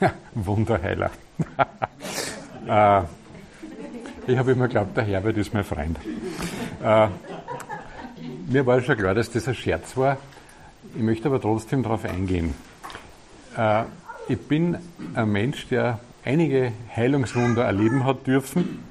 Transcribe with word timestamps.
Wunderheiler. 0.34 1.10
äh, 2.68 3.02
ich 4.26 4.38
habe 4.38 4.52
immer 4.52 4.66
geglaubt, 4.66 4.96
der 4.96 5.04
Herbert 5.04 5.36
ist 5.36 5.54
mein 5.54 5.64
Freund. 5.64 5.98
Äh, 6.82 7.08
mir 8.48 8.66
war 8.66 8.80
schon 8.80 8.96
klar, 8.96 9.14
dass 9.14 9.30
das 9.30 9.48
ein 9.48 9.54
Scherz 9.54 9.96
war. 9.96 10.18
Ich 10.94 11.02
möchte 11.02 11.28
aber 11.28 11.40
trotzdem 11.40 11.82
darauf 11.82 12.04
eingehen. 12.04 12.54
Äh, 13.56 13.84
ich 14.28 14.38
bin 14.38 14.76
ein 15.14 15.30
Mensch, 15.30 15.68
der 15.68 16.00
einige 16.24 16.72
Heilungswunder 16.94 17.64
erleben 17.64 18.04
hat 18.04 18.26
dürfen. 18.26 18.84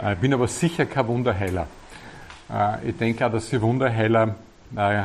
Äh, 0.00 0.14
ich 0.14 0.18
bin 0.18 0.32
aber 0.32 0.48
sicher 0.48 0.86
kein 0.86 1.08
Wunderheiler. 1.08 1.66
Äh, 2.52 2.90
ich 2.90 2.96
denke 2.96 3.26
auch, 3.26 3.32
dass 3.32 3.48
sie 3.48 3.60
Wunderheiler, 3.60 4.36
äh, 4.76 5.02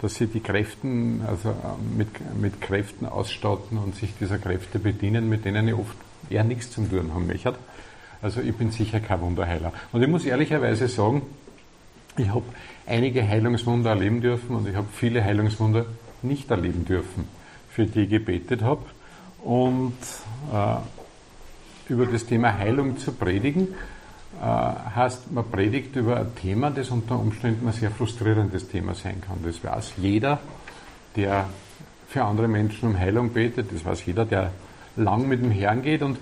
dass 0.00 0.16
sie 0.16 0.26
die 0.26 0.40
Kräften, 0.40 1.22
also 1.26 1.54
mit, 1.96 2.08
mit 2.40 2.60
Kräften 2.60 3.06
ausstatten 3.06 3.78
und 3.78 3.94
sich 3.94 4.10
dieser 4.20 4.38
Kräfte 4.38 4.78
bedienen, 4.78 5.28
mit 5.28 5.44
denen 5.44 5.68
ich 5.68 5.74
oft 5.74 5.96
eher 6.30 6.44
nichts 6.44 6.70
zum 6.70 6.90
tun 6.90 7.12
haben 7.14 7.26
möchte. 7.26 7.54
Also 8.22 8.40
ich 8.40 8.54
bin 8.54 8.70
sicher 8.70 9.00
kein 9.00 9.20
Wunderheiler. 9.20 9.72
Und 9.92 10.02
ich 10.02 10.08
muss 10.08 10.24
ehrlicherweise 10.24 10.88
sagen, 10.88 11.22
ich 12.16 12.28
habe 12.28 12.44
einige 12.86 13.26
Heilungswunder 13.26 13.90
erleben 13.90 14.20
dürfen 14.20 14.54
und 14.54 14.68
ich 14.68 14.76
habe 14.76 14.86
viele 14.92 15.22
Heilungswunder 15.24 15.86
nicht 16.22 16.50
erleben 16.50 16.84
dürfen, 16.84 17.28
für 17.68 17.86
die 17.86 18.02
ich 18.02 18.10
gebetet 18.10 18.62
habe. 18.62 18.82
Und 19.42 19.96
äh, 20.52 21.92
über 21.92 22.06
das 22.06 22.24
Thema 22.24 22.56
Heilung 22.56 22.96
zu 22.98 23.12
predigen, 23.12 23.68
äh, 23.68 23.93
heißt, 24.44 25.32
man 25.32 25.50
predigt 25.50 25.96
über 25.96 26.18
ein 26.18 26.34
Thema, 26.34 26.70
das 26.70 26.90
unter 26.90 27.18
Umständen 27.18 27.66
ein 27.66 27.72
sehr 27.72 27.90
frustrierendes 27.90 28.68
Thema 28.68 28.94
sein 28.94 29.20
kann. 29.20 29.38
Das 29.44 29.62
weiß 29.64 29.94
jeder, 29.96 30.40
der 31.16 31.46
für 32.08 32.24
andere 32.24 32.48
Menschen 32.48 32.90
um 32.90 32.98
Heilung 32.98 33.30
betet, 33.30 33.72
das 33.72 33.84
weiß 33.84 34.04
jeder, 34.06 34.24
der 34.24 34.50
lang 34.96 35.26
mit 35.28 35.42
dem 35.42 35.50
Herrn 35.50 35.82
geht 35.82 36.02
und 36.02 36.18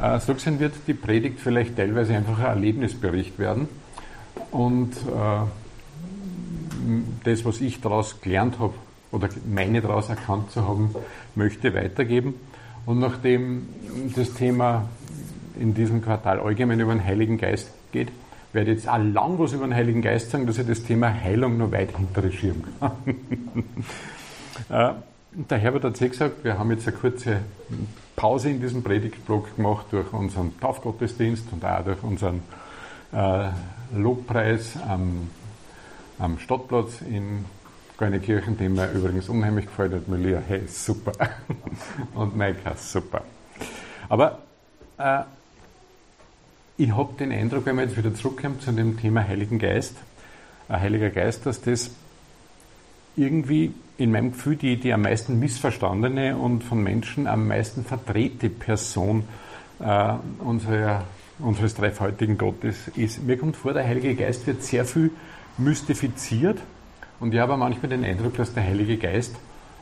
äh, 0.00 0.18
so 0.20 0.34
gesehen 0.34 0.60
wird 0.60 0.74
die 0.86 0.94
Predigt 0.94 1.40
vielleicht 1.40 1.76
teilweise 1.76 2.14
einfach 2.16 2.38
ein 2.38 2.46
Erlebnisbericht 2.46 3.38
werden 3.38 3.68
und 4.50 4.92
äh, 4.92 5.46
das, 7.24 7.44
was 7.44 7.60
ich 7.60 7.80
daraus 7.80 8.20
gelernt 8.20 8.58
habe 8.58 8.74
oder 9.10 9.28
meine 9.46 9.80
daraus 9.80 10.08
erkannt 10.08 10.50
zu 10.50 10.66
haben, 10.66 10.94
möchte 11.34 11.74
weitergeben. 11.74 12.34
Und 12.86 12.98
nachdem 12.98 13.68
das 14.14 14.34
Thema 14.34 14.88
in 15.58 15.74
diesem 15.74 16.02
Quartal 16.02 16.40
allgemein 16.40 16.80
über 16.80 16.92
den 16.92 17.04
Heiligen 17.04 17.38
Geist 17.38 17.70
geht, 17.92 18.10
werde 18.52 18.70
ich 18.70 18.78
jetzt 18.78 18.88
auch 18.88 18.98
lang 18.98 19.38
was 19.38 19.52
über 19.52 19.66
den 19.66 19.74
Heiligen 19.74 20.02
Geist 20.02 20.30
sagen, 20.30 20.46
dass 20.46 20.58
ich 20.58 20.66
das 20.66 20.84
Thema 20.84 21.12
Heilung 21.12 21.58
noch 21.58 21.72
weit 21.72 21.96
hinterschirmen 21.96 22.64
kann. 22.80 22.92
Äh, 24.68 24.92
der 25.32 25.58
Herbert 25.58 25.82
hat 25.82 25.96
sich 25.96 26.12
gesagt, 26.12 26.44
wir 26.44 26.56
haben 26.56 26.70
jetzt 26.70 26.86
eine 26.86 26.96
kurze 26.96 27.40
Pause 28.14 28.50
in 28.50 28.60
diesem 28.60 28.84
Predigtblock 28.84 29.56
gemacht 29.56 29.86
durch 29.90 30.12
unseren 30.12 30.58
Taufgottesdienst 30.60 31.52
und 31.52 31.64
auch 31.64 31.84
durch 31.84 32.00
unseren 32.04 32.40
äh, 33.12 33.48
Lobpreis 33.92 34.78
am, 34.88 35.28
am 36.20 36.38
Stadtplatz 36.38 37.00
in 37.00 37.44
Kirchen, 38.22 38.56
den 38.58 38.74
mir 38.74 38.90
übrigens 38.92 39.28
unheimlich 39.28 39.66
gefällt 39.66 39.92
hat. 39.92 40.08
Melia, 40.08 40.40
hey, 40.46 40.62
super. 40.66 41.12
und 42.14 42.36
Maika, 42.36 42.74
super. 42.76 43.22
Aber 44.08 44.38
äh, 44.98 45.20
ich 46.76 46.94
habe 46.94 47.14
den 47.18 47.32
Eindruck, 47.32 47.66
wenn 47.66 47.76
wir 47.76 47.84
jetzt 47.84 47.96
wieder 47.96 48.14
zurückkommen 48.14 48.60
zu 48.60 48.72
dem 48.72 48.98
Thema 48.98 49.26
Heiligen 49.26 49.58
Geist, 49.58 49.94
ein 50.68 50.80
Heiliger 50.80 51.10
Geist, 51.10 51.46
dass 51.46 51.60
das 51.60 51.90
irgendwie 53.16 53.72
in 53.96 54.10
meinem 54.10 54.32
Gefühl 54.32 54.56
die, 54.56 54.76
die 54.76 54.92
am 54.92 55.02
meisten 55.02 55.38
missverstandene 55.38 56.36
und 56.36 56.64
von 56.64 56.82
Menschen 56.82 57.28
am 57.28 57.46
meisten 57.46 57.84
verdrehte 57.84 58.50
Person 58.50 59.24
äh, 59.78 60.14
unserer, 60.40 61.04
unseres 61.38 61.76
dreifaltigen 61.76 62.38
Gottes 62.38 62.88
ist. 62.96 63.22
Mir 63.22 63.38
kommt 63.38 63.56
vor, 63.56 63.72
der 63.72 63.86
Heilige 63.86 64.16
Geist 64.16 64.46
wird 64.48 64.64
sehr 64.64 64.84
viel 64.84 65.12
mystifiziert 65.58 66.58
und 67.20 67.32
ich 67.32 67.38
habe 67.38 67.56
manchmal 67.56 67.90
den 67.90 68.04
Eindruck, 68.04 68.36
dass 68.36 68.52
der 68.52 68.64
Heilige 68.64 68.96
Geist 68.96 69.36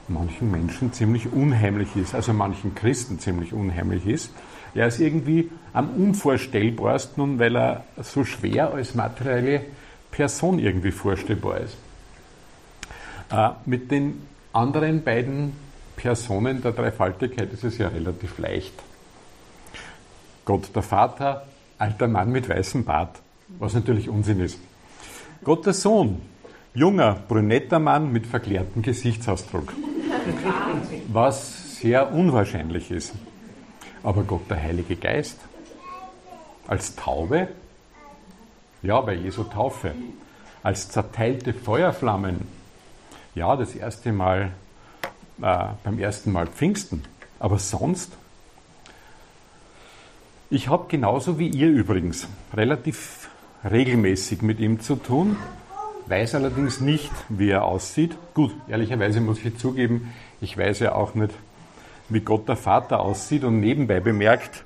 manchen 0.09 0.51
Menschen 0.51 0.93
ziemlich 0.93 1.33
unheimlich 1.33 1.97
ist, 1.97 2.15
also 2.15 2.35
manchen 2.35 2.75
Christen 2.75 3.19
ziemlich 3.19 3.55
unheimlich 3.55 4.07
ist. 4.07 4.31
Er 4.75 4.87
ist 4.87 5.01
irgendwie 5.01 5.51
am 5.73 5.91
unvorstellbarsten, 5.91 7.39
weil 7.39 7.57
er 7.57 7.85
so 8.03 8.25
schwer 8.25 8.73
als 8.73 8.95
materielle 8.95 9.65
Person 10.11 10.59
irgendwie 10.59 10.93
vorstellbar 10.93 11.59
ist. 11.61 11.77
Äh, 13.31 13.51
mit 13.67 13.91
den 13.91 14.23
anderen 14.53 15.03
beiden 15.03 15.53
Personen 15.97 16.63
der 16.63 16.73
Dreifaltigkeit 16.73 17.53
ist 17.53 17.65
es 17.65 17.79
ja 17.79 17.89
relativ 17.89 18.39
leicht. 18.39 18.75
Gott 20.45 20.75
der 20.75 20.83
Vater, 20.83 21.47
alter 21.79 22.09
Mann 22.09 22.31
mit 22.31 22.49
weißem 22.49 22.85
Bart, 22.85 23.21
was 23.59 23.75
natürlich 23.75 24.09
Unsinn 24.09 24.41
ist. 24.41 24.59
Gott 25.45 25.67
der 25.67 25.73
Sohn, 25.73 26.21
junger, 26.75 27.19
brünetter 27.29 27.79
Mann 27.79 28.13
mit 28.13 28.27
verklärtem 28.27 28.83
Gesichtsausdruck, 28.83 29.73
was 31.13 31.79
sehr 31.81 32.13
unwahrscheinlich 32.13 32.91
ist. 32.91 33.13
Aber 34.03 34.25
Gott, 34.25 34.51
der 34.51 34.61
Heilige 34.61 34.97
Geist, 34.97 35.39
als 36.67 36.97
Taube, 36.97 37.49
ja, 38.83 39.01
bei 39.01 39.15
Jesu 39.15 39.45
Taufe, 39.45 39.95
als 40.63 40.89
zerteilte 40.89 41.55
Feuerflammen, 41.55 42.41
ja, 43.35 43.57
das 43.57 43.75
erste 43.75 44.13
Mal, 44.13 44.53
äh, 45.41 45.67
beim 45.85 45.99
ersten 45.99 46.33
Mal 46.33 46.47
Pfingsten, 46.47 47.05
aber 47.39 47.59
sonst, 47.59 48.13
ich 50.51 50.69
habe 50.69 50.87
genauso 50.89 51.39
wie 51.39 51.49
ihr 51.49 51.69
übrigens 51.69 52.27
relativ 52.53 53.31
regelmäßig 53.69 54.43
mit 54.43 54.61
ihm 54.61 54.81
zu 54.81 54.97
tun, 54.97 55.37
weiß 56.07 56.35
allerdings 56.35 56.81
nicht, 56.81 57.13
wie 57.29 57.51
er 57.51 57.65
aussieht. 57.65 58.17
Gut, 58.35 58.53
ehrlicherweise 58.69 59.21
muss 59.21 59.43
ich 59.45 59.57
zugeben, 59.57 60.13
ich 60.41 60.59
weiß 60.59 60.81
ja 60.81 60.95
auch 60.95 61.15
nicht, 61.15 61.33
wie 62.13 62.21
Gott 62.21 62.49
der 62.49 62.57
Vater 62.57 63.01
aussieht. 63.01 63.45
Und 63.45 63.61
nebenbei 63.61 64.01
bemerkt, 64.01 64.65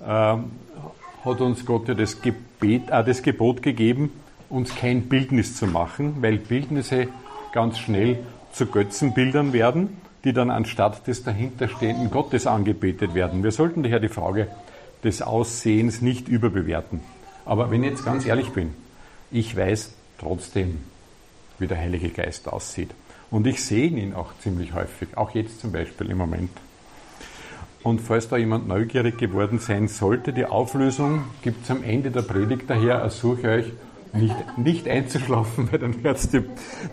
äh, 0.00 0.04
hat 0.04 1.40
uns 1.40 1.64
Gott 1.64 1.88
ja 1.88 1.94
das, 1.94 2.20
Gebet, 2.20 2.90
äh, 2.90 3.04
das 3.04 3.22
Gebot 3.22 3.62
gegeben, 3.62 4.12
uns 4.48 4.74
kein 4.74 5.08
Bildnis 5.08 5.56
zu 5.56 5.66
machen, 5.66 6.16
weil 6.20 6.38
Bildnisse 6.38 7.08
ganz 7.52 7.78
schnell 7.78 8.18
zu 8.52 8.66
Götzenbildern 8.66 9.52
werden, 9.52 9.98
die 10.24 10.32
dann 10.32 10.50
anstatt 10.50 11.06
des 11.06 11.22
dahinterstehenden 11.22 12.10
Gottes 12.10 12.46
angebetet 12.46 13.14
werden. 13.14 13.42
Wir 13.42 13.52
sollten 13.52 13.82
daher 13.82 14.00
die 14.00 14.08
Frage 14.08 14.48
des 15.04 15.22
Aussehens 15.22 16.02
nicht 16.02 16.28
überbewerten. 16.28 17.00
Aber 17.44 17.70
wenn 17.70 17.82
ich 17.82 17.90
jetzt 17.90 18.04
ganz 18.04 18.26
ehrlich 18.26 18.50
bin, 18.50 18.74
ich 19.30 19.56
weiß 19.56 19.94
trotzdem, 20.18 20.78
wie 21.58 21.66
der 21.66 21.78
Heilige 21.78 22.10
Geist 22.10 22.48
aussieht. 22.48 22.90
Und 23.30 23.46
ich 23.46 23.62
sehe 23.62 23.88
ihn 23.88 24.14
auch 24.14 24.30
ziemlich 24.40 24.72
häufig, 24.74 25.16
auch 25.16 25.30
jetzt 25.34 25.60
zum 25.60 25.72
Beispiel 25.72 26.10
im 26.10 26.18
Moment. 26.18 26.50
Und 27.82 28.00
falls 28.00 28.28
da 28.28 28.36
jemand 28.36 28.66
neugierig 28.66 29.18
geworden 29.18 29.58
sein 29.60 29.88
sollte, 29.88 30.32
die 30.32 30.44
Auflösung 30.44 31.24
gibt 31.42 31.64
es 31.64 31.70
am 31.70 31.82
Ende 31.82 32.10
der 32.10 32.22
Predigt. 32.22 32.64
Daher 32.68 32.96
ersuche 32.96 33.40
ich 33.40 33.46
euch, 33.46 33.72
nicht, 34.12 34.58
nicht 34.58 34.88
einzuschlafen, 34.88 35.68
weil 35.70 35.78
dann 35.78 36.02
werdet 36.02 36.32
ihr 36.34 36.44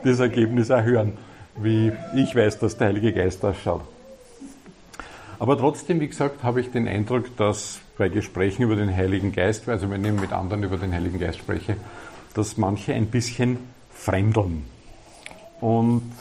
das 0.03 0.19
Ergebnis 0.19 0.69
auch 0.71 0.83
hören, 0.83 1.13
wie 1.57 1.91
ich 2.15 2.35
weiß, 2.35 2.59
dass 2.59 2.77
der 2.77 2.87
Heilige 2.87 3.13
Geist 3.13 3.43
ausschaut. 3.43 3.81
Aber 5.39 5.57
trotzdem, 5.57 5.99
wie 5.99 6.07
gesagt, 6.07 6.43
habe 6.43 6.61
ich 6.61 6.71
den 6.71 6.87
Eindruck, 6.87 7.35
dass 7.37 7.79
bei 7.97 8.09
Gesprächen 8.09 8.63
über 8.63 8.75
den 8.75 8.95
Heiligen 8.95 9.31
Geist, 9.31 9.67
also 9.67 9.89
wenn 9.89 10.03
ich 10.05 10.11
mit 10.13 10.31
anderen 10.31 10.63
über 10.63 10.77
den 10.77 10.93
Heiligen 10.93 11.19
Geist 11.19 11.39
spreche, 11.39 11.75
dass 12.33 12.57
manche 12.57 12.93
ein 12.93 13.07
bisschen 13.07 13.57
fremdeln. 13.93 14.65
Und 15.61 16.11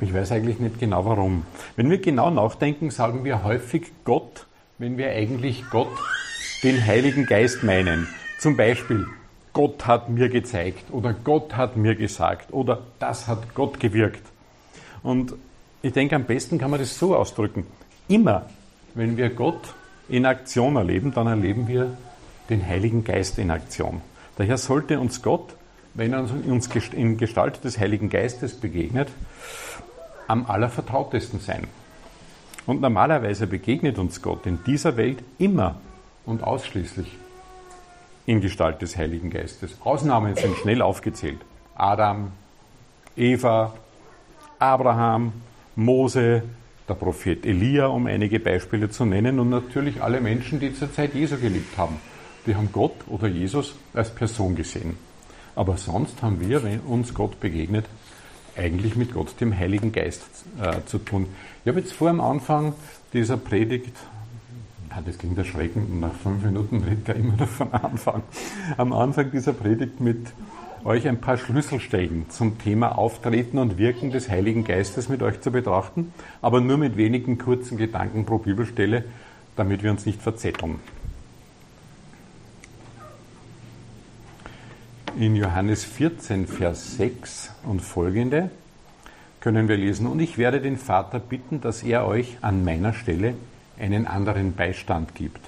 ich 0.00 0.14
weiß 0.14 0.32
eigentlich 0.32 0.60
nicht 0.60 0.78
genau 0.78 1.04
warum. 1.04 1.44
Wenn 1.76 1.90
wir 1.90 1.98
genau 1.98 2.30
nachdenken, 2.30 2.90
sagen 2.90 3.24
wir 3.24 3.42
häufig 3.42 3.90
Gott, 4.04 4.46
wenn 4.78 4.96
wir 4.96 5.10
eigentlich 5.10 5.64
Gott 5.70 5.88
den 6.62 6.84
Heiligen 6.84 7.26
Geist 7.26 7.64
meinen. 7.64 8.08
Zum 8.38 8.56
Beispiel, 8.56 9.06
Gott 9.52 9.86
hat 9.86 10.08
mir 10.08 10.28
gezeigt 10.28 10.92
oder 10.92 11.12
Gott 11.12 11.56
hat 11.56 11.76
mir 11.76 11.96
gesagt 11.96 12.52
oder 12.52 12.82
das 13.00 13.26
hat 13.26 13.54
Gott 13.54 13.80
gewirkt. 13.80 14.22
Und 15.02 15.34
ich 15.82 15.92
denke, 15.92 16.14
am 16.14 16.24
besten 16.24 16.58
kann 16.58 16.70
man 16.70 16.78
das 16.78 16.98
so 16.98 17.16
ausdrücken. 17.16 17.66
Immer, 18.08 18.46
wenn 18.94 19.16
wir 19.16 19.30
Gott 19.30 19.74
in 20.08 20.26
Aktion 20.26 20.76
erleben, 20.76 21.12
dann 21.12 21.26
erleben 21.26 21.66
wir 21.66 21.96
den 22.50 22.64
Heiligen 22.64 23.04
Geist 23.04 23.38
in 23.38 23.50
Aktion. 23.50 24.00
Daher 24.36 24.58
sollte 24.58 25.00
uns 25.00 25.22
Gott, 25.22 25.54
wenn 25.94 26.12
er 26.12 26.20
uns 26.20 26.68
in 26.92 27.16
Gestalt 27.16 27.64
des 27.64 27.78
Heiligen 27.78 28.08
Geistes 28.08 28.54
begegnet, 28.54 29.08
am 30.28 30.46
allervertrautesten 30.46 31.40
sein. 31.40 31.66
Und 32.66 32.80
normalerweise 32.80 33.46
begegnet 33.46 33.98
uns 33.98 34.22
Gott 34.22 34.46
in 34.46 34.62
dieser 34.64 34.96
Welt 34.96 35.22
immer 35.38 35.80
und 36.26 36.44
ausschließlich 36.44 37.16
in 38.26 38.42
Gestalt 38.42 38.82
des 38.82 38.96
Heiligen 38.96 39.30
Geistes. 39.30 39.76
Ausnahmen 39.82 40.36
sind 40.36 40.54
schnell 40.58 40.82
aufgezählt. 40.82 41.38
Adam, 41.74 42.32
Eva, 43.16 43.72
Abraham, 44.58 45.32
Mose, 45.76 46.42
der 46.88 46.94
Prophet 46.94 47.46
Elia, 47.46 47.86
um 47.86 48.06
einige 48.06 48.38
Beispiele 48.38 48.90
zu 48.90 49.06
nennen, 49.06 49.38
und 49.38 49.48
natürlich 49.48 50.02
alle 50.02 50.20
Menschen, 50.20 50.60
die 50.60 50.74
zur 50.74 50.92
Zeit 50.92 51.14
Jesu 51.14 51.38
gelebt 51.38 51.78
haben. 51.78 51.96
Die 52.46 52.54
haben 52.54 52.70
Gott 52.72 52.94
oder 53.06 53.28
Jesus 53.28 53.74
als 53.94 54.14
Person 54.14 54.56
gesehen. 54.56 54.96
Aber 55.54 55.76
sonst 55.76 56.22
haben 56.22 56.40
wir, 56.40 56.62
wenn 56.62 56.80
uns 56.80 57.14
Gott 57.14 57.40
begegnet, 57.40 57.86
eigentlich 58.58 58.96
mit 58.96 59.14
Gott, 59.14 59.40
dem 59.40 59.56
Heiligen 59.56 59.92
Geist, 59.92 60.24
äh, 60.60 60.84
zu 60.86 60.98
tun. 60.98 61.26
Ich 61.64 61.68
habe 61.68 61.80
jetzt 61.80 61.92
vor 61.92 62.10
am 62.10 62.20
Anfang 62.20 62.74
dieser 63.12 63.36
Predigt, 63.36 63.96
das 65.06 65.18
klingt 65.18 65.38
erschreckend, 65.38 66.00
nach 66.00 66.14
fünf 66.14 66.42
Minuten 66.42 66.82
redet 66.82 67.08
er 67.08 67.16
immer 67.16 67.36
noch 67.36 67.48
von 67.48 67.72
Anfang, 67.72 68.22
am 68.76 68.92
Anfang 68.92 69.30
dieser 69.30 69.52
Predigt 69.52 70.00
mit 70.00 70.26
euch 70.84 71.08
ein 71.08 71.20
paar 71.20 71.36
Schlüsselstellen 71.36 72.26
zum 72.30 72.58
Thema 72.58 72.98
Auftreten 72.98 73.58
und 73.58 73.78
Wirken 73.78 74.10
des 74.10 74.28
Heiligen 74.28 74.64
Geistes 74.64 75.08
mit 75.08 75.22
euch 75.22 75.40
zu 75.40 75.50
betrachten, 75.50 76.12
aber 76.42 76.60
nur 76.60 76.78
mit 76.78 76.96
wenigen 76.96 77.38
kurzen 77.38 77.78
Gedanken 77.78 78.24
pro 78.24 78.38
Bibelstelle, 78.38 79.04
damit 79.56 79.82
wir 79.82 79.90
uns 79.90 80.06
nicht 80.06 80.22
verzetteln. 80.22 80.76
In 85.18 85.34
Johannes 85.34 85.82
14, 85.82 86.46
Vers 86.46 86.96
6 86.96 87.50
und 87.64 87.82
folgende 87.82 88.50
können 89.40 89.66
wir 89.66 89.76
lesen, 89.76 90.06
und 90.06 90.20
ich 90.20 90.38
werde 90.38 90.60
den 90.60 90.76
Vater 90.76 91.18
bitten, 91.18 91.60
dass 91.60 91.82
er 91.82 92.06
euch 92.06 92.36
an 92.40 92.64
meiner 92.64 92.92
Stelle 92.92 93.34
einen 93.80 94.06
anderen 94.06 94.52
Beistand 94.52 95.16
gibt, 95.16 95.40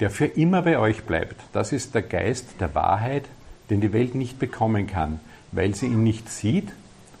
der 0.00 0.08
für 0.08 0.24
immer 0.24 0.62
bei 0.62 0.78
euch 0.78 1.04
bleibt. 1.04 1.38
Das 1.52 1.72
ist 1.72 1.94
der 1.94 2.00
Geist 2.00 2.46
der 2.60 2.74
Wahrheit, 2.74 3.26
den 3.68 3.82
die 3.82 3.92
Welt 3.92 4.14
nicht 4.14 4.38
bekommen 4.38 4.86
kann, 4.86 5.20
weil 5.52 5.74
sie 5.74 5.88
ihn 5.88 6.02
nicht 6.02 6.30
sieht 6.30 6.72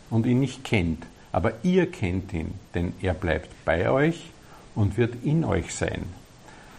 und 0.08 0.24
ihn 0.24 0.40
nicht 0.40 0.64
kennt. 0.64 1.04
Aber 1.32 1.52
ihr 1.64 1.90
kennt 1.92 2.32
ihn, 2.32 2.54
denn 2.74 2.94
er 3.02 3.12
bleibt 3.12 3.50
bei 3.66 3.90
euch 3.90 4.30
und 4.74 4.96
wird 4.96 5.22
in 5.22 5.44
euch 5.44 5.74
sein. 5.74 6.04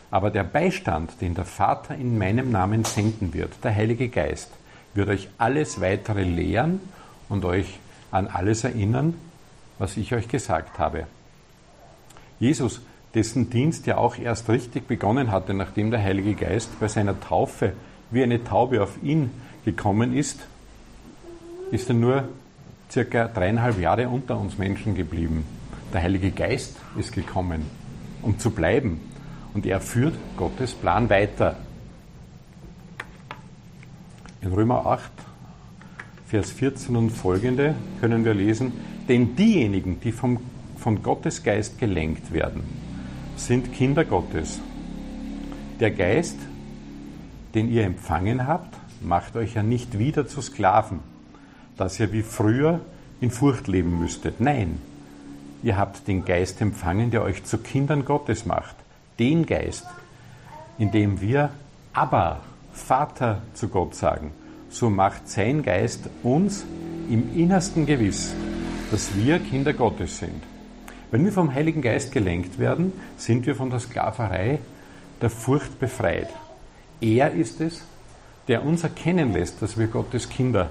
Aber 0.10 0.32
der 0.32 0.46
Beistand, 0.46 1.22
den 1.22 1.36
der 1.36 1.46
Vater 1.46 1.94
in 1.94 2.18
meinem 2.18 2.50
Namen 2.50 2.86
senden 2.86 3.36
wird, 3.36 3.52
der 3.64 3.76
Heilige 3.76 4.10
Geist, 4.10 4.50
wird 4.96 5.10
euch 5.10 5.30
alles 5.38 5.82
weitere 5.82 6.24
lehren 6.24 6.80
und 7.30 7.46
euch 7.46 7.80
an 8.12 8.28
alles 8.28 8.64
erinnern, 8.64 9.14
was 9.78 9.98
ich 9.98 10.14
euch 10.14 10.28
gesagt 10.28 10.80
habe. 10.80 11.06
Jesus, 12.40 12.82
dessen 13.14 13.50
Dienst 13.50 13.88
ja 13.88 13.98
auch 13.98 14.18
erst 14.18 14.50
richtig 14.50 14.88
begonnen 14.88 15.32
hatte, 15.32 15.54
nachdem 15.54 15.92
der 15.92 16.02
Heilige 16.02 16.34
Geist 16.34 16.80
bei 16.80 16.88
seiner 16.88 17.20
Taufe 17.20 17.74
wie 18.12 18.24
eine 18.24 18.44
Taube 18.44 18.82
auf 18.82 19.02
ihn 19.04 19.32
gekommen 19.64 20.14
ist, 20.16 20.40
ist 21.72 21.90
er 21.90 21.96
nur 21.96 22.30
circa 22.92 23.28
dreieinhalb 23.28 23.80
Jahre 23.80 24.10
unter 24.10 24.38
uns 24.38 24.58
Menschen 24.58 24.96
geblieben. 24.96 25.46
Der 25.94 26.02
Heilige 26.02 26.32
Geist 26.32 26.78
ist 26.98 27.14
gekommen, 27.14 27.66
um 28.22 28.38
zu 28.38 28.52
bleiben. 28.52 29.02
Und 29.54 29.66
er 29.66 29.80
führt 29.80 30.16
Gottes 30.38 30.74
Plan 30.74 31.10
weiter. 31.10 31.58
In 34.46 34.54
Römer 34.54 34.86
8, 34.86 35.12
Vers 36.28 36.52
14 36.52 36.96
und 36.96 37.10
folgende 37.10 37.74
können 38.00 38.24
wir 38.26 38.36
lesen, 38.36 38.74
denn 39.10 39.36
diejenigen, 39.36 40.00
die 40.02 40.12
vom, 40.12 40.38
von 40.78 41.02
Gottes 41.02 41.42
Geist 41.42 41.80
gelenkt 41.80 42.32
werden, 42.32 42.62
sind 43.38 43.74
Kinder 43.74 44.06
Gottes. 44.06 44.62
Der 45.80 45.90
Geist, 45.90 46.38
den 47.56 47.72
ihr 47.72 47.86
empfangen 47.86 48.46
habt, 48.46 48.78
macht 49.02 49.36
euch 49.36 49.56
ja 49.56 49.64
nicht 49.64 49.98
wieder 49.98 50.28
zu 50.28 50.44
Sklaven, 50.44 51.00
dass 51.76 52.00
ihr 52.00 52.14
wie 52.14 52.22
früher 52.22 52.82
in 53.22 53.32
Furcht 53.32 53.68
leben 53.68 53.98
müsstet. 53.98 54.42
Nein, 54.42 54.78
ihr 55.64 55.76
habt 55.76 56.08
den 56.08 56.24
Geist 56.24 56.62
empfangen, 56.62 57.10
der 57.10 57.24
euch 57.24 57.44
zu 57.46 57.58
Kindern 57.58 58.06
Gottes 58.06 58.46
macht. 58.46 58.76
Den 59.18 59.48
Geist, 59.48 59.88
in 60.78 60.92
dem 60.92 61.20
wir 61.20 61.50
aber 61.94 62.42
Vater 62.76 63.42
zu 63.54 63.70
Gott 63.70 63.96
sagen. 63.96 64.32
So 64.70 64.90
macht 64.90 65.30
sein 65.30 65.64
Geist 65.64 66.10
uns 66.22 66.66
im 67.10 67.36
innersten 67.36 67.86
gewiss, 67.86 68.34
dass 68.92 69.16
wir 69.16 69.40
Kinder 69.40 69.74
Gottes 69.74 70.20
sind. 70.20 70.44
Wenn 71.10 71.24
wir 71.24 71.32
vom 71.32 71.54
Heiligen 71.54 71.82
Geist 71.82 72.12
gelenkt 72.12 72.60
werden, 72.60 72.92
sind 73.18 73.46
wir 73.46 73.56
von 73.56 73.70
der 73.70 73.80
Sklaverei 73.80 74.60
der 75.22 75.30
Furcht 75.30 75.80
befreit. 75.80 76.30
Er 77.00 77.32
ist 77.32 77.62
es, 77.62 77.84
der 78.48 78.66
uns 78.66 78.84
erkennen 78.84 79.34
lässt, 79.34 79.62
dass 79.62 79.78
wir 79.78 79.88
Gottes 79.88 80.30
Kinder 80.30 80.70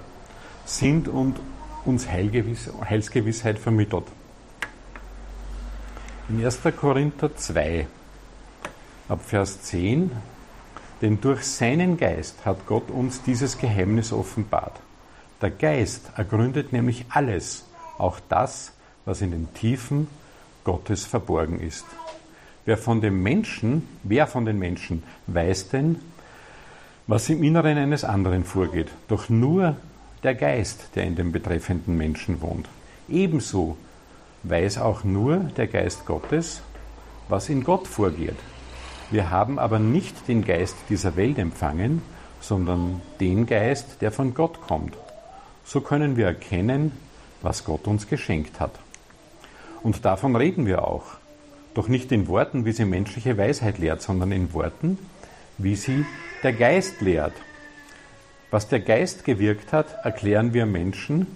sind 0.67 1.09
und 1.09 1.41
uns 1.85 2.07
Heilsgewissheit 2.09 3.59
vermittelt. 3.59 4.05
In 6.29 6.45
1. 6.45 6.61
Korinther 6.79 7.35
2, 7.35 7.87
ab 9.09 9.21
Vers 9.23 9.63
10, 9.63 10.11
denn 11.05 11.21
durch 11.21 11.45
seinen 11.45 11.99
Geist 11.99 12.47
hat 12.47 12.67
Gott 12.67 12.91
uns 12.91 13.23
dieses 13.23 13.59
Geheimnis 13.59 14.11
offenbart. 14.11 14.81
Der 15.43 15.51
Geist 15.51 16.11
ergründet 16.17 16.73
nämlich 16.73 17.05
alles, 17.11 17.67
auch 17.99 18.21
das, 18.31 18.73
was 19.05 19.21
in 19.21 19.31
den 19.31 19.53
Tiefen 19.53 20.09
Gottes 20.65 21.05
verborgen 21.05 21.61
ist. 21.61 21.85
Wer 22.65 22.79
von 22.79 23.03
dem 23.03 23.23
Menschen, 23.23 23.87
wer 24.03 24.27
von 24.27 24.47
den 24.47 24.59
Menschen 24.59 25.03
weiß 25.27 25.69
denn, 25.69 26.01
was 27.07 27.29
im 27.29 27.43
Inneren 27.43 27.77
eines 27.77 28.03
anderen 28.03 28.45
vorgeht, 28.45 28.89
doch 29.09 29.29
nur 29.29 29.77
der 30.23 30.35
Geist, 30.35 30.89
der 30.95 31.05
in 31.05 31.17
dem 31.17 31.33
betreffenden 31.33 31.99
Menschen 31.99 32.41
wohnt. 32.41 32.67
Ebenso 33.11 33.77
weiß 34.45 34.79
auch 34.79 35.05
nur 35.05 35.37
der 35.59 35.67
Geist 35.67 36.07
Gottes, 36.07 36.63
was 37.29 37.51
in 37.51 37.63
Gott 37.63 37.87
vorgeht. 37.87 38.39
Wir 39.15 39.31
haben 39.31 39.61
aber 39.61 39.79
nicht 39.79 40.27
den 40.27 40.45
Geist 40.45 40.75
dieser 40.89 41.15
Welt 41.15 41.39
empfangen, 41.39 42.03
sondern 42.41 43.01
den 43.21 43.47
Geist, 43.47 44.03
der 44.03 44.11
von 44.11 44.35
Gott 44.35 44.61
kommt. 44.61 44.97
So 45.63 45.81
können 45.81 46.17
wir 46.17 46.27
erkennen, 46.27 46.91
was 47.41 47.65
Gott 47.65 47.87
uns 47.87 48.09
geschenkt 48.09 48.59
hat. 48.59 48.73
Und 49.85 50.05
davon 50.05 50.35
reden 50.35 50.67
wir 50.67 50.83
auch. 50.83 51.05
Doch 51.75 51.87
nicht 51.87 52.11
in 52.11 52.27
Worten, 52.27 52.65
wie 52.65 52.73
sie 52.73 52.87
menschliche 52.87 53.39
Weisheit 53.39 53.79
lehrt, 53.79 54.03
sondern 54.03 54.33
in 54.33 54.53
Worten, 54.53 54.99
wie 55.59 55.77
sie 55.77 56.05
der 56.43 56.53
Geist 56.53 57.01
lehrt. 57.01 57.35
Was 58.51 58.67
der 58.67 58.81
Geist 58.81 59.25
gewirkt 59.25 59.73
hat, 59.73 59.95
erklären 60.05 60.55
wir 60.55 60.67
Menschen, 60.67 61.29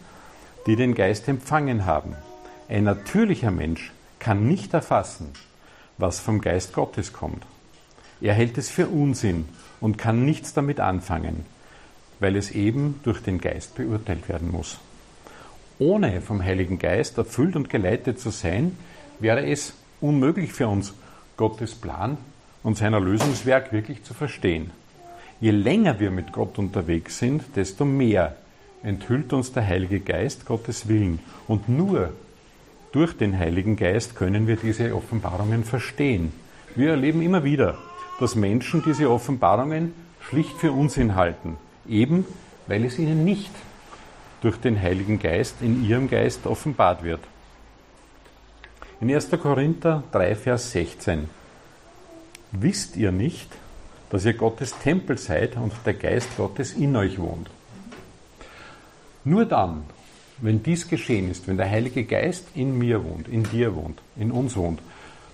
die 0.67 0.75
den 0.75 0.97
Geist 0.97 1.29
empfangen 1.29 1.87
haben. 1.87 2.17
Ein 2.69 2.83
natürlicher 2.83 3.53
Mensch 3.53 3.93
kann 4.19 4.49
nicht 4.49 4.75
erfassen, 4.75 5.29
was 5.97 6.19
vom 6.19 6.41
Geist 6.41 6.73
Gottes 6.73 7.13
kommt. 7.13 7.47
Er 8.21 8.35
hält 8.35 8.59
es 8.59 8.69
für 8.69 8.89
Unsinn 8.89 9.47
und 9.81 9.99
kann 9.99 10.25
nichts 10.25 10.53
damit 10.53 10.81
anfangen, 10.81 11.45
weil 12.21 12.37
es 12.37 12.51
eben 12.51 13.01
durch 13.05 13.23
den 13.23 13.41
Geist 13.41 13.75
beurteilt 13.77 14.29
werden 14.29 14.51
muss. 14.51 14.79
Ohne 15.79 16.21
vom 16.21 16.43
Heiligen 16.43 16.79
Geist 16.79 17.19
erfüllt 17.19 17.55
und 17.55 17.71
geleitet 17.71 18.19
zu 18.19 18.31
sein, 18.31 18.77
wäre 19.21 19.47
es 19.47 19.75
unmöglich 20.01 20.53
für 20.53 20.67
uns, 20.67 20.93
Gottes 21.37 21.77
Plan 21.77 22.19
und 22.65 22.77
sein 22.77 22.95
Erlösungswerk 22.95 23.73
wirklich 23.73 24.03
zu 24.03 24.13
verstehen. 24.13 24.73
Je 25.41 25.53
länger 25.53 26.01
wir 26.01 26.11
mit 26.11 26.33
Gott 26.33 26.59
unterwegs 26.59 27.19
sind, 27.19 27.45
desto 27.55 27.85
mehr 27.85 28.37
enthüllt 28.83 29.33
uns 29.33 29.53
der 29.53 29.65
Heilige 29.65 30.01
Geist 30.01 30.47
Gottes 30.47 30.89
Willen. 30.89 31.21
Und 31.47 31.69
nur 31.69 32.13
durch 32.91 33.17
den 33.17 33.39
Heiligen 33.39 33.77
Geist 33.77 34.17
können 34.17 34.49
wir 34.49 34.57
diese 34.57 34.95
Offenbarungen 34.97 35.63
verstehen. 35.63 36.33
Wir 36.75 36.91
erleben 36.91 37.23
immer 37.23 37.45
wieder, 37.45 37.79
dass 38.19 38.35
Menschen 38.35 38.83
diese 38.85 39.11
Offenbarungen 39.11 39.95
schlicht 40.21 40.57
für 40.59 40.73
Unsinn 40.73 41.15
halten, 41.15 41.57
eben 41.89 42.27
weil 42.67 42.85
es 42.85 42.99
ihnen 42.99 43.25
nicht 43.25 43.51
durch 44.43 44.57
den 44.59 44.81
Heiligen 44.81 45.19
Geist 45.19 45.57
in 45.61 45.85
ihrem 45.85 46.09
Geist 46.09 46.47
offenbart 46.47 47.03
wird. 47.03 47.21
In 49.01 49.13
1. 49.13 49.31
Korinther 49.31 50.03
3, 50.13 50.35
Vers 50.35 50.73
16. 50.73 51.29
Wisst 52.53 52.97
ihr 52.97 53.13
nicht, 53.13 53.49
dass 54.11 54.25
ihr 54.25 54.35
Gottes 54.35 54.75
Tempel 54.79 55.19
seid 55.19 55.57
und 55.57 55.73
der 55.85 55.95
Geist 55.95 56.37
Gottes 56.37 56.73
in 56.73 56.97
euch 56.97 57.19
wohnt. 57.19 57.49
Nur 59.25 59.45
dann, 59.45 59.85
wenn 60.39 60.63
dies 60.63 60.89
geschehen 60.89 61.31
ist, 61.31 61.47
wenn 61.47 61.57
der 61.57 61.71
Heilige 61.71 62.05
Geist 62.05 62.47
in 62.55 62.79
mir 62.79 63.05
wohnt, 63.05 63.29
in 63.29 63.45
dir 63.45 63.75
wohnt, 63.75 64.01
in 64.17 64.31
uns 64.31 64.57
wohnt, 64.57 64.81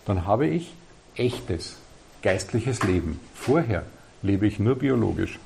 dann 0.07 0.27
habe 0.27 0.47
ich 0.47 0.75
echtes 1.17 1.79
geistliches 2.25 2.83
Leben. 2.83 3.21
Vorher 3.35 3.85
lebe 4.23 4.47
ich 4.47 4.59
nur 4.59 4.77
biologisch. 4.77 5.39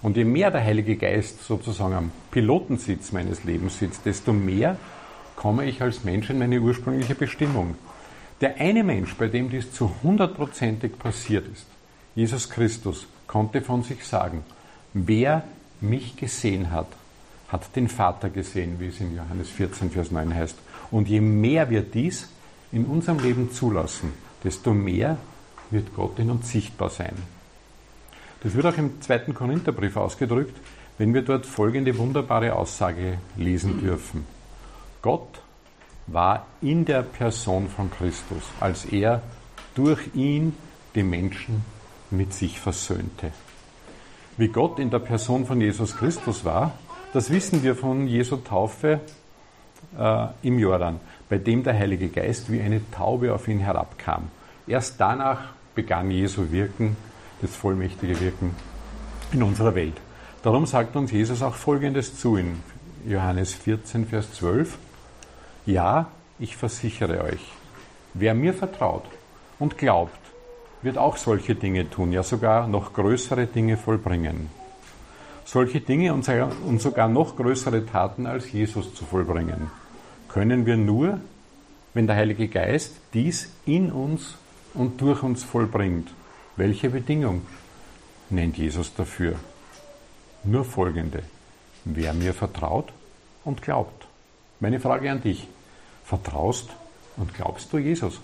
Und 0.00 0.16
je 0.16 0.24
mehr 0.24 0.50
der 0.50 0.64
Heilige 0.64 0.96
Geist 0.96 1.44
sozusagen 1.44 1.92
am 1.92 2.10
Pilotensitz 2.30 3.12
meines 3.12 3.44
Lebens 3.44 3.78
sitzt, 3.78 4.06
desto 4.06 4.32
mehr 4.32 4.78
komme 5.36 5.66
ich 5.66 5.82
als 5.82 6.04
Mensch 6.04 6.30
in 6.30 6.38
meine 6.38 6.60
ursprüngliche 6.60 7.14
Bestimmung. 7.14 7.76
Der 8.40 8.56
eine 8.58 8.82
Mensch, 8.82 9.14
bei 9.14 9.28
dem 9.28 9.50
dies 9.50 9.72
zu 9.72 9.90
hundertprozentig 10.02 10.98
passiert 10.98 11.46
ist, 11.52 11.66
Jesus 12.14 12.48
Christus 12.48 13.06
konnte 13.26 13.60
von 13.60 13.82
sich 13.82 14.04
sagen, 14.04 14.42
wer 14.94 15.44
mich 15.80 16.16
gesehen 16.16 16.70
hat, 16.70 16.88
hat 17.48 17.76
den 17.76 17.88
Vater 17.88 18.30
gesehen, 18.30 18.76
wie 18.78 18.88
es 18.88 19.00
in 19.00 19.14
Johannes 19.14 19.50
14, 19.50 19.90
Vers 19.90 20.10
9 20.10 20.34
heißt. 20.34 20.56
Und 20.90 21.08
je 21.08 21.20
mehr 21.20 21.68
wir 21.68 21.82
dies 21.82 22.30
in 22.72 22.86
unserem 22.86 23.18
Leben 23.18 23.52
zulassen, 23.52 24.14
desto 24.42 24.72
mehr 24.72 25.18
wird 25.72 25.94
Gott 25.94 26.18
in 26.18 26.30
uns 26.30 26.50
sichtbar 26.50 26.90
sein. 26.90 27.14
Das 28.42 28.54
wird 28.54 28.66
auch 28.66 28.76
im 28.76 29.00
zweiten 29.00 29.34
Korintherbrief 29.34 29.96
ausgedrückt, 29.96 30.56
wenn 30.98 31.14
wir 31.14 31.22
dort 31.22 31.46
folgende 31.46 31.96
wunderbare 31.96 32.54
Aussage 32.54 33.18
lesen 33.36 33.80
dürfen. 33.80 34.26
Gott 35.00 35.40
war 36.06 36.46
in 36.60 36.84
der 36.84 37.02
Person 37.02 37.68
von 37.68 37.90
Christus, 37.90 38.42
als 38.60 38.84
er 38.84 39.22
durch 39.74 40.14
ihn 40.14 40.54
die 40.94 41.02
Menschen 41.02 41.64
mit 42.10 42.34
sich 42.34 42.60
versöhnte. 42.60 43.32
Wie 44.36 44.48
Gott 44.48 44.78
in 44.78 44.90
der 44.90 44.98
Person 44.98 45.46
von 45.46 45.60
Jesus 45.60 45.96
Christus 45.96 46.44
war, 46.44 46.72
das 47.12 47.30
wissen 47.30 47.62
wir 47.62 47.76
von 47.76 48.06
Jesu 48.06 48.36
Taufe 48.36 49.00
äh, 49.98 50.26
im 50.42 50.58
Jordan, 50.58 51.00
bei 51.28 51.38
dem 51.38 51.62
der 51.62 51.74
Heilige 51.74 52.08
Geist 52.08 52.50
wie 52.50 52.60
eine 52.60 52.80
Taube 52.90 53.34
auf 53.34 53.48
ihn 53.48 53.58
herabkam. 53.58 54.28
Erst 54.66 55.00
danach 55.00 55.52
begann 55.74 56.10
Jesu 56.10 56.50
Wirken, 56.50 56.96
das 57.40 57.54
vollmächtige 57.56 58.20
Wirken 58.20 58.54
in 59.32 59.42
unserer 59.42 59.74
Welt. 59.74 59.96
Darum 60.42 60.66
sagt 60.66 60.96
uns 60.96 61.12
Jesus 61.12 61.42
auch 61.42 61.54
Folgendes 61.54 62.18
zu 62.18 62.36
in 62.36 62.60
Johannes 63.06 63.54
14, 63.54 64.06
Vers 64.06 64.32
12. 64.34 64.78
Ja, 65.66 66.08
ich 66.38 66.56
versichere 66.56 67.22
euch, 67.22 67.52
wer 68.14 68.34
mir 68.34 68.52
vertraut 68.54 69.04
und 69.58 69.78
glaubt, 69.78 70.18
wird 70.82 70.98
auch 70.98 71.16
solche 71.16 71.54
Dinge 71.54 71.88
tun, 71.88 72.12
ja 72.12 72.22
sogar 72.22 72.66
noch 72.66 72.92
größere 72.92 73.46
Dinge 73.46 73.76
vollbringen. 73.76 74.50
Solche 75.44 75.80
Dinge 75.80 76.12
und 76.14 76.24
sogar 76.80 77.08
noch 77.08 77.36
größere 77.36 77.86
Taten 77.86 78.26
als 78.26 78.50
Jesus 78.52 78.94
zu 78.94 79.04
vollbringen, 79.04 79.70
können 80.28 80.66
wir 80.66 80.76
nur, 80.76 81.20
wenn 81.94 82.06
der 82.06 82.16
Heilige 82.16 82.48
Geist 82.48 82.94
dies 83.12 83.52
in 83.66 83.92
uns 83.92 84.36
und 84.74 85.00
durch 85.00 85.22
uns 85.22 85.44
vollbringt. 85.44 86.12
Welche 86.56 86.90
Bedingung 86.90 87.42
nennt 88.30 88.56
Jesus 88.56 88.94
dafür? 88.94 89.36
Nur 90.44 90.64
folgende. 90.64 91.22
Wer 91.84 92.14
mir 92.14 92.34
vertraut 92.34 92.92
und 93.44 93.62
glaubt. 93.62 94.06
Meine 94.60 94.80
Frage 94.80 95.10
an 95.10 95.22
dich. 95.22 95.48
Vertraust 96.04 96.70
und 97.16 97.34
glaubst 97.34 97.72
du 97.72 97.78
Jesus? 97.78 98.20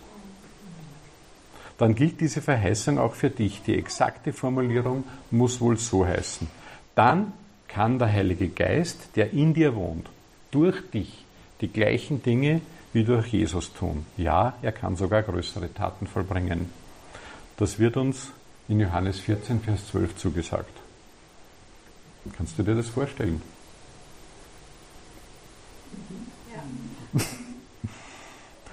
Dann 1.79 1.95
gilt 1.95 2.21
diese 2.21 2.43
Verheißung 2.43 2.99
auch 2.99 3.15
für 3.15 3.31
dich. 3.31 3.63
Die 3.63 3.77
exakte 3.77 4.33
Formulierung 4.33 5.05
muss 5.31 5.61
wohl 5.61 5.79
so 5.79 6.05
heißen. 6.05 6.49
Dann 6.95 7.33
kann 7.69 7.99
der 7.99 8.13
Heilige 8.13 8.49
Geist, 8.49 9.11
der 9.15 9.33
in 9.33 9.55
dir 9.55 9.77
wohnt, 9.77 10.09
durch 10.51 10.91
dich 10.91 11.25
die 11.61 11.69
gleichen 11.69 12.23
Dinge 12.23 12.61
wie 12.99 13.05
durch 13.05 13.29
Jesus 13.29 13.73
tun. 13.73 14.05
Ja, 14.17 14.55
er 14.61 14.73
kann 14.73 14.97
sogar 14.97 15.23
größere 15.23 15.73
Taten 15.73 16.09
vollbringen. 16.09 16.69
Das 17.57 17.79
wird 17.79 17.97
uns 17.97 18.31
in 18.67 18.81
Johannes 18.81 19.21
14, 19.21 19.61
Vers 19.61 19.87
12 19.93 20.17
zugesagt. 20.17 20.73
Kannst 22.37 22.59
du 22.59 22.65
dir 22.65 22.75
das 22.75 22.89
vorstellen? 22.89 23.41
Ja. 26.53 27.21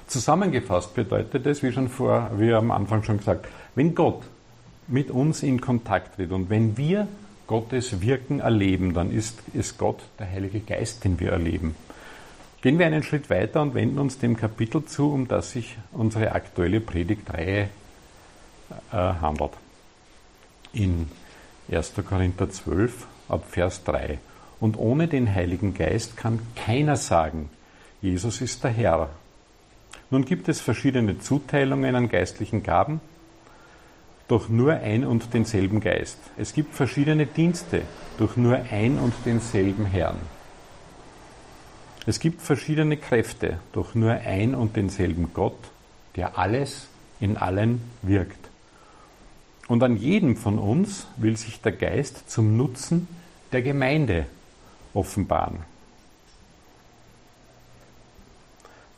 Zusammengefasst 0.07 0.95
bedeutet 0.95 1.45
es, 1.45 1.61
wie 1.61 1.71
schon 1.71 1.87
vor, 1.87 2.31
wie 2.37 2.51
am 2.51 2.71
Anfang 2.71 3.03
schon 3.03 3.19
gesagt, 3.19 3.47
wenn 3.75 3.93
Gott 3.93 4.23
mit 4.87 5.11
uns 5.11 5.43
in 5.43 5.61
Kontakt 5.61 6.15
tritt 6.15 6.31
und 6.31 6.49
wenn 6.49 6.77
wir 6.77 7.07
Gottes 7.45 8.01
Wirken 8.01 8.39
erleben, 8.39 8.95
dann 8.95 9.11
ist 9.11 9.37
es 9.53 9.77
Gott, 9.77 10.01
der 10.17 10.31
Heilige 10.31 10.61
Geist, 10.61 11.03
den 11.03 11.19
wir 11.19 11.31
erleben. 11.31 11.75
Gehen 12.65 12.79
wir 12.79 12.87
einen 12.87 13.03
Schritt 13.03 13.29
weiter 13.29 13.61
und 13.61 13.75
wenden 13.75 13.99
uns 13.99 14.17
dem 14.17 14.35
Kapitel 14.35 14.83
zu, 14.85 15.13
um 15.13 15.27
das 15.27 15.51
sich 15.51 15.77
unsere 15.91 16.31
aktuelle 16.31 16.81
Predigtreihe 16.81 17.69
äh, 18.91 18.95
handelt. 18.95 19.51
In 20.73 21.11
1. 21.71 21.93
Korinther 22.09 22.49
12 22.49 23.05
ab 23.29 23.45
Vers 23.47 23.83
3. 23.83 24.17
Und 24.59 24.79
ohne 24.79 25.07
den 25.07 25.31
Heiligen 25.31 25.75
Geist 25.75 26.17
kann 26.17 26.39
keiner 26.55 26.95
sagen, 26.95 27.51
Jesus 28.01 28.41
ist 28.41 28.63
der 28.63 28.71
Herr. 28.71 29.09
Nun 30.09 30.25
gibt 30.25 30.49
es 30.49 30.59
verschiedene 30.59 31.19
Zuteilungen 31.19 31.93
an 31.93 32.09
geistlichen 32.09 32.63
Gaben, 32.63 32.99
doch 34.27 34.49
nur 34.49 34.73
ein 34.73 35.05
und 35.05 35.35
denselben 35.35 35.81
Geist. 35.81 36.17
Es 36.35 36.51
gibt 36.51 36.73
verschiedene 36.73 37.27
Dienste, 37.27 37.83
durch 38.17 38.37
nur 38.37 38.57
ein 38.71 38.97
und 38.97 39.13
denselben 39.23 39.85
Herrn. 39.85 40.17
Es 42.07 42.19
gibt 42.19 42.41
verschiedene 42.41 42.97
Kräfte, 42.97 43.59
doch 43.73 43.95
nur 43.95 44.11
ein 44.11 44.53
und 44.53 44.75
denselben 44.75 45.33
Gott, 45.33 45.57
der 46.15 46.37
alles 46.37 46.87
in 47.19 47.35
allen 47.35 47.81
wirkt. 48.03 48.49
Und 49.67 49.81
an 49.81 49.97
jedem 49.97 50.37
von 50.37 50.59
uns 50.59 51.07
will 51.17 51.35
sich 51.35 51.61
der 51.61 51.71
Geist 51.71 52.29
zum 52.29 52.57
Nutzen 52.57 53.07
der 53.51 53.63
Gemeinde 53.63 54.27
offenbaren. 54.93 55.59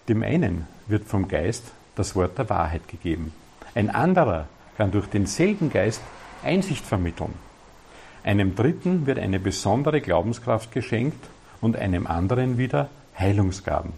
Dem 0.10 0.24
einen 0.24 0.68
wird 0.88 1.06
vom 1.06 1.30
Geist 1.30 1.72
das 1.96 2.16
Wort 2.16 2.38
der 2.38 2.50
Wahrheit 2.50 2.88
gegeben. 2.90 3.34
Ein 3.74 3.90
anderer 3.90 4.48
kann 4.76 4.92
durch 4.92 5.08
denselben 5.08 5.70
Geist 5.70 6.02
Einsicht 6.44 6.86
vermitteln. 6.86 7.34
Einem 8.24 8.56
dritten 8.56 9.06
wird 9.06 9.20
eine 9.20 9.40
besondere 9.40 10.02
Glaubenskraft 10.02 10.72
geschenkt 10.74 11.30
und 11.62 11.76
einem 11.76 12.08
anderen 12.08 12.58
wieder 12.58 12.90
Heilungsgaben. 13.18 13.94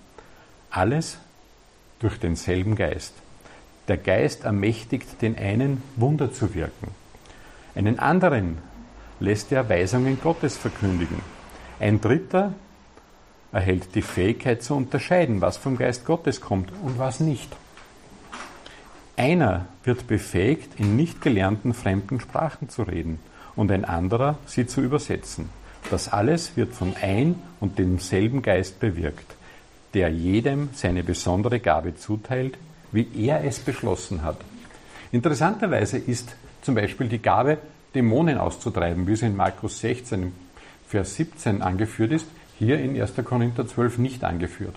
Alles 0.72 1.18
durch 2.00 2.20
denselben 2.20 2.76
Geist. 2.76 3.14
Der 3.88 3.98
Geist 3.98 4.44
ermächtigt 4.44 5.22
den 5.22 5.38
einen, 5.38 5.82
Wunder 5.96 6.32
zu 6.32 6.54
wirken. 6.54 6.92
Einen 7.76 8.00
anderen 8.00 8.60
lässt 9.20 9.52
er 9.52 9.68
Weisungen 9.68 10.20
Gottes 10.22 10.58
verkündigen. 10.58 11.22
Ein 11.80 12.00
dritter 12.00 12.54
erhält 13.52 13.96
die 13.96 14.02
Fähigkeit 14.02 14.62
zu 14.62 14.76
unterscheiden, 14.76 15.42
was 15.42 15.58
vom 15.58 15.78
Geist 15.78 16.06
Gottes 16.06 16.40
kommt 16.40 16.72
und 16.84 17.00
was 17.00 17.20
nicht. 17.20 17.56
Einer 19.18 19.66
wird 19.84 20.08
befähigt, 20.08 20.80
in 20.80 20.96
nicht 20.96 21.22
gelernten 21.22 21.74
fremden 21.74 22.20
Sprachen 22.20 22.70
zu 22.70 22.84
reden 22.84 23.20
und 23.56 23.72
ein 23.72 23.84
anderer 23.84 24.38
sie 24.46 24.68
zu 24.68 24.82
übersetzen. 24.82 25.50
Das 25.90 26.08
alles 26.12 26.56
wird 26.56 26.74
von 26.74 26.94
ein 27.02 27.36
und 27.60 27.80
demselben 27.80 28.42
Geist 28.42 28.80
bewirkt, 28.80 29.36
der 29.94 30.10
jedem 30.10 30.70
seine 30.74 31.04
besondere 31.04 31.60
Gabe 31.60 31.96
zuteilt, 31.96 32.58
wie 32.92 33.08
er 33.26 33.44
es 33.44 33.60
beschlossen 33.60 34.24
hat. 34.24 34.38
Interessanterweise 35.12 35.98
ist 35.98 36.36
zum 36.62 36.76
Beispiel 36.76 37.08
die 37.08 37.22
Gabe, 37.22 37.58
Dämonen 37.96 38.38
auszutreiben, 38.38 39.08
wie 39.08 39.14
es 39.14 39.24
in 39.24 39.36
Markus 39.36 39.80
16, 39.80 40.32
Vers 40.88 41.16
17 41.16 41.62
angeführt 41.62 42.12
ist, 42.12 42.28
hier 42.60 42.80
in 42.80 43.00
1. 43.00 43.14
Korinther 43.24 43.68
12 43.68 43.98
nicht 43.98 44.24
angeführt. 44.24 44.76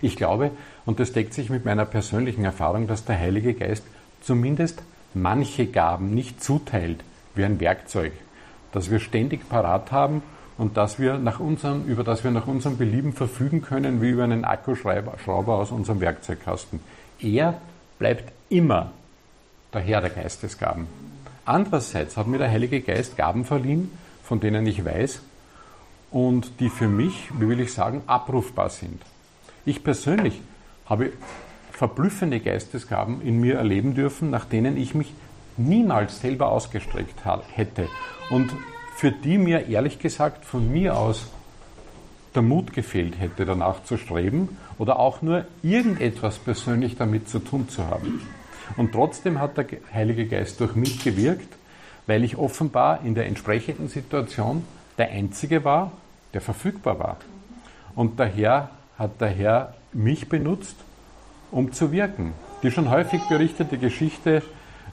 Ich 0.00 0.16
glaube, 0.16 0.52
und 0.86 1.00
das 1.00 1.12
deckt 1.12 1.34
sich 1.34 1.50
mit 1.50 1.64
meiner 1.64 1.84
persönlichen 1.84 2.44
Erfahrung, 2.44 2.86
dass 2.86 3.04
der 3.04 3.18
Heilige 3.18 3.52
Geist 3.52 3.84
zumindest 4.22 4.82
manche 5.12 5.66
Gaben 5.66 6.14
nicht 6.14 6.42
zuteilt 6.42 7.02
wie 7.34 7.44
ein 7.44 7.60
Werkzeug, 7.60 8.12
das 8.72 8.90
wir 8.90 8.98
ständig 8.98 9.48
parat 9.48 9.92
haben 9.92 10.22
und 10.58 10.76
das 10.76 10.98
wir 10.98 11.18
nach 11.18 11.40
unserem, 11.40 11.84
über 11.84 12.04
das 12.04 12.24
wir 12.24 12.30
nach 12.30 12.46
unserem 12.46 12.78
Belieben 12.78 13.12
verfügen 13.12 13.62
können, 13.62 14.00
wie 14.00 14.10
über 14.10 14.24
einen 14.24 14.44
Akkuschrauber 14.44 15.54
aus 15.54 15.70
unserem 15.70 16.00
Werkzeugkasten. 16.00 16.80
Er 17.20 17.60
bleibt 17.98 18.32
immer 18.48 18.92
der 19.72 19.80
Herr 19.82 20.00
der 20.00 20.10
Geistesgaben. 20.10 20.86
Andererseits 21.44 22.16
hat 22.16 22.26
mir 22.26 22.38
der 22.38 22.50
Heilige 22.50 22.80
Geist 22.80 23.16
Gaben 23.16 23.44
verliehen, 23.44 23.90
von 24.22 24.40
denen 24.40 24.66
ich 24.66 24.84
weiß 24.84 25.20
und 26.10 26.60
die 26.60 26.68
für 26.68 26.88
mich, 26.88 27.30
wie 27.38 27.48
will 27.48 27.60
ich 27.60 27.72
sagen, 27.72 28.02
abrufbar 28.06 28.70
sind. 28.70 29.02
Ich 29.64 29.84
persönlich 29.84 30.40
habe 30.86 31.12
verblüffende 31.72 32.40
Geistesgaben 32.40 33.20
in 33.20 33.40
mir 33.40 33.56
erleben 33.56 33.94
dürfen, 33.94 34.30
nach 34.30 34.46
denen 34.46 34.76
ich 34.76 34.94
mich 34.94 35.12
niemals 35.56 36.20
selber 36.20 36.50
ausgestreckt 36.50 37.22
hätte 37.54 37.88
und 38.30 38.52
für 38.96 39.12
die 39.12 39.38
mir 39.38 39.68
ehrlich 39.68 39.98
gesagt 39.98 40.44
von 40.44 40.70
mir 40.70 40.96
aus 40.96 41.26
der 42.34 42.42
Mut 42.42 42.72
gefehlt 42.72 43.18
hätte, 43.18 43.44
danach 43.44 43.84
zu 43.84 43.96
streben 43.96 44.56
oder 44.78 44.98
auch 44.98 45.22
nur 45.22 45.46
irgendetwas 45.62 46.38
persönlich 46.38 46.96
damit 46.96 47.28
zu 47.28 47.38
tun 47.38 47.68
zu 47.68 47.86
haben. 47.86 48.22
Und 48.76 48.92
trotzdem 48.92 49.40
hat 49.40 49.56
der 49.56 49.66
Heilige 49.92 50.26
Geist 50.26 50.60
durch 50.60 50.74
mich 50.74 51.02
gewirkt, 51.02 51.48
weil 52.06 52.24
ich 52.24 52.36
offenbar 52.36 53.00
in 53.04 53.14
der 53.14 53.26
entsprechenden 53.26 53.88
Situation 53.88 54.64
der 54.98 55.10
Einzige 55.10 55.64
war, 55.64 55.92
der 56.34 56.40
verfügbar 56.40 56.98
war. 56.98 57.16
Und 57.94 58.20
daher 58.20 58.70
hat 58.98 59.20
der 59.20 59.28
Herr 59.28 59.74
mich 59.92 60.28
benutzt, 60.28 60.76
um 61.50 61.72
zu 61.72 61.92
wirken. 61.92 62.32
Die 62.62 62.70
schon 62.70 62.90
häufig 62.90 63.22
berichtete 63.28 63.78
Geschichte 63.78 64.42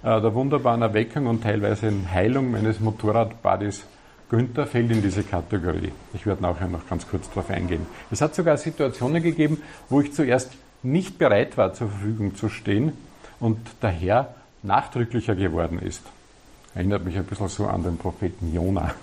der 0.04 0.34
wunderbaren 0.34 0.82
Erweckung 0.82 1.28
und 1.28 1.44
teilweise 1.44 1.92
Heilung 2.12 2.52
meines 2.52 2.80
Motorradbuddies 2.80 3.86
Günther 4.30 4.66
fällt 4.66 4.92
in 4.92 5.02
diese 5.02 5.24
Kategorie. 5.24 5.92
Ich 6.14 6.26
werde 6.26 6.42
nachher 6.42 6.68
noch 6.68 6.88
ganz 6.90 7.08
kurz 7.08 7.30
darauf 7.30 7.50
eingehen. 7.50 7.86
Es 8.12 8.20
hat 8.20 8.34
sogar 8.34 8.58
Situationen 8.58 9.22
gegeben, 9.22 9.62
wo 9.90 10.02
ich 10.02 10.12
zuerst 10.12 10.52
nicht 10.82 11.18
bereit 11.18 11.56
war, 11.56 11.74
zur 11.74 11.90
Verfügung 11.90 12.36
zu 12.36 12.50
stehen 12.50 12.94
und 13.40 13.60
daher 13.80 14.34
nachdrücklicher 14.64 15.36
geworden 15.36 15.80
ist. 15.80 16.02
Erinnert 16.74 17.06
mich 17.06 17.16
ein 17.16 17.26
bisschen 17.26 17.48
so 17.48 17.68
an 17.68 17.84
den 17.84 17.98
Propheten 17.98 18.54
Jona. 18.54 18.96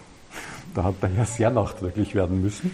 Da 0.74 0.84
hat 0.84 0.96
er 1.00 1.10
ja 1.10 1.24
sehr 1.24 1.50
nachdrücklich 1.50 2.14
werden 2.14 2.42
müssen. 2.42 2.72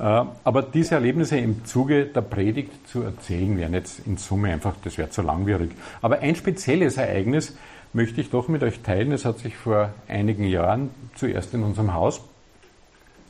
Äh, 0.00 0.24
aber 0.44 0.62
diese 0.62 0.94
Erlebnisse 0.94 1.36
im 1.36 1.64
Zuge 1.66 2.06
der 2.06 2.22
Predigt 2.22 2.88
zu 2.88 3.02
erzählen, 3.02 3.56
wären 3.58 3.74
jetzt 3.74 4.06
in 4.06 4.16
Summe 4.16 4.50
einfach, 4.50 4.74
das 4.82 4.96
wäre 4.96 5.10
zu 5.10 5.20
langwierig. 5.20 5.72
Aber 6.00 6.20
ein 6.20 6.34
spezielles 6.34 6.96
Ereignis 6.96 7.54
möchte 7.92 8.22
ich 8.22 8.30
doch 8.30 8.48
mit 8.48 8.62
euch 8.62 8.80
teilen. 8.80 9.12
Es 9.12 9.26
hat 9.26 9.38
sich 9.38 9.56
vor 9.56 9.92
einigen 10.08 10.44
Jahren 10.44 10.90
zuerst 11.16 11.52
in 11.52 11.62
unserem 11.62 11.92
Haus 11.92 12.22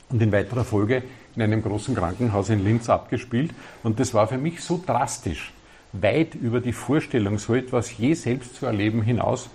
und 0.09 0.21
in 0.21 0.31
weiterer 0.31 0.63
Folge 0.63 1.03
in 1.35 1.41
einem 1.41 1.61
großen 1.61 1.93
Krankenhaus 1.93 2.49
in 2.49 2.63
Linz 2.63 2.89
abgespielt. 2.89 3.51
Und 3.83 3.99
das 3.99 4.13
war 4.13 4.27
für 4.27 4.37
mich 4.37 4.61
so 4.63 4.81
drastisch, 4.85 5.51
weit 5.91 6.35
über 6.35 6.61
die 6.61 6.73
Vorstellung, 6.73 7.37
so 7.37 7.53
etwas 7.53 7.97
je 7.97 8.13
selbst 8.13 8.55
zu 8.55 8.65
erleben 8.65 9.01
hinaus, 9.01 9.49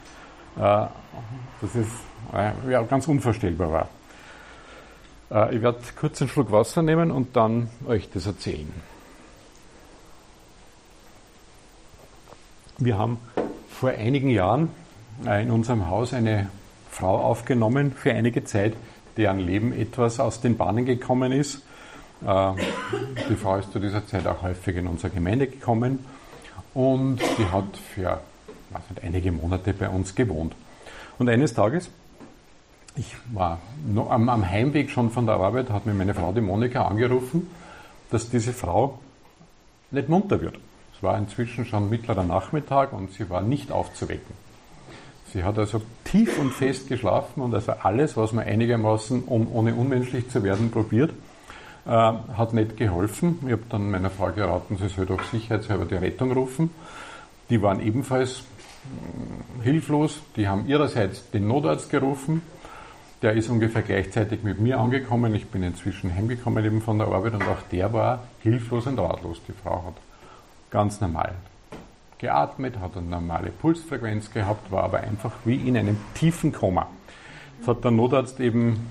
äh, 0.56 0.60
dass 0.60 1.74
es 1.74 1.86
äh, 2.34 2.70
ja, 2.70 2.82
ganz 2.82 3.08
unvorstellbar 3.08 3.72
war. 3.72 3.88
Äh, 5.30 5.56
ich 5.56 5.62
werde 5.62 5.78
kurz 5.98 6.20
einen 6.20 6.30
Schluck 6.30 6.52
Wasser 6.52 6.82
nehmen 6.82 7.10
und 7.10 7.36
dann 7.36 7.68
euch 7.86 8.08
das 8.10 8.26
erzählen. 8.26 8.72
Wir 12.78 12.98
haben 12.98 13.18
vor 13.70 13.90
einigen 13.90 14.28
Jahren 14.28 14.68
in 15.24 15.50
unserem 15.50 15.88
Haus 15.88 16.12
eine 16.12 16.50
Frau 16.90 17.18
aufgenommen 17.18 17.92
für 17.92 18.12
einige 18.12 18.44
Zeit, 18.44 18.74
deren 19.16 19.38
Leben 19.38 19.72
etwas 19.72 20.20
aus 20.20 20.42
den 20.42 20.58
Bahnen 20.58 20.84
gekommen 20.84 21.32
ist. 21.32 21.62
Äh, 22.24 22.52
die 23.28 23.36
Frau 23.36 23.56
ist 23.56 23.72
zu 23.72 23.78
dieser 23.78 24.06
Zeit 24.06 24.26
auch 24.26 24.42
häufig 24.42 24.76
in 24.76 24.86
unsere 24.86 25.12
Gemeinde 25.12 25.46
gekommen 25.46 26.04
und 26.74 27.20
die 27.38 27.46
hat 27.50 27.76
für 27.94 28.20
nicht, 28.70 29.04
einige 29.04 29.32
Monate 29.32 29.72
bei 29.72 29.88
uns 29.88 30.14
gewohnt. 30.14 30.54
Und 31.18 31.28
eines 31.28 31.54
Tages, 31.54 31.90
ich 32.96 33.14
war 33.32 33.60
am, 34.08 34.28
am 34.28 34.48
Heimweg 34.48 34.90
schon 34.90 35.10
von 35.10 35.26
der 35.26 35.36
Arbeit, 35.36 35.70
hat 35.70 35.86
mir 35.86 35.94
meine 35.94 36.14
Frau, 36.14 36.32
die 36.32 36.40
Monika, 36.40 36.86
angerufen, 36.86 37.48
dass 38.10 38.30
diese 38.30 38.52
Frau 38.52 38.98
nicht 39.90 40.08
munter 40.08 40.40
wird. 40.40 40.56
Es 40.94 41.02
war 41.02 41.18
inzwischen 41.18 41.66
schon 41.66 41.90
mittlerer 41.90 42.24
Nachmittag 42.24 42.92
und 42.92 43.12
sie 43.12 43.28
war 43.28 43.42
nicht 43.42 43.70
aufzuwecken. 43.70 44.34
Sie 45.32 45.44
hat 45.44 45.58
also 45.58 45.82
tief 46.04 46.38
und 46.38 46.52
fest 46.52 46.88
geschlafen 46.88 47.42
und 47.42 47.54
also 47.54 47.72
alles, 47.72 48.16
was 48.16 48.32
man 48.32 48.46
einigermaßen, 48.46 49.24
um, 49.24 49.52
ohne 49.52 49.74
unmenschlich 49.74 50.30
zu 50.30 50.42
werden, 50.42 50.70
probiert, 50.70 51.10
äh, 51.84 51.90
hat 51.90 52.54
nicht 52.54 52.76
geholfen. 52.76 53.40
Ich 53.44 53.52
habe 53.52 53.62
dann 53.68 53.90
meiner 53.90 54.08
Frau 54.08 54.30
geraten, 54.30 54.78
sie 54.78 54.88
soll 54.88 55.04
doch 55.04 55.22
sicherheitshalber 55.24 55.84
die 55.84 55.96
Rettung 55.96 56.32
rufen. 56.32 56.70
Die 57.50 57.60
waren 57.60 57.80
ebenfalls 57.80 58.44
äh, 59.60 59.64
hilflos. 59.64 60.20
Die 60.36 60.48
haben 60.48 60.66
ihrerseits 60.66 61.30
den 61.30 61.46
Notarzt 61.46 61.90
gerufen. 61.90 62.40
Der 63.22 63.32
ist 63.32 63.48
ungefähr 63.48 63.82
gleichzeitig 63.82 64.42
mit 64.42 64.60
mir 64.60 64.78
angekommen. 64.78 65.34
Ich 65.34 65.46
bin 65.46 65.62
inzwischen 65.62 66.14
heimgekommen 66.14 66.64
eben 66.64 66.82
von 66.82 66.98
der 66.98 67.08
Arbeit 67.08 67.34
und 67.34 67.42
auch 67.44 67.62
der 67.72 67.92
war 67.92 68.24
hilflos 68.42 68.86
und 68.86 68.98
ratlos. 68.98 69.40
Die 69.48 69.52
Frau 69.52 69.84
hat 69.86 69.94
ganz 70.70 71.00
normal 71.00 71.34
geatmet, 72.18 72.78
hat 72.80 72.96
eine 72.96 73.06
normale 73.06 73.50
Pulsfrequenz 73.50 74.30
gehabt, 74.30 74.70
war 74.70 74.84
aber 74.84 75.00
einfach 75.00 75.32
wie 75.44 75.56
in 75.56 75.76
einem 75.76 75.96
tiefen 76.14 76.52
Koma. 76.52 76.88
Das 77.58 77.68
hat 77.68 77.84
der 77.84 77.90
Notarzt 77.90 78.40
eben 78.40 78.90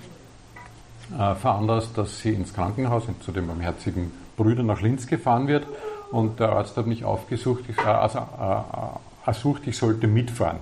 äh, 1.14 1.36
veranlasst, 1.36 1.98
dass 1.98 2.20
sie 2.20 2.34
ins 2.34 2.54
Krankenhaus 2.54 3.04
zu 3.22 3.32
den 3.32 3.48
barmherzigen 3.48 4.12
Brüdern 4.38 4.68
nach 4.68 4.82
Linz 4.82 5.08
gefahren 5.08 5.48
wird. 5.48 5.66
Und 6.12 6.40
der 6.40 6.50
Arzt 6.50 6.78
hat 6.78 6.88
mich 6.88 7.04
aufgesucht, 7.04 7.66
ich, 7.68 7.78
äh, 7.78 7.82
also 7.82 8.20
äh, 8.20 9.28
ersucht, 9.28 9.68
ich 9.68 9.78
sollte 9.78 10.08
mitfahren. 10.08 10.58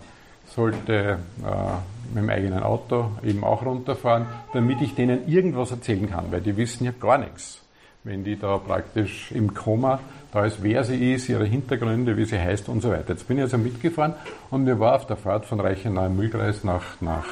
Sollte 0.47 1.19
äh, 1.43 1.92
mit 2.13 2.23
dem 2.23 2.29
eigenen 2.29 2.63
Auto 2.63 3.11
eben 3.23 3.43
auch 3.43 3.65
runterfahren, 3.65 4.25
damit 4.53 4.81
ich 4.81 4.95
denen 4.95 5.27
irgendwas 5.27 5.71
erzählen 5.71 6.09
kann, 6.09 6.31
weil 6.31 6.41
die 6.41 6.55
wissen 6.57 6.85
ja 6.85 6.91
gar 6.99 7.17
nichts. 7.17 7.61
Wenn 8.03 8.23
die 8.23 8.37
da 8.37 8.57
praktisch 8.57 9.31
im 9.31 9.53
Koma 9.53 9.99
da 10.31 10.45
ist, 10.45 10.61
wer 10.61 10.83
sie 10.83 11.13
ist, 11.13 11.29
ihre 11.29 11.45
Hintergründe, 11.45 12.17
wie 12.17 12.25
sie 12.25 12.39
heißt 12.39 12.67
und 12.67 12.81
so 12.81 12.89
weiter. 12.89 13.13
Jetzt 13.13 13.27
bin 13.27 13.37
ich 13.37 13.43
also 13.43 13.57
mitgefahren 13.57 14.13
und 14.49 14.63
mir 14.63 14.79
war 14.79 14.95
auf 14.95 15.07
der 15.07 15.15
Fahrt 15.15 15.45
von 15.45 15.59
Reichenau 15.59 16.05
im 16.07 16.15
Mühlkreis 16.15 16.63
nach, 16.63 16.99
nach 17.01 17.25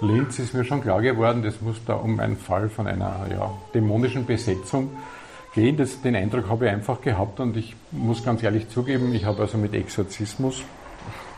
Linz 0.00 0.38
ist 0.38 0.54
mir 0.54 0.64
schon 0.64 0.80
klar 0.80 1.02
geworden, 1.02 1.42
das 1.42 1.60
muss 1.60 1.76
da 1.84 1.94
um 1.94 2.18
einen 2.18 2.38
Fall 2.38 2.70
von 2.70 2.86
einer 2.86 3.26
ja, 3.30 3.52
dämonischen 3.74 4.24
Besetzung 4.24 4.90
gehen. 5.54 5.76
Das, 5.76 6.00
den 6.00 6.16
Eindruck 6.16 6.48
habe 6.48 6.66
ich 6.66 6.72
einfach 6.72 7.02
gehabt 7.02 7.38
und 7.38 7.56
ich 7.56 7.76
muss 7.90 8.24
ganz 8.24 8.42
ehrlich 8.42 8.70
zugeben, 8.70 9.14
ich 9.14 9.26
habe 9.26 9.42
also 9.42 9.58
mit 9.58 9.74
Exorzismus 9.74 10.62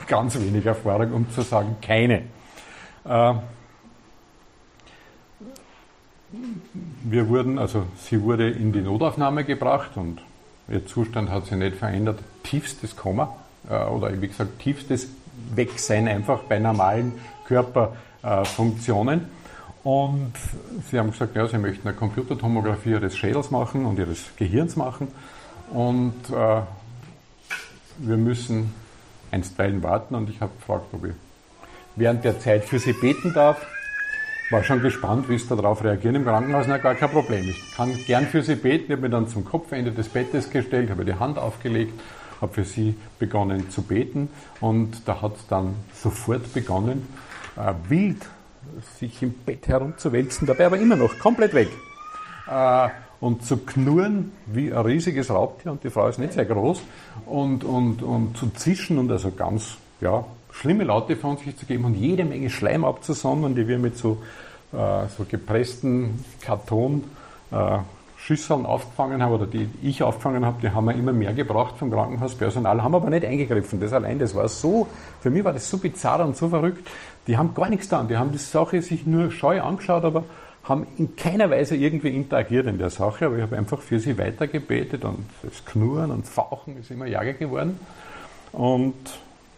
ganz 0.07 0.39
wenig 0.39 0.65
Erfahrung, 0.65 1.13
um 1.13 1.31
zu 1.31 1.43
sagen, 1.43 1.77
keine. 1.83 2.23
Äh, 3.05 3.35
wir 7.05 7.29
wurden, 7.29 7.59
also 7.59 7.85
sie 7.97 8.23
wurde 8.23 8.51
in 8.51 8.73
die 8.73 8.81
Notaufnahme 8.81 9.45
gebracht 9.45 9.97
und 9.97 10.21
Ihr 10.69 10.87
Zustand 10.87 11.31
hat 11.31 11.47
sich 11.47 11.57
nicht 11.57 11.77
verändert. 11.77 12.21
Tiefstes 12.43 12.97
Koma 12.97 13.37
äh, 13.69 13.85
oder 13.85 14.21
wie 14.21 14.29
gesagt 14.29 14.61
tiefstes 14.61 15.09
Wegsein 15.55 16.09
einfach 16.09 16.45
bei 16.45 16.59
normalen 16.59 17.13
Körperfunktionen. 17.47 19.27
Und 19.85 20.33
sie 20.89 20.99
haben 20.99 21.11
gesagt, 21.11 21.35
ja, 21.35 21.47
sie 21.49 21.59
möchten 21.59 21.89
eine 21.89 21.97
Computertomographie 21.97 22.91
ihres 22.91 23.17
Schädels 23.17 23.51
machen 23.51 23.85
und 23.85 23.99
ihres 23.99 24.31
Gehirns 24.37 24.77
machen. 24.77 25.09
Und 25.73 26.15
äh, 26.31 26.61
wir 27.99 28.17
müssen 28.17 28.73
einstweilen 29.33 29.83
warten. 29.83 30.15
Und 30.15 30.31
ich 30.31 30.41
habe 30.41 30.53
gefragt, 30.57 30.87
ob 30.93 31.05
ich 31.05 31.13
während 31.97 32.25
der 32.25 32.41
Zeit 32.41 32.65
für 32.65 32.79
sie 32.79 32.93
beten 32.93 33.33
darf 33.35 33.67
war 34.53 34.63
schon 34.63 34.83
gespannt, 34.83 35.29
wie 35.31 35.39
sie 35.39 35.49
darauf 35.49 35.83
reagieren 35.83 36.17
im 36.17 36.25
Krankenhaus. 36.25 36.67
Na, 36.69 36.77
gar 36.77 36.95
kein 36.95 37.11
Problem. 37.11 37.49
Ich 37.49 37.75
kann 37.75 37.97
gern 38.07 38.27
für 38.27 38.43
sie 38.43 38.55
beten. 38.55 38.85
Ich 38.85 38.91
habe 38.93 39.03
mich 39.03 39.11
dann 39.11 39.27
zum 39.27 39.45
Kopfende 39.45 39.93
des 39.93 40.11
Bettes 40.11 40.51
gestellt, 40.51 40.91
habe 40.91 41.07
die 41.07 41.15
Hand 41.15 41.39
aufgelegt, 41.39 41.99
habe 42.41 42.53
für 42.53 42.65
sie 42.65 42.95
begonnen 43.19 43.71
zu 43.71 43.83
beten 43.83 44.29
und 44.61 45.09
da 45.09 45.23
hat 45.23 45.37
es 45.37 45.47
dann 45.47 45.75
sofort 45.95 46.53
begonnen, 46.53 47.09
äh, 47.57 47.73
wild 47.89 48.27
sich 48.99 49.23
im 49.23 49.33
Bett 49.33 49.69
herumzuwälzen, 49.69 50.47
dabei 50.47 50.67
aber 50.67 50.79
immer 50.79 50.97
noch 50.97 51.19
komplett 51.19 51.55
weg. 51.55 51.69
Äh, 52.47 52.89
und 53.21 53.45
zu 53.45 53.57
knurren 53.59 54.33
wie 54.47 54.73
ein 54.73 54.85
riesiges 54.85 55.31
Raubtier, 55.31 55.71
und 55.73 55.85
die 55.85 55.91
Frau 55.91 56.09
ist 56.09 56.19
nicht 56.19 56.33
sehr 56.33 56.45
groß, 56.45 56.83
und, 57.27 57.63
und, 57.63 58.03
und 58.03 58.37
zu 58.37 58.51
zischen 58.51 58.99
und 58.99 59.11
also 59.11 59.31
ganz, 59.31 59.77
ja, 60.01 60.25
schlimme 60.53 60.85
Laute 60.85 61.17
von 61.17 61.37
sich 61.39 61.57
zu 61.57 61.67
geben 61.67 61.85
und 61.85 61.95
jede 61.95 62.25
Menge 62.25 62.51
Schleim 62.51 62.85
abzusondern, 62.85 63.55
die 63.55 63.67
wir 63.67 63.79
mit 63.79 63.97
so, 63.97 64.19
äh, 64.73 65.09
so 65.17 65.25
gepressten 65.29 66.25
Karton 66.41 67.05
äh, 67.51 67.79
aufgefangen 68.49 69.21
haben 69.21 69.33
oder 69.33 69.47
die 69.47 69.69
ich 69.83 70.03
aufgefangen 70.03 70.47
habe, 70.47 70.61
die 70.63 70.71
haben 70.71 70.85
wir 70.85 70.95
immer 70.95 71.13
mehr 71.13 71.33
gebraucht 71.33 71.77
vom 71.79 71.91
Krankenhauspersonal, 71.91 72.83
haben 72.83 72.95
aber 72.95 73.11
nicht 73.11 73.25
eingegriffen. 73.25 73.81
Das 73.81 73.93
allein, 73.93 74.21
das 74.21 74.35
war 74.35 74.47
so, 74.49 74.87
für 75.21 75.31
mich 75.31 75.45
war 75.45 75.53
das 75.53 75.69
so 75.69 75.79
bizarr 75.79 76.25
und 76.25 76.37
so 76.37 76.49
verrückt. 76.49 76.89
Die 77.27 77.37
haben 77.37 77.53
gar 77.55 77.69
nichts 77.69 77.89
getan. 77.89 78.07
Die 78.07 78.17
haben 78.17 78.31
die 78.31 78.39
Sache 78.39 78.81
sich 78.81 79.07
nur 79.07 79.33
scheu 79.33 79.61
angeschaut, 79.61 80.05
aber 80.05 80.25
haben 80.63 80.87
in 80.99 81.17
keiner 81.17 81.51
Weise 81.51 81.75
irgendwie 81.75 82.15
interagiert 82.15 82.69
in 82.69 82.79
der 82.79 82.91
Sache. 82.91 83.27
Aber 83.27 83.37
ich 83.37 83.43
habe 83.43 83.57
einfach 83.57 83.81
für 83.81 83.99
sie 83.99 84.17
weitergebetet 84.17 85.05
und 85.05 85.25
das 85.43 85.65
Knurren 85.65 86.13
und 86.13 86.27
Fauchen 86.27 86.79
ist 86.79 86.93
immer 86.93 87.07
jager 87.07 87.33
geworden. 87.33 87.81
Und 88.53 88.95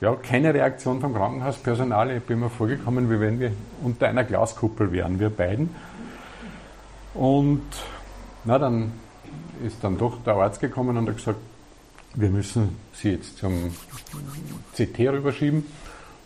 ja, 0.04 0.14
keine 0.16 0.52
Reaktion 0.52 1.00
vom 1.00 1.14
Krankenhauspersonal. 1.14 2.10
Ich 2.10 2.22
bin 2.24 2.38
mir 2.38 2.50
vorgekommen, 2.50 3.10
wie 3.10 3.18
wenn 3.20 3.40
wir 3.40 3.52
unter 3.82 4.06
einer 4.06 4.22
Glaskuppel 4.24 4.92
wären, 4.92 5.18
wir 5.18 5.30
beiden. 5.30 5.70
Und 7.14 7.62
na, 8.44 8.58
dann 8.58 8.92
ist 9.64 9.82
dann 9.82 9.96
doch 9.96 10.22
der 10.22 10.34
Arzt 10.34 10.60
gekommen 10.60 10.98
und 10.98 11.08
hat 11.08 11.16
gesagt, 11.16 11.38
wir 12.14 12.28
müssen 12.28 12.76
sie 12.92 13.12
jetzt 13.12 13.38
zum 13.38 13.74
CT 14.76 14.98
rüberschieben. 15.08 15.64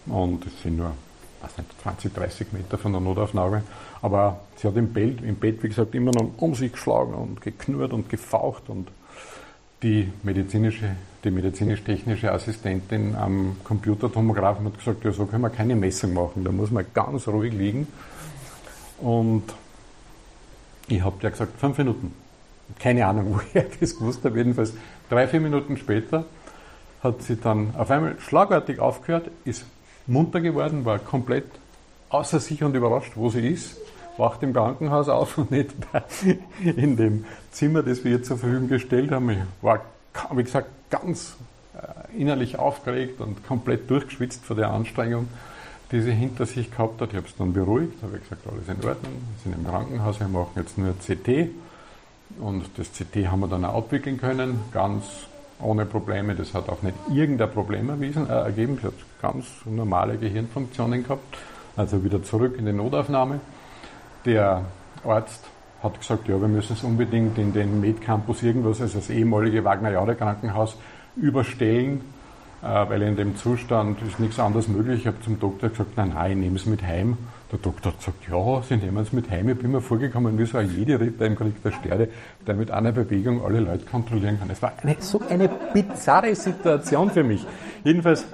Und 0.07 0.45
es 0.45 0.61
sind 0.61 0.79
nur 0.79 0.93
weiß 1.41 1.59
nicht, 1.59 1.81
20, 1.83 2.15
30 2.15 2.53
Meter 2.53 2.79
von 2.79 2.91
der 2.91 3.01
Notaufnahme. 3.01 3.63
Aber 4.03 4.41
sie 4.57 4.67
hat 4.67 4.77
im 4.77 4.93
Bett, 4.93 5.23
im 5.23 5.37
Bett, 5.37 5.63
wie 5.63 5.69
gesagt, 5.69 5.95
immer 5.95 6.11
noch 6.11 6.33
um 6.39 6.57
sich 6.57 6.73
geschlagen 6.73 7.15
und 7.15 7.41
geknurrt 7.41 7.93
und 7.93 8.09
gefaucht 8.09 8.69
und 8.69 8.89
die 9.85 10.11
medizinische, 10.25 10.97
die 11.25 11.31
medizinisch-technische 11.31 12.33
Assistentin 12.33 13.17
am 13.17 13.57
Computertomographen 13.65 14.67
hat 14.67 14.79
gesagt, 14.79 15.05
ja, 15.05 15.13
so 15.13 15.27
können 15.27 15.43
wir 15.43 15.51
keine 15.51 15.75
Messung 15.75 16.13
machen, 16.13 16.45
da 16.45 16.53
muss 16.53 16.71
man 16.71 16.87
ganz 16.95 17.27
ruhig 17.29 17.53
liegen. 17.53 17.89
Und 19.01 19.45
ich 20.89 21.03
habe 21.03 21.17
der 21.21 21.31
gesagt, 21.31 21.59
fünf 21.59 21.79
Minuten. 21.79 22.15
Keine 22.79 23.07
Ahnung, 23.07 23.35
woher 23.35 23.67
ich 23.67 23.79
das 23.79 23.97
gewusst 23.97 24.25
habe. 24.25 24.39
Jedenfalls 24.39 24.73
drei, 25.09 25.27
vier 25.27 25.41
Minuten 25.41 25.77
später 25.77 26.25
hat 27.03 27.23
sie 27.23 27.37
dann 27.37 27.75
auf 27.77 27.91
einmal 27.91 28.19
schlagartig 28.21 28.81
aufgehört, 28.81 29.31
ist 29.45 29.65
munter 30.07 30.41
geworden, 30.41 30.85
war 30.85 30.99
komplett 30.99 31.47
außer 32.09 32.41
sich 32.41 32.63
und 32.65 32.75
überrascht, 32.75 33.13
wo 33.15 33.29
sie 33.29 33.47
ist 33.47 33.77
wacht 34.19 34.43
im 34.43 34.53
Krankenhaus 34.53 35.09
auf 35.09 35.39
und 35.39 35.51
nicht 35.51 35.71
in 36.65 36.97
dem 36.97 37.25
Zimmer, 37.53 37.83
das 37.83 38.05
wir 38.05 38.13
ihr 38.13 38.23
zur 38.23 38.37
Verfügung 38.37 38.69
gestellt 38.69 39.11
haben. 39.11 39.31
Ich 39.31 39.39
war 39.63 39.81
wie 40.33 40.43
gesagt, 40.43 40.69
ganz 40.91 41.37
äh, 41.75 42.21
innerlich 42.21 42.59
aufgeregt 42.59 43.21
und 43.21 43.47
komplett 43.47 43.91
durchgeschwitzt 43.91 44.45
vor 44.45 44.57
der 44.57 44.71
Anstrengung, 44.71 45.29
die 45.93 46.01
sie 46.01 46.13
hinter 46.13 46.47
sich 46.47 46.71
gehabt 46.71 47.01
hat. 47.01 47.11
Ich 47.11 47.17
habe 47.17 47.27
es 47.27 47.37
dann 47.37 47.53
beruhigt, 47.53 48.03
habe 48.03 48.19
gesagt, 48.19 48.43
alles 48.47 48.69
in 48.69 48.89
Ordnung, 48.89 49.13
wir 49.13 49.43
sind 49.43 49.55
im 49.55 49.67
Krankenhaus, 49.67 50.21
wir 50.21 50.29
machen 50.29 50.53
jetzt 50.57 50.77
nur 50.79 50.95
CT. 50.95 51.51
Und 52.41 52.67
das 52.77 52.93
CT 52.93 53.29
haben 53.29 53.41
wir 53.41 53.49
dann 53.49 53.65
auch 53.65 53.79
abwickeln 53.79 54.19
können, 54.19 54.61
ganz 54.73 55.05
ohne 55.61 55.87
Probleme. 55.87 56.35
Das 56.35 56.55
hat 56.55 56.69
auch 56.69 56.83
nicht 56.83 56.97
irgendein 57.11 57.51
Problem 57.51 57.89
erwiesen, 57.89 58.29
äh, 58.29 58.33
ergeben. 58.33 58.79
Sie 58.81 58.87
hat 58.87 58.95
ganz 59.21 59.47
normale 59.65 60.19
Gehirnfunktionen 60.19 61.05
gehabt. 61.05 61.39
Also 61.77 62.05
wieder 62.05 62.23
zurück 62.23 62.57
in 62.59 62.67
die 62.67 62.73
Notaufnahme. 62.73 63.41
Der 64.25 64.65
Arzt 65.05 65.45
hat 65.83 65.99
gesagt, 65.99 66.29
ja, 66.29 66.41
wir 66.41 66.49
müssen 66.49 66.73
es 66.73 66.83
unbedingt 66.83 67.39
in 67.39 67.53
den 67.53 67.81
Medcampus 67.81 68.43
irgendwas, 68.43 68.81
also 68.81 68.99
das 68.99 69.11
ehemalige 69.11 69.65
Wagner-Jahre-Krankenhaus, 69.65 70.77
überstellen, 71.17 72.01
äh, 72.63 72.67
weil 72.67 73.03
in 73.03 73.17
dem 73.17 73.37
Zustand 73.37 74.03
ist 74.03 74.19
nichts 74.19 74.41
anderes 74.41 74.69
möglich. 74.69 75.01
Ich 75.01 75.07
habe 75.07 75.21
zum 75.21 75.39
Doktor 75.39 75.69
gesagt, 75.69 75.97
nein, 75.97 76.13
nein, 76.15 76.33
ich 76.33 76.37
nehme 76.39 76.57
es 76.57 76.67
mit 76.67 76.83
heim. 76.83 77.17
Der 77.53 77.59
Doktor 77.61 77.93
hat 77.93 77.99
gesagt, 77.99 78.29
ja, 78.29 78.63
Sie 78.63 78.77
nehmen 78.77 78.99
es 78.99 79.13
mit 79.13 79.31
heim. 79.31 79.49
Ich 79.49 79.59
bin 79.59 79.71
mir 79.71 79.81
vorgekommen 79.81 80.39
wie 80.39 80.45
so 80.45 80.59
ein 80.59 80.71
jede 80.77 81.01
Ritter 81.01 81.27
im 81.27 81.37
Krieg 81.37 81.63
der 81.63 81.73
Sterne, 81.73 82.09
der 82.47 82.55
mit 82.55 82.71
einer 82.71 82.93
Bewegung 82.93 83.45
alle 83.45 83.61
Leute 83.61 83.87
kontrollieren 83.87 84.39
kann. 84.39 84.51
Es 84.51 84.61
war 84.61 84.73
eine, 84.83 84.97
so 84.99 85.23
eine 85.29 85.49
bizarre 85.73 86.35
Situation 86.35 87.11
für 87.11 87.23
mich. 87.23 87.47
Jedenfalls, 87.85 88.27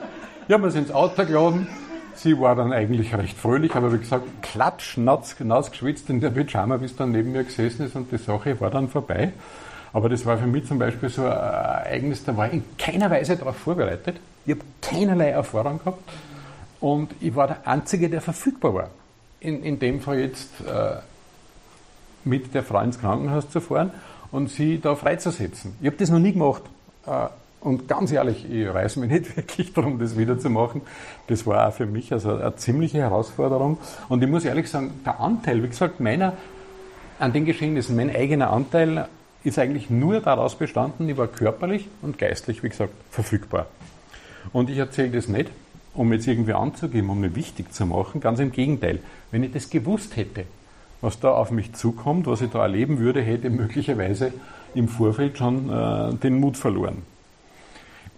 ich 0.49 0.55
habe 0.55 0.67
mir 0.67 0.75
ins 0.75 0.91
Auto 0.91 1.25
geladen, 1.25 1.69
Sie 2.17 2.39
war 2.39 2.55
dann 2.55 2.73
eigentlich 2.73 3.15
recht 3.15 3.37
fröhlich, 3.37 3.75
aber 3.75 3.93
wie 3.93 3.99
gesagt, 3.99 4.25
klatsch, 4.43 4.97
nass, 4.97 5.37
nass 5.41 5.71
geschwitzt 5.71 6.09
in 6.11 6.21
der 6.21 6.31
Pyjama, 6.31 6.77
bis 6.77 6.97
dann 6.97 7.13
neben 7.13 7.33
mir 7.33 7.45
gesessen 7.45 7.87
ist 7.87 7.97
und 7.97 8.11
die 8.13 8.19
Sache 8.19 8.61
war 8.61 8.71
dann 8.71 8.89
vorbei. 8.89 9.33
Aber 9.93 10.09
das 10.09 10.27
war 10.27 10.39
für 10.39 10.47
mich 10.47 10.67
zum 10.67 10.79
Beispiel 10.79 11.09
so 11.09 11.23
ein 11.23 11.33
Ereignis, 11.33 12.25
da 12.25 12.37
war 12.37 12.49
ich 12.49 12.55
in 12.55 12.65
keiner 12.79 13.11
Weise 13.11 13.37
darauf 13.37 13.57
vorbereitet. 13.57 14.17
Ich 14.47 14.53
habe 14.53 14.65
keinerlei 14.83 15.31
Erfahrung 15.31 15.79
gehabt 15.79 16.03
und 16.81 17.11
ich 17.21 17.35
war 17.35 17.47
der 17.47 17.67
Einzige, 17.67 18.11
der 18.11 18.21
verfügbar 18.21 18.75
war. 18.75 18.91
In, 19.41 19.63
in 19.63 19.79
dem 19.79 20.01
Fall 20.01 20.19
jetzt 20.19 20.51
äh, 20.61 20.97
mit 22.25 22.55
der 22.55 22.63
Frau 22.63 22.81
ins 22.81 22.99
Krankenhaus 22.99 23.49
zu 23.51 23.61
fahren 23.61 23.91
und 24.33 24.51
sie 24.51 24.81
da 24.81 24.97
freizusetzen. 24.97 25.77
Ich 25.81 25.87
habe 25.87 25.97
das 25.97 26.11
noch 26.11 26.19
nie 26.19 26.33
gemacht. 26.33 26.63
Äh, 27.07 27.27
und 27.65 27.89
ganz 27.89 28.13
ehrlich, 28.13 28.49
ich 28.49 28.69
reiße 28.69 29.01
mich 29.01 29.11
nicht 29.11 29.37
wirklich 29.37 29.73
darum, 29.73 29.99
das 29.99 30.19
wieder 30.19 30.39
zu 30.39 30.51
machen. 30.51 30.83
Das 31.29 31.47
war 31.47 31.69
auch 31.69 31.73
für 31.73 31.87
mich 31.87 32.13
also 32.13 32.37
eine 32.37 32.55
ziemliche 32.57 32.99
Herausforderung. 32.99 33.79
Und 34.11 34.23
ich 34.23 34.29
muss 34.29 34.45
ehrlich 34.45 34.69
sagen, 34.69 34.93
der 35.05 35.19
Anteil, 35.19 35.63
wie 35.63 35.69
gesagt, 35.69 35.99
meiner 35.99 36.35
an 37.19 37.33
den 37.33 37.47
Geschehnissen, 37.47 37.97
mein 37.97 38.15
eigener 38.15 38.51
Anteil 38.51 39.09
ist 39.45 39.59
eigentlich 39.59 39.89
nur 39.89 40.21
daraus 40.21 40.57
bestanden, 40.57 41.09
ich 41.09 41.17
war 41.17 41.27
körperlich 41.27 41.89
und 42.03 42.19
geistlich, 42.19 42.63
wie 42.63 42.69
gesagt, 42.69 42.93
verfügbar. 43.11 43.67
Und 44.53 44.69
ich 44.69 44.77
erzähle 44.77 45.11
das 45.11 45.29
nicht, 45.29 45.51
um 45.95 46.13
jetzt 46.13 46.27
irgendwie 46.27 46.53
anzugeben, 46.53 47.09
um 47.09 47.21
mich 47.21 47.35
wichtig 47.35 47.73
zu 47.73 47.87
machen. 47.87 48.21
Ganz 48.21 48.41
im 48.41 48.53
Gegenteil. 48.53 48.99
Wenn 49.31 49.43
ich 49.43 49.53
das 49.53 49.71
gewusst 49.71 50.17
hätte, 50.17 50.45
was 51.01 51.19
da 51.19 51.31
auf 51.31 51.51
mich 51.51 51.73
zukommt, 51.73 52.27
was 52.27 52.43
ich 52.43 52.51
da 52.51 52.63
erleben 52.63 52.99
würde, 52.99 53.23
hätte 53.23 53.49
ich 53.49 53.55
möglicherweise 53.55 54.33
im 54.75 54.89
Vorfeld 54.89 55.39
schon 55.39 55.71
äh, 55.71 56.15
den 56.15 56.41
Mut 56.41 56.59
verloren. 56.59 57.14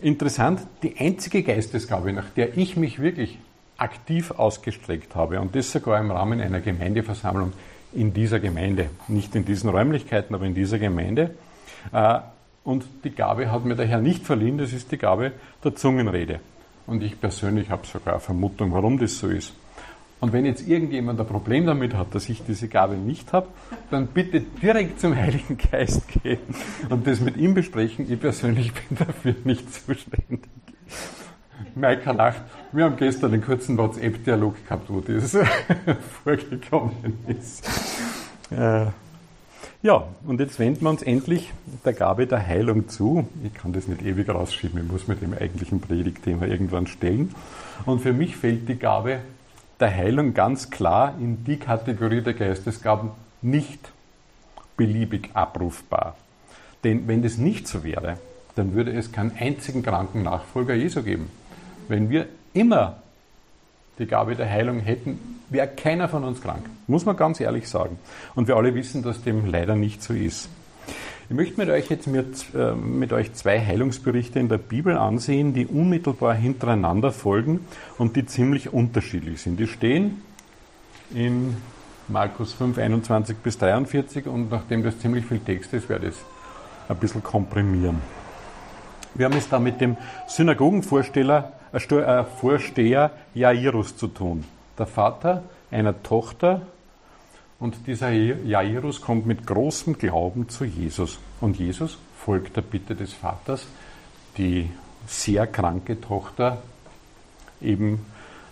Interessant, 0.01 0.61
die 0.83 0.97
einzige 0.99 1.43
Geistesgabe, 1.43 2.13
nach 2.13 2.29
der 2.31 2.57
ich 2.59 2.77
mich 2.77 3.01
wirklich 3.01 3.39
aktiv 3.79 4.31
ausgestreckt 4.33 5.15
habe, 5.15 5.41
und 5.41 5.55
das 5.55 5.73
sogar 5.73 5.99
im 6.01 6.11
Rahmen 6.11 6.41
einer 6.41 6.61
Gemeindeversammlung 6.61 7.53
in 7.93 8.13
dieser 8.13 8.41
Gemeinde, 8.41 8.91
nicht 9.09 9.35
in 9.35 9.45
diesen 9.45 9.71
Räumlichkeiten, 9.71 10.35
aber 10.35 10.45
in 10.45 10.55
dieser 10.55 10.79
Gemeinde. 10.79 11.35
Äh, 11.93 12.19
und 12.65 12.85
die 13.05 13.11
Gabe 13.11 13.51
hat 13.51 13.65
mir 13.65 13.77
der 13.77 13.87
Herr 13.87 14.01
nicht 14.01 14.25
verliehen, 14.25 14.59
das 14.59 14.73
ist 14.73 14.93
die 14.93 14.99
Gabe 14.99 15.33
der 15.65 15.75
Zungenrede. 15.77 16.41
Und 16.87 17.03
ich 17.03 17.19
persönlich 17.19 17.71
habe 17.71 17.87
sogar 17.87 18.15
eine 18.15 18.21
Vermutung, 18.21 18.73
warum 18.73 18.99
das 18.99 19.19
so 19.19 19.29
ist. 19.29 19.53
Und 20.19 20.33
wenn 20.33 20.47
jetzt 20.47 20.67
irgendjemand 20.67 21.21
ein 21.21 21.27
Problem 21.27 21.67
damit 21.67 21.95
hat, 21.95 22.15
dass 22.15 22.29
ich 22.29 22.43
diese 22.43 22.69
Gabe 22.69 22.97
nicht 22.97 23.33
habe, 23.33 23.49
dann 23.91 24.07
bitte 24.07 24.41
direkt 24.41 24.99
zum 24.99 25.15
Heiligen 25.15 25.59
Geist 25.71 26.03
gehen 26.23 26.39
und 26.89 27.07
das 27.07 27.21
mit 27.21 27.37
ihm 27.37 27.55
besprechen. 27.55 28.11
Ich 28.11 28.19
persönlich 28.19 28.73
bin 28.89 28.99
dafür 28.99 29.35
nicht 29.45 29.73
zuständig. 29.73 30.41
Maika 31.75 32.13
lacht. 32.13 32.41
Wir 32.73 32.85
haben 32.85 32.97
gestern 32.97 33.33
einen 33.35 33.43
kurzen 33.43 33.77
WhatsApp-Dialog 33.77 34.55
gehabt, 34.65 34.89
wo 34.89 35.01
das 35.01 35.37
vorgekommen 36.25 37.19
ist. 37.29 37.69
Äh, 38.51 38.87
ja, 39.83 40.05
und 40.27 40.41
jetzt 40.41 40.59
wenden 40.59 40.83
wir 40.83 40.91
uns 40.91 41.03
endlich 41.03 41.53
der 41.85 41.93
Gabe 41.93 42.27
der 42.27 42.45
Heilung 42.45 42.89
zu. 42.89 43.29
Ich 43.45 43.53
kann 43.53 43.75
das 43.75 43.87
nicht 43.89 44.03
ewig 44.03 44.29
rausschieben, 44.29 44.83
ich 44.83 44.91
muss 44.91 45.07
mit 45.07 45.21
dem 45.21 45.35
eigentlichen 45.35 45.81
Predigtthema 45.81 46.47
irgendwann 46.47 46.87
stellen. 46.87 47.35
Und 47.85 48.01
für 48.01 48.15
mich 48.15 48.37
fällt 48.37 48.69
die 48.69 48.77
Gabe 48.77 49.21
der 49.81 49.95
Heilung 49.95 50.35
ganz 50.35 50.71
klar 50.71 51.15
in 51.21 51.45
die 51.45 51.59
Kategorie 51.59 52.23
der 52.23 52.35
Geistesgaben 52.35 53.11
nicht 53.43 53.93
beliebig 54.77 55.31
abrufbar. 55.35 56.17
Denn 56.85 57.09
wenn 57.09 57.23
das 57.23 57.39
nicht 57.39 57.69
so 57.69 57.85
wäre, 57.85 58.19
dann 58.55 58.75
würde 58.75 58.93
es 58.93 59.13
keinen 59.13 59.33
einzigen 59.39 59.83
kranken 59.83 60.23
Nachfolger 60.23 60.75
Jesu 60.75 61.03
geben. 61.03 61.31
Wenn 61.89 62.11
wir 62.11 62.27
immer 62.55 62.97
die 63.99 64.07
Gabe 64.07 64.35
der 64.35 64.49
Heilung 64.49 64.81
hätten, 64.81 65.41
wäre 65.51 65.69
keiner 65.69 66.09
von 66.09 66.25
uns 66.25 66.41
krank. 66.41 66.69
Muss 66.87 67.05
man 67.05 67.17
ganz 67.17 67.41
ehrlich 67.41 67.69
sagen. 67.69 67.99
Und 68.35 68.49
wir 68.49 68.57
alle 68.57 68.75
wissen, 68.75 69.03
dass 69.03 69.23
dem 69.23 69.47
leider 69.47 69.77
nicht 69.77 70.03
so 70.03 70.13
ist. 70.13 70.49
Ich 71.29 71.35
möchte 71.35 71.59
mit 71.59 71.69
euch 71.71 71.91
jetzt 71.91 72.07
mit, 72.07 72.55
äh, 72.55 72.73
mit 72.73 73.13
euch 73.13 73.33
zwei 73.33 73.59
Heilungsberichte 73.59 74.39
in 74.39 74.49
der 74.49 74.59
Bibel 74.59 74.97
ansehen, 74.97 75.55
die 75.55 75.67
unmittelbar 75.67 76.35
hintereinander 76.35 77.11
folgen 77.11 77.67
und 77.99 78.15
die 78.15 78.27
ziemlich 78.27 78.73
unterschiedlich 78.73 79.43
sind. 79.43 79.59
Die 79.59 79.67
stehen 79.67 80.23
in 81.13 81.57
Markus 82.07 82.53
5, 82.53 82.79
21 82.79 83.39
bis 83.39 83.59
43 83.59 84.29
und 84.29 84.53
nachdem 84.53 84.85
das 84.85 85.01
ziemlich 85.01 85.27
viel 85.27 85.41
Text 85.41 85.73
ist, 85.73 85.89
werde 85.89 86.07
ich 86.07 86.15
es 86.15 86.25
ein 86.89 86.97
bisschen 86.97 87.25
komprimieren. 87.25 88.01
Wir 89.15 89.27
haben 89.27 89.37
es 89.37 89.49
da 89.49 89.59
mit 89.59 89.81
dem 89.81 89.97
Synagogenvorsteher 90.29 91.53
äh, 91.73 91.79
äh 91.79 92.25
Vorsteher 92.41 93.11
Jairus 93.35 93.97
zu 93.97 94.07
tun. 94.07 94.45
Der 94.79 94.87
Vater 94.87 95.43
einer 95.73 96.01
Tochter 96.05 96.63
und 97.59 97.87
dieser 97.87 98.11
Jairus 98.11 99.01
kommt 99.01 99.27
mit 99.27 99.47
großem 99.47 99.99
Glauben 99.99 100.49
zu 100.49 100.65
Jesus. 100.65 101.19
Und 101.41 101.59
Jesus 101.59 101.99
folgt 102.19 102.57
der 102.57 102.63
Bitte 102.63 102.95
des 102.95 103.13
Vaters, 103.13 103.67
die 104.37 104.71
sehr 105.07 105.47
kranke 105.47 106.01
Tochter 106.01 106.63
eben 107.61 108.05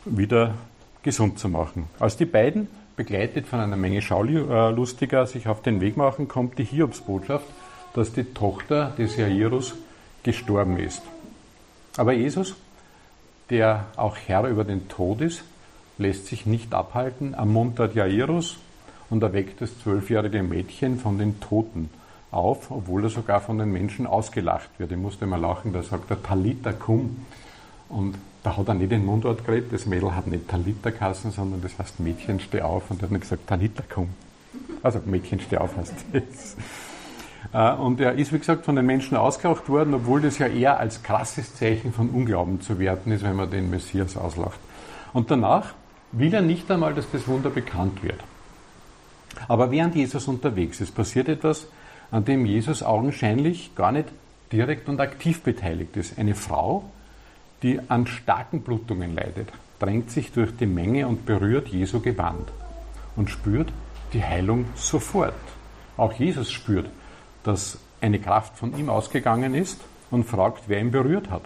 wieder 0.05 0.55
gesund 1.03 1.39
zu 1.39 1.49
machen. 1.49 1.89
Als 1.99 2.17
die 2.17 2.25
beiden, 2.25 2.69
begleitet 2.97 3.47
von 3.47 3.61
einer 3.61 3.77
Menge 3.77 4.01
Schaulustiger, 4.01 5.27
sich 5.27 5.49
auf 5.49 5.63
den 5.63 5.81
Weg 5.81 5.97
machen, 5.97 6.29
kommt 6.29 6.59
die 6.59 6.65
Hiobsbotschaft, 6.65 7.47
dass 7.93 8.13
die 8.13 8.25
Tochter 8.25 8.93
des 8.97 9.17
Jairus 9.17 9.75
gestorben 10.23 10.79
ist. 10.79 11.03
Aber 11.97 12.13
Jesus, 12.13 12.55
der 13.51 13.87
auch 13.97 14.17
Herr 14.17 14.45
über 14.49 14.65
den 14.65 14.89
Tod 14.89 15.21
ist, 15.21 15.45
lässt 15.99 16.27
sich 16.27 16.47
nicht 16.47 16.73
abhalten, 16.73 17.35
ermuntert 17.35 17.95
Jairus 17.95 18.59
und 19.15 19.23
erweckt 19.23 19.61
das 19.61 19.79
zwölfjährige 19.79 20.43
Mädchen 20.43 20.99
von 20.99 21.19
den 21.19 21.39
Toten 21.39 21.89
auf, 22.33 22.73
obwohl 22.73 23.05
er 23.05 23.11
sogar 23.11 23.41
von 23.41 23.59
den 23.59 23.71
Menschen 23.71 24.09
ausgelacht 24.09 24.69
wird. 24.79 24.91
Ich 24.91 24.99
musste 24.99 25.25
mal 25.25 25.41
lachen, 25.41 25.73
da 25.73 25.85
sagt 25.85 26.11
er 26.11 26.21
Talita 26.21 26.73
cum. 26.73 27.25
Und 27.89 28.17
da 28.43 28.57
hat 28.57 28.67
er 28.67 28.75
nicht 28.75 28.91
den 28.91 29.07
Mundort 29.07 29.47
geredet, 29.47 29.73
das 29.73 29.87
Mädel 29.87 30.17
hat 30.17 30.27
nicht 30.27 30.49
Talita 30.49 30.91
kassen, 30.91 31.31
sondern 31.31 31.63
das 31.63 31.79
heißt 31.79 32.01
Mädchen 32.01 32.41
steh 32.41 32.61
auf 32.61 32.91
und 32.91 33.01
er 33.01 33.05
hat 33.05 33.13
nicht 33.13 33.21
gesagt 33.21 33.47
Talita 33.47 33.85
cum. 33.89 34.09
Also 34.83 35.01
Mädchen 35.07 35.39
steh 35.39 35.59
auf 35.59 35.77
heißt 35.77 35.95
das. 36.13 36.57
Äh, 37.53 37.81
und 37.81 38.01
er 38.01 38.15
ist, 38.15 38.33
wie 38.33 38.39
gesagt, 38.41 38.65
von 38.65 38.75
den 38.75 38.85
Menschen 38.85 39.17
ausgelacht 39.17 39.69
worden, 39.69 39.95
obwohl 39.95 40.23
das 40.23 40.39
ja 40.39 40.49
eher 40.49 40.81
als 40.81 41.05
krasses 41.05 41.55
Zeichen 41.55 41.93
von 41.93 42.11
Unglauben 42.11 42.61
zu 42.61 42.81
werten 42.81 43.13
ist, 43.13 43.23
wenn 43.23 43.37
man 43.37 43.49
den 43.49 43.71
Messias 43.71 44.17
auslacht. 44.17 44.59
Und 45.13 45.31
danach 45.31 45.75
will 46.11 46.35
er 46.35 46.43
nicht 46.43 46.69
einmal, 46.69 46.95
dass 46.95 47.09
das 47.13 47.29
Wunder 47.29 47.51
bekannt 47.51 48.03
wird. 48.03 48.19
Aber 49.49 49.71
während 49.71 49.95
Jesus 49.95 50.29
unterwegs 50.29 50.81
ist, 50.81 50.95
passiert 50.95 51.29
etwas, 51.29 51.67
an 52.11 52.25
dem 52.25 52.47
Jesus 52.47 52.83
augenscheinlich 52.83 53.75
gar 53.75 53.93
nicht 53.93 54.09
direkt 54.53 54.89
und 54.89 55.01
aktiv 55.01 55.43
beteiligt 55.43 55.97
ist. 55.97 56.19
Eine 56.19 56.35
Frau, 56.35 56.85
die 57.63 57.81
an 57.89 58.07
starken 58.07 58.63
Blutungen 58.63 59.15
leidet, 59.15 59.49
drängt 59.79 60.11
sich 60.11 60.33
durch 60.33 60.57
die 60.57 60.67
Menge 60.67 61.09
und 61.09 61.27
berührt 61.27 61.69
Jesu 61.69 62.01
Gewand 62.01 62.49
und 63.17 63.31
spürt 63.31 63.73
die 64.13 64.23
Heilung 64.23 64.67
sofort. 64.75 65.35
Auch 65.97 66.13
Jesus 66.13 66.51
spürt, 66.51 66.87
dass 67.43 67.79
eine 68.01 68.19
Kraft 68.19 68.59
von 68.59 68.77
ihm 68.79 68.89
ausgegangen 68.89 69.55
ist 69.55 69.81
und 70.11 70.25
fragt, 70.25 70.65
wer 70.69 70.81
ihn 70.81 70.91
berührt 70.91 71.31
hat. 71.31 71.43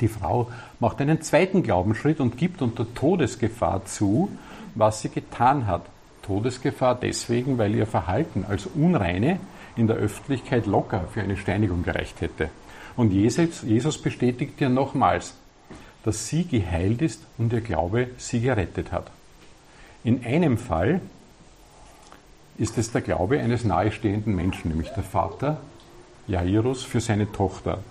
Die 0.00 0.08
Frau 0.08 0.50
macht 0.78 1.00
einen 1.00 1.20
zweiten 1.22 1.62
Glaubensschritt 1.62 2.20
und 2.20 2.38
gibt 2.38 2.62
unter 2.62 2.92
Todesgefahr 2.94 3.84
zu, 3.84 4.30
was 4.74 5.02
sie 5.02 5.10
getan 5.10 5.66
hat. 5.66 5.82
Todesgefahr 6.30 6.94
deswegen, 6.94 7.58
weil 7.58 7.74
ihr 7.74 7.88
Verhalten 7.88 8.44
als 8.48 8.66
Unreine 8.66 9.40
in 9.74 9.88
der 9.88 9.96
Öffentlichkeit 9.96 10.64
locker 10.64 11.08
für 11.12 11.22
eine 11.22 11.36
Steinigung 11.36 11.82
gereicht 11.82 12.20
hätte. 12.20 12.50
Und 12.96 13.10
Jesus, 13.10 13.62
Jesus 13.62 13.98
bestätigt 13.98 14.60
ihr 14.60 14.68
nochmals, 14.68 15.34
dass 16.04 16.28
sie 16.28 16.44
geheilt 16.44 17.02
ist 17.02 17.26
und 17.36 17.52
ihr 17.52 17.62
Glaube 17.62 18.10
sie 18.16 18.40
gerettet 18.40 18.92
hat. 18.92 19.10
In 20.04 20.24
einem 20.24 20.56
Fall 20.56 21.00
ist 22.58 22.78
es 22.78 22.92
der 22.92 23.00
Glaube 23.00 23.40
eines 23.40 23.64
nahestehenden 23.64 24.36
Menschen, 24.36 24.68
nämlich 24.70 24.90
der 24.90 25.02
Vater 25.02 25.60
Jairus 26.28 26.84
für 26.84 27.00
seine 27.00 27.32
Tochter, 27.32 27.82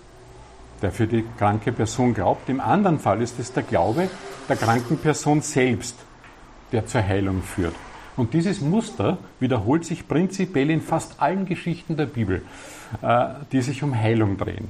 der 0.80 0.92
für 0.92 1.06
die 1.06 1.26
kranke 1.36 1.72
Person 1.72 2.14
glaubt. 2.14 2.48
Im 2.48 2.60
anderen 2.60 3.00
Fall 3.00 3.20
ist 3.20 3.38
es 3.38 3.52
der 3.52 3.64
Glaube 3.64 4.08
der 4.48 4.56
kranken 4.56 4.96
Person 4.96 5.42
selbst, 5.42 5.96
der 6.72 6.86
zur 6.86 7.02
Heilung 7.02 7.42
führt. 7.42 7.74
Und 8.20 8.34
dieses 8.34 8.60
Muster 8.60 9.16
wiederholt 9.38 9.86
sich 9.86 10.06
prinzipiell 10.06 10.68
in 10.68 10.82
fast 10.82 11.22
allen 11.22 11.46
Geschichten 11.46 11.96
der 11.96 12.04
Bibel, 12.04 12.42
äh, 13.00 13.28
die 13.50 13.62
sich 13.62 13.82
um 13.82 13.96
Heilung 13.96 14.36
drehen. 14.36 14.68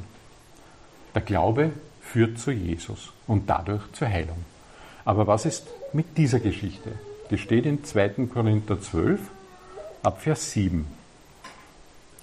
Der 1.16 1.22
Glaube 1.22 1.72
führt 2.00 2.38
zu 2.38 2.52
Jesus 2.52 3.12
und 3.26 3.50
dadurch 3.50 3.90
zur 3.90 4.06
Heilung. 4.06 4.36
Aber 5.04 5.26
was 5.26 5.46
ist 5.46 5.66
mit 5.92 6.16
dieser 6.16 6.38
Geschichte? 6.38 6.92
Die 7.32 7.38
steht 7.38 7.66
in 7.66 7.82
2. 7.82 8.28
Korinther 8.32 8.80
12 8.80 9.20
ab 10.04 10.22
Vers 10.22 10.52
7. 10.52 10.86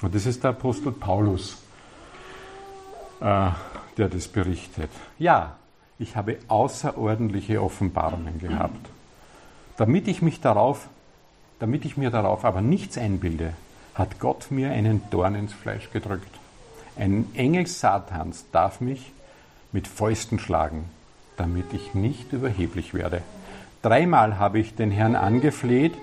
Und 0.01 0.15
das 0.15 0.25
ist 0.27 0.45
der 0.45 0.51
Apostel 0.51 0.93
Paulus, 0.93 1.57
äh, 3.19 3.49
der 3.97 4.07
das 4.07 4.29
berichtet. 4.29 4.91
Ja, 5.19 5.57
ich 5.99 6.15
habe 6.15 6.37
außerordentliche 6.47 7.61
Offenbarungen 7.61 8.39
gehabt, 8.39 8.87
damit 9.75 10.07
ich 10.07 10.21
mich 10.21 10.39
darauf, 10.39 10.87
damit 11.59 11.85
ich 11.85 11.97
mir 11.97 12.09
darauf 12.09 12.45
aber 12.45 12.61
nichts 12.61 12.97
einbilde, 12.97 13.53
hat 13.95 14.19
Gott 14.19 14.51
mir 14.51 14.71
einen 14.71 15.01
Dorn 15.09 15.35
ins 15.35 15.53
Fleisch 15.53 15.91
gedrückt. 15.91 16.29
Ein 16.95 17.27
Engel 17.35 17.67
Satans 17.67 18.45
darf 18.51 18.81
mich 18.81 19.11
mit 19.71 19.87
Fäusten 19.87 20.39
schlagen, 20.39 20.85
damit 21.35 21.73
ich 21.73 21.93
nicht 21.93 22.33
überheblich 22.33 22.93
werde. 22.93 23.21
Dreimal 23.81 24.39
habe 24.39 24.59
ich 24.59 24.75
den 24.75 24.91
Herrn 24.91 25.15
angefleht, 25.15 25.93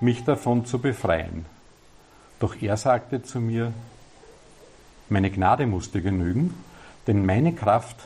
mich 0.00 0.24
davon 0.24 0.64
zu 0.64 0.78
befreien. 0.78 1.44
Doch 2.38 2.60
er 2.60 2.76
sagte 2.76 3.22
zu 3.22 3.40
mir, 3.40 3.72
meine 5.08 5.30
Gnade 5.30 5.66
muss 5.66 5.90
dir 5.90 6.00
genügen, 6.00 6.54
denn 7.06 7.26
meine 7.26 7.52
Kraft 7.52 7.96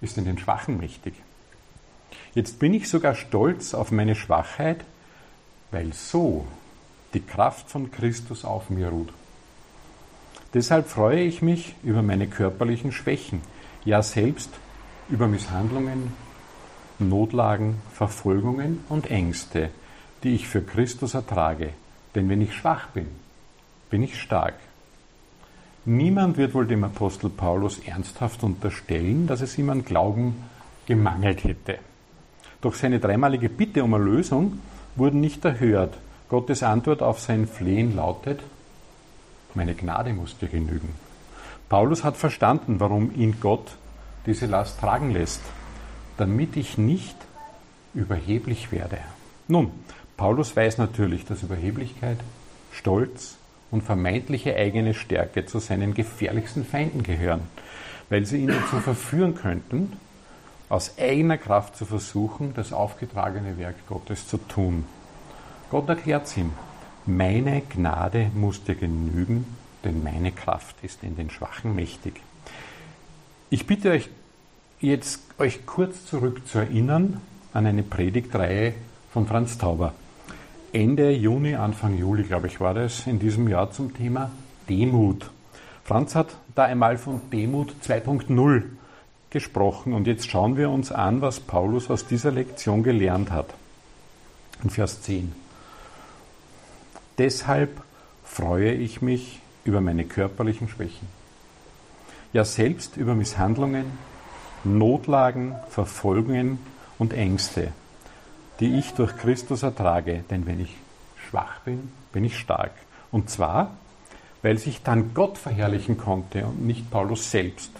ist 0.00 0.18
in 0.18 0.24
den 0.24 0.38
Schwachen 0.38 0.78
mächtig. 0.78 1.14
Jetzt 2.34 2.58
bin 2.58 2.74
ich 2.74 2.88
sogar 2.88 3.14
stolz 3.14 3.74
auf 3.74 3.90
meine 3.90 4.14
Schwachheit, 4.14 4.84
weil 5.72 5.92
so 5.92 6.46
die 7.14 7.20
Kraft 7.20 7.68
von 7.68 7.90
Christus 7.90 8.44
auf 8.44 8.70
mir 8.70 8.88
ruht. 8.88 9.12
Deshalb 10.54 10.88
freue 10.88 11.22
ich 11.22 11.42
mich 11.42 11.74
über 11.82 12.02
meine 12.02 12.26
körperlichen 12.26 12.92
Schwächen, 12.92 13.40
ja 13.84 14.02
selbst 14.02 14.50
über 15.08 15.26
Misshandlungen, 15.26 16.12
Notlagen, 16.98 17.78
Verfolgungen 17.92 18.80
und 18.88 19.10
Ängste, 19.10 19.70
die 20.22 20.34
ich 20.34 20.46
für 20.46 20.62
Christus 20.62 21.14
ertrage. 21.14 21.70
Denn 22.14 22.28
wenn 22.28 22.42
ich 22.42 22.54
schwach 22.54 22.88
bin, 22.88 23.08
bin 23.90 24.02
ich 24.02 24.20
stark. 24.20 24.54
Niemand 25.84 26.36
wird 26.36 26.54
wohl 26.54 26.66
dem 26.66 26.84
Apostel 26.84 27.30
Paulus 27.30 27.80
ernsthaft 27.80 28.44
unterstellen, 28.44 29.26
dass 29.26 29.40
es 29.40 29.58
ihm 29.58 29.70
an 29.70 29.84
Glauben 29.84 30.36
gemangelt 30.86 31.42
hätte. 31.44 31.78
Doch 32.60 32.74
seine 32.74 33.00
dreimalige 33.00 33.48
Bitte 33.48 33.82
um 33.82 33.92
Erlösung 33.94 34.60
wurden 34.96 35.20
nicht 35.20 35.44
erhört. 35.44 35.98
Gottes 36.28 36.62
Antwort 36.62 37.02
auf 37.02 37.20
sein 37.20 37.46
Flehen 37.46 37.94
lautet, 37.96 38.40
meine 39.54 39.74
Gnade 39.74 40.12
muss 40.12 40.38
dir 40.38 40.48
genügen. 40.48 40.94
Paulus 41.68 42.04
hat 42.04 42.16
verstanden, 42.16 42.80
warum 42.80 43.14
ihn 43.14 43.36
Gott 43.40 43.76
diese 44.26 44.46
Last 44.46 44.80
tragen 44.80 45.10
lässt, 45.10 45.42
damit 46.16 46.56
ich 46.56 46.78
nicht 46.78 47.16
überheblich 47.94 48.72
werde. 48.72 48.98
Nun, 49.48 49.70
Paulus 50.16 50.54
weiß 50.54 50.78
natürlich, 50.78 51.24
dass 51.24 51.42
Überheblichkeit, 51.42 52.18
Stolz 52.72 53.36
und 53.70 53.82
vermeintliche 53.82 54.54
eigene 54.56 54.94
Stärke 54.94 55.46
zu 55.46 55.58
seinen 55.58 55.94
gefährlichsten 55.94 56.64
Feinden 56.64 57.02
gehören, 57.02 57.40
weil 58.08 58.24
sie 58.24 58.42
ihn 58.42 58.48
dazu 58.48 58.80
verführen 58.80 59.34
könnten, 59.34 59.92
aus 60.72 60.96
eigener 60.96 61.36
Kraft 61.36 61.76
zu 61.76 61.84
versuchen, 61.84 62.54
das 62.54 62.72
aufgetragene 62.72 63.58
Werk 63.58 63.86
Gottes 63.86 64.26
zu 64.26 64.38
tun. 64.38 64.86
Gott 65.70 65.86
erklärt 65.86 66.24
es 66.24 66.38
ihm, 66.38 66.52
meine 67.04 67.60
Gnade 67.60 68.30
muss 68.34 68.64
dir 68.64 68.74
genügen, 68.74 69.44
denn 69.84 70.02
meine 70.02 70.32
Kraft 70.32 70.76
ist 70.82 71.02
in 71.02 71.14
den 71.14 71.28
Schwachen 71.28 71.74
mächtig. 71.74 72.22
Ich 73.50 73.66
bitte 73.66 73.90
euch 73.90 74.08
jetzt, 74.80 75.20
euch 75.38 75.66
kurz 75.66 76.06
zurück 76.06 76.40
zu 76.48 76.60
erinnern 76.60 77.20
an 77.52 77.66
eine 77.66 77.82
Predigtreihe 77.82 78.72
von 79.12 79.26
Franz 79.26 79.58
Tauber. 79.58 79.92
Ende 80.72 81.10
Juni, 81.10 81.54
Anfang 81.54 81.98
Juli, 81.98 82.22
glaube 82.22 82.46
ich, 82.46 82.60
war 82.60 82.72
das, 82.72 83.06
in 83.06 83.18
diesem 83.18 83.46
Jahr 83.46 83.72
zum 83.72 83.92
Thema 83.92 84.30
Demut. 84.70 85.30
Franz 85.84 86.14
hat 86.14 86.34
da 86.54 86.64
einmal 86.64 86.96
von 86.96 87.20
Demut 87.30 87.74
2.0 87.84 88.62
gesprochen 89.32 89.92
und 89.92 90.06
jetzt 90.06 90.30
schauen 90.30 90.56
wir 90.56 90.70
uns 90.70 90.92
an, 90.92 91.20
was 91.20 91.40
Paulus 91.40 91.90
aus 91.90 92.06
dieser 92.06 92.30
Lektion 92.30 92.84
gelernt 92.84 93.32
hat. 93.32 93.52
In 94.62 94.70
Vers 94.70 95.02
10. 95.02 95.32
Deshalb 97.18 97.82
freue 98.24 98.72
ich 98.72 99.02
mich 99.02 99.40
über 99.64 99.80
meine 99.80 100.04
körperlichen 100.04 100.68
Schwächen. 100.68 101.08
Ja, 102.32 102.44
selbst 102.44 102.96
über 102.96 103.14
Misshandlungen, 103.14 103.86
Notlagen, 104.62 105.56
Verfolgungen 105.68 106.58
und 106.98 107.12
Ängste 107.12 107.72
die 108.62 108.78
ich 108.78 108.92
durch 108.94 109.16
Christus 109.16 109.64
ertrage. 109.64 110.24
Denn 110.30 110.46
wenn 110.46 110.60
ich 110.60 110.76
schwach 111.28 111.60
bin, 111.64 111.90
bin 112.12 112.24
ich 112.24 112.38
stark. 112.38 112.70
Und 113.10 113.28
zwar, 113.28 113.72
weil 114.42 114.56
sich 114.56 114.82
dann 114.82 115.14
Gott 115.14 115.36
verherrlichen 115.36 115.98
konnte 115.98 116.46
und 116.46 116.64
nicht 116.64 116.88
Paulus 116.88 117.30
selbst. 117.30 117.72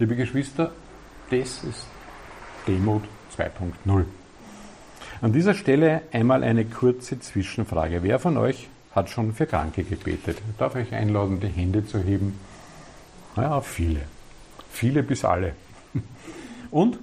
Liebe 0.00 0.16
Geschwister, 0.16 0.72
das 1.30 1.64
ist 1.64 1.86
Demut 2.66 3.02
2.0. 3.36 4.04
An 5.20 5.32
dieser 5.32 5.54
Stelle 5.54 6.02
einmal 6.12 6.44
eine 6.44 6.64
kurze 6.64 7.18
Zwischenfrage. 7.18 8.02
Wer 8.02 8.18
von 8.18 8.36
euch 8.36 8.68
hat 8.94 9.10
schon 9.10 9.32
für 9.32 9.46
Kranke 9.46 9.84
gebetet? 9.84 10.38
Ich 10.50 10.56
darf 10.58 10.74
euch 10.74 10.92
einladen, 10.92 11.40
die 11.40 11.48
Hände 11.48 11.86
zu 11.86 11.98
heben. 11.98 12.38
Naja, 13.36 13.60
viele. 13.60 14.02
Viele 14.70 15.02
bis 15.02 15.24
alle. 15.24 15.54
Und 16.70 16.98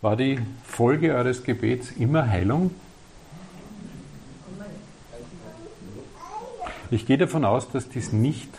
war 0.00 0.16
die 0.16 0.38
Folge 0.64 1.14
eures 1.14 1.42
Gebets 1.42 1.92
immer 1.92 2.28
Heilung? 2.28 2.70
Ich 6.90 7.06
gehe 7.06 7.18
davon 7.18 7.44
aus, 7.44 7.70
dass 7.70 7.88
dies 7.88 8.12
nicht 8.12 8.50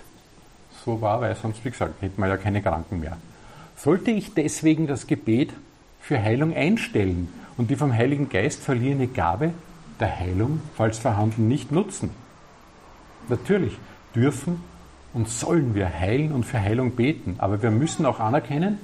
so 0.84 1.00
war, 1.02 1.22
weil 1.22 1.36
sonst, 1.36 1.64
wie 1.64 1.70
gesagt, 1.70 2.02
hätten 2.02 2.20
wir 2.20 2.28
ja 2.28 2.38
keine 2.38 2.62
Kranken 2.62 3.00
mehr. 3.00 3.18
Sollte 3.86 4.10
ich 4.10 4.34
deswegen 4.34 4.88
das 4.88 5.06
Gebet 5.06 5.54
für 6.00 6.20
Heilung 6.20 6.56
einstellen 6.56 7.32
und 7.56 7.70
die 7.70 7.76
vom 7.76 7.94
Heiligen 7.94 8.30
Geist 8.30 8.64
verliehene 8.64 9.06
Gabe 9.06 9.54
der 10.00 10.20
Heilung, 10.20 10.60
falls 10.74 10.98
vorhanden, 10.98 11.48
nicht 11.48 11.72
nutzen? 11.72 12.10
Natürlich 13.30 13.78
dürfen 14.16 14.60
und 15.14 15.30
sollen 15.30 15.76
wir 15.76 15.88
heilen 15.88 16.32
und 16.32 16.48
für 16.48 16.60
Heilung 16.60 16.96
beten, 16.96 17.36
aber 17.38 17.62
wir 17.62 17.70
müssen 17.70 18.08
auch 18.08 18.20
anerkennen, 18.20 18.80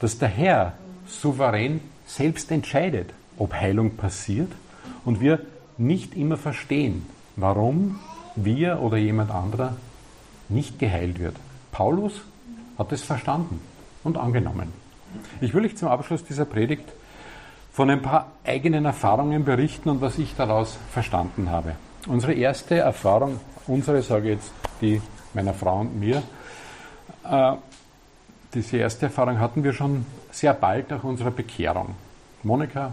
dass 0.00 0.18
der 0.18 0.30
Herr 0.30 0.72
souverän 1.06 1.78
selbst 2.04 2.50
entscheidet, 2.50 3.10
ob 3.38 3.54
Heilung 3.54 3.92
passiert 3.94 4.50
und 5.04 5.20
wir 5.20 5.38
nicht 5.78 6.16
immer 6.16 6.36
verstehen, 6.36 7.06
warum 7.36 8.00
wir 8.34 8.80
oder 8.80 8.96
jemand 8.96 9.30
anderer 9.30 9.76
nicht 10.48 10.80
geheilt 10.80 11.20
wird. 11.20 11.36
Paulus 11.70 12.22
hat 12.76 12.90
es 12.90 13.02
verstanden 13.02 13.60
und 14.04 14.16
angenommen. 14.16 14.72
Ich 15.40 15.54
will 15.54 15.64
euch 15.64 15.76
zum 15.76 15.88
Abschluss 15.88 16.24
dieser 16.24 16.44
Predigt 16.44 16.88
von 17.72 17.90
ein 17.90 18.02
paar 18.02 18.32
eigenen 18.44 18.84
Erfahrungen 18.84 19.44
berichten 19.44 19.88
und 19.88 20.00
was 20.00 20.18
ich 20.18 20.34
daraus 20.36 20.78
verstanden 20.90 21.50
habe. 21.50 21.76
Unsere 22.06 22.34
erste 22.34 22.76
Erfahrung, 22.76 23.40
unsere 23.66 24.02
sage 24.02 24.30
ich 24.30 24.34
jetzt 24.36 24.52
die 24.80 25.00
meiner 25.34 25.54
Frau 25.54 25.80
und 25.80 25.98
mir, 25.98 26.22
äh, 27.24 27.52
diese 28.54 28.76
erste 28.76 29.06
Erfahrung 29.06 29.38
hatten 29.38 29.64
wir 29.64 29.72
schon 29.72 30.04
sehr 30.30 30.52
bald 30.52 30.90
nach 30.90 31.04
unserer 31.04 31.30
Bekehrung. 31.30 31.94
Monika 32.42 32.92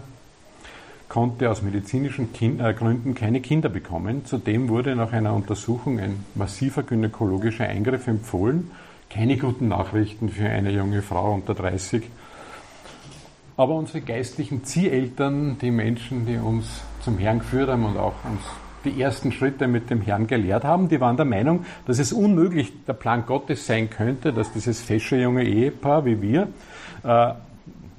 konnte 1.08 1.50
aus 1.50 1.60
medizinischen 1.60 2.32
kind 2.32 2.60
äh, 2.60 2.72
Gründen 2.72 3.14
keine 3.14 3.40
Kinder 3.40 3.68
bekommen. 3.68 4.24
Zudem 4.24 4.68
wurde 4.68 4.96
nach 4.96 5.12
einer 5.12 5.34
Untersuchung 5.34 5.98
ein 5.98 6.24
massiver 6.34 6.82
gynäkologischer 6.84 7.66
Eingriff 7.66 8.06
empfohlen. 8.06 8.70
Keine 9.12 9.36
guten 9.36 9.66
Nachrichten 9.66 10.28
für 10.28 10.48
eine 10.48 10.70
junge 10.70 11.02
Frau 11.02 11.34
unter 11.34 11.52
30. 11.52 12.04
Aber 13.56 13.74
unsere 13.74 14.02
geistlichen 14.02 14.62
Zieheltern, 14.62 15.58
die 15.60 15.72
Menschen, 15.72 16.26
die 16.26 16.36
uns 16.36 16.80
zum 17.02 17.18
Herrn 17.18 17.40
geführt 17.40 17.70
haben 17.70 17.84
und 17.84 17.96
auch 17.96 18.14
uns 18.24 18.40
die 18.84 19.02
ersten 19.02 19.32
Schritte 19.32 19.66
mit 19.66 19.90
dem 19.90 20.00
Herrn 20.00 20.28
gelehrt 20.28 20.62
haben. 20.62 20.88
Die 20.88 21.00
waren 21.00 21.16
der 21.16 21.26
Meinung, 21.26 21.64
dass 21.86 21.98
es 21.98 22.12
unmöglich 22.12 22.72
der 22.86 22.92
Plan 22.92 23.26
Gottes 23.26 23.66
sein 23.66 23.90
könnte, 23.90 24.32
dass 24.32 24.52
dieses 24.52 24.80
fesche 24.80 25.16
junge 25.16 25.42
Ehepaar 25.42 26.04
wie 26.04 26.22
wir, 26.22 26.46
äh, 27.02 27.32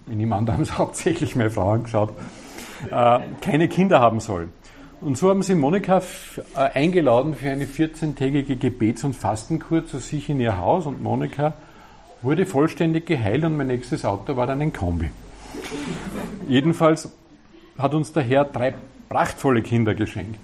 niemand 0.08 0.50
haben 0.50 0.64
es 0.64 0.78
hauptsächlich 0.78 1.36
meine 1.36 1.50
Frau 1.50 1.72
angeschaut, 1.74 2.14
äh, 2.90 3.20
keine 3.42 3.68
Kinder 3.68 4.00
haben 4.00 4.22
soll. 4.22 4.48
Und 5.02 5.18
so 5.18 5.30
haben 5.30 5.42
sie 5.42 5.56
Monika 5.56 6.02
äh, 6.56 6.60
eingeladen 6.60 7.34
für 7.34 7.50
eine 7.50 7.66
14-tägige 7.66 8.56
Gebets- 8.56 9.04
und 9.04 9.16
Fastenkur 9.16 9.88
zu 9.88 9.98
sich 9.98 10.30
in 10.30 10.40
ihr 10.40 10.60
Haus 10.60 10.86
und 10.86 11.02
Monika 11.02 11.54
wurde 12.22 12.46
vollständig 12.46 13.08
geheilt 13.08 13.44
und 13.44 13.58
mein 13.58 13.68
nächstes 13.68 14.06
Auto 14.06 14.36
war 14.36 14.46
dann 14.46 14.62
ein 14.62 14.72
Kombi. 14.72 15.10
Jedenfalls 16.48 17.12
hat 17.80 17.96
uns 17.96 18.14
der 18.14 18.22
Herr 18.22 18.46
drei 18.46 18.76
prachtvolle 19.10 19.64
Kinder 19.64 19.96
geschenkt. 19.96 20.40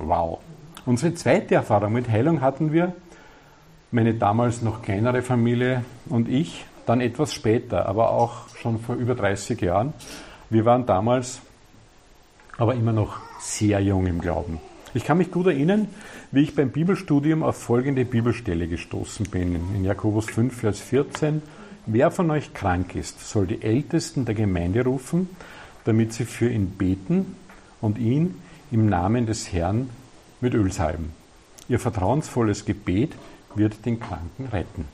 Wow. 0.00 0.40
Unsere 0.86 1.14
zweite 1.14 1.54
Erfahrung 1.54 1.92
mit 1.92 2.08
Heilung 2.08 2.40
hatten 2.40 2.72
wir, 2.72 2.94
meine 3.92 4.14
damals 4.14 4.60
noch 4.60 4.82
kleinere 4.82 5.22
Familie 5.22 5.84
und 6.08 6.28
ich, 6.28 6.66
dann 6.84 7.00
etwas 7.00 7.32
später, 7.32 7.88
aber 7.88 8.10
auch 8.10 8.48
schon 8.56 8.80
vor 8.80 8.96
über 8.96 9.14
30 9.14 9.60
Jahren. 9.60 9.94
Wir 10.50 10.64
waren 10.64 10.84
damals 10.84 11.40
aber 12.58 12.74
immer 12.74 12.92
noch 12.92 13.20
sehr 13.44 13.80
jung 13.80 14.06
im 14.06 14.20
Glauben. 14.20 14.58
Ich 14.94 15.04
kann 15.04 15.18
mich 15.18 15.30
gut 15.30 15.46
erinnern, 15.46 15.88
wie 16.30 16.42
ich 16.42 16.54
beim 16.54 16.70
Bibelstudium 16.70 17.42
auf 17.42 17.56
folgende 17.56 18.04
Bibelstelle 18.04 18.68
gestoßen 18.68 19.26
bin. 19.26 19.54
In 19.74 19.84
Jakobus 19.84 20.26
5, 20.26 20.56
Vers 20.56 20.80
14. 20.80 21.42
Wer 21.86 22.10
von 22.10 22.30
euch 22.30 22.54
krank 22.54 22.94
ist, 22.94 23.28
soll 23.28 23.46
die 23.46 23.62
Ältesten 23.62 24.24
der 24.24 24.34
Gemeinde 24.34 24.84
rufen, 24.84 25.28
damit 25.84 26.14
sie 26.14 26.24
für 26.24 26.48
ihn 26.48 26.70
beten 26.70 27.36
und 27.80 27.98
ihn 27.98 28.36
im 28.70 28.88
Namen 28.88 29.26
des 29.26 29.52
Herrn 29.52 29.90
mit 30.40 30.54
Öl 30.54 30.72
salben. 30.72 31.12
Ihr 31.68 31.78
vertrauensvolles 31.78 32.64
Gebet 32.64 33.12
wird 33.54 33.84
den 33.84 34.00
Kranken 34.00 34.46
retten. 34.46 34.86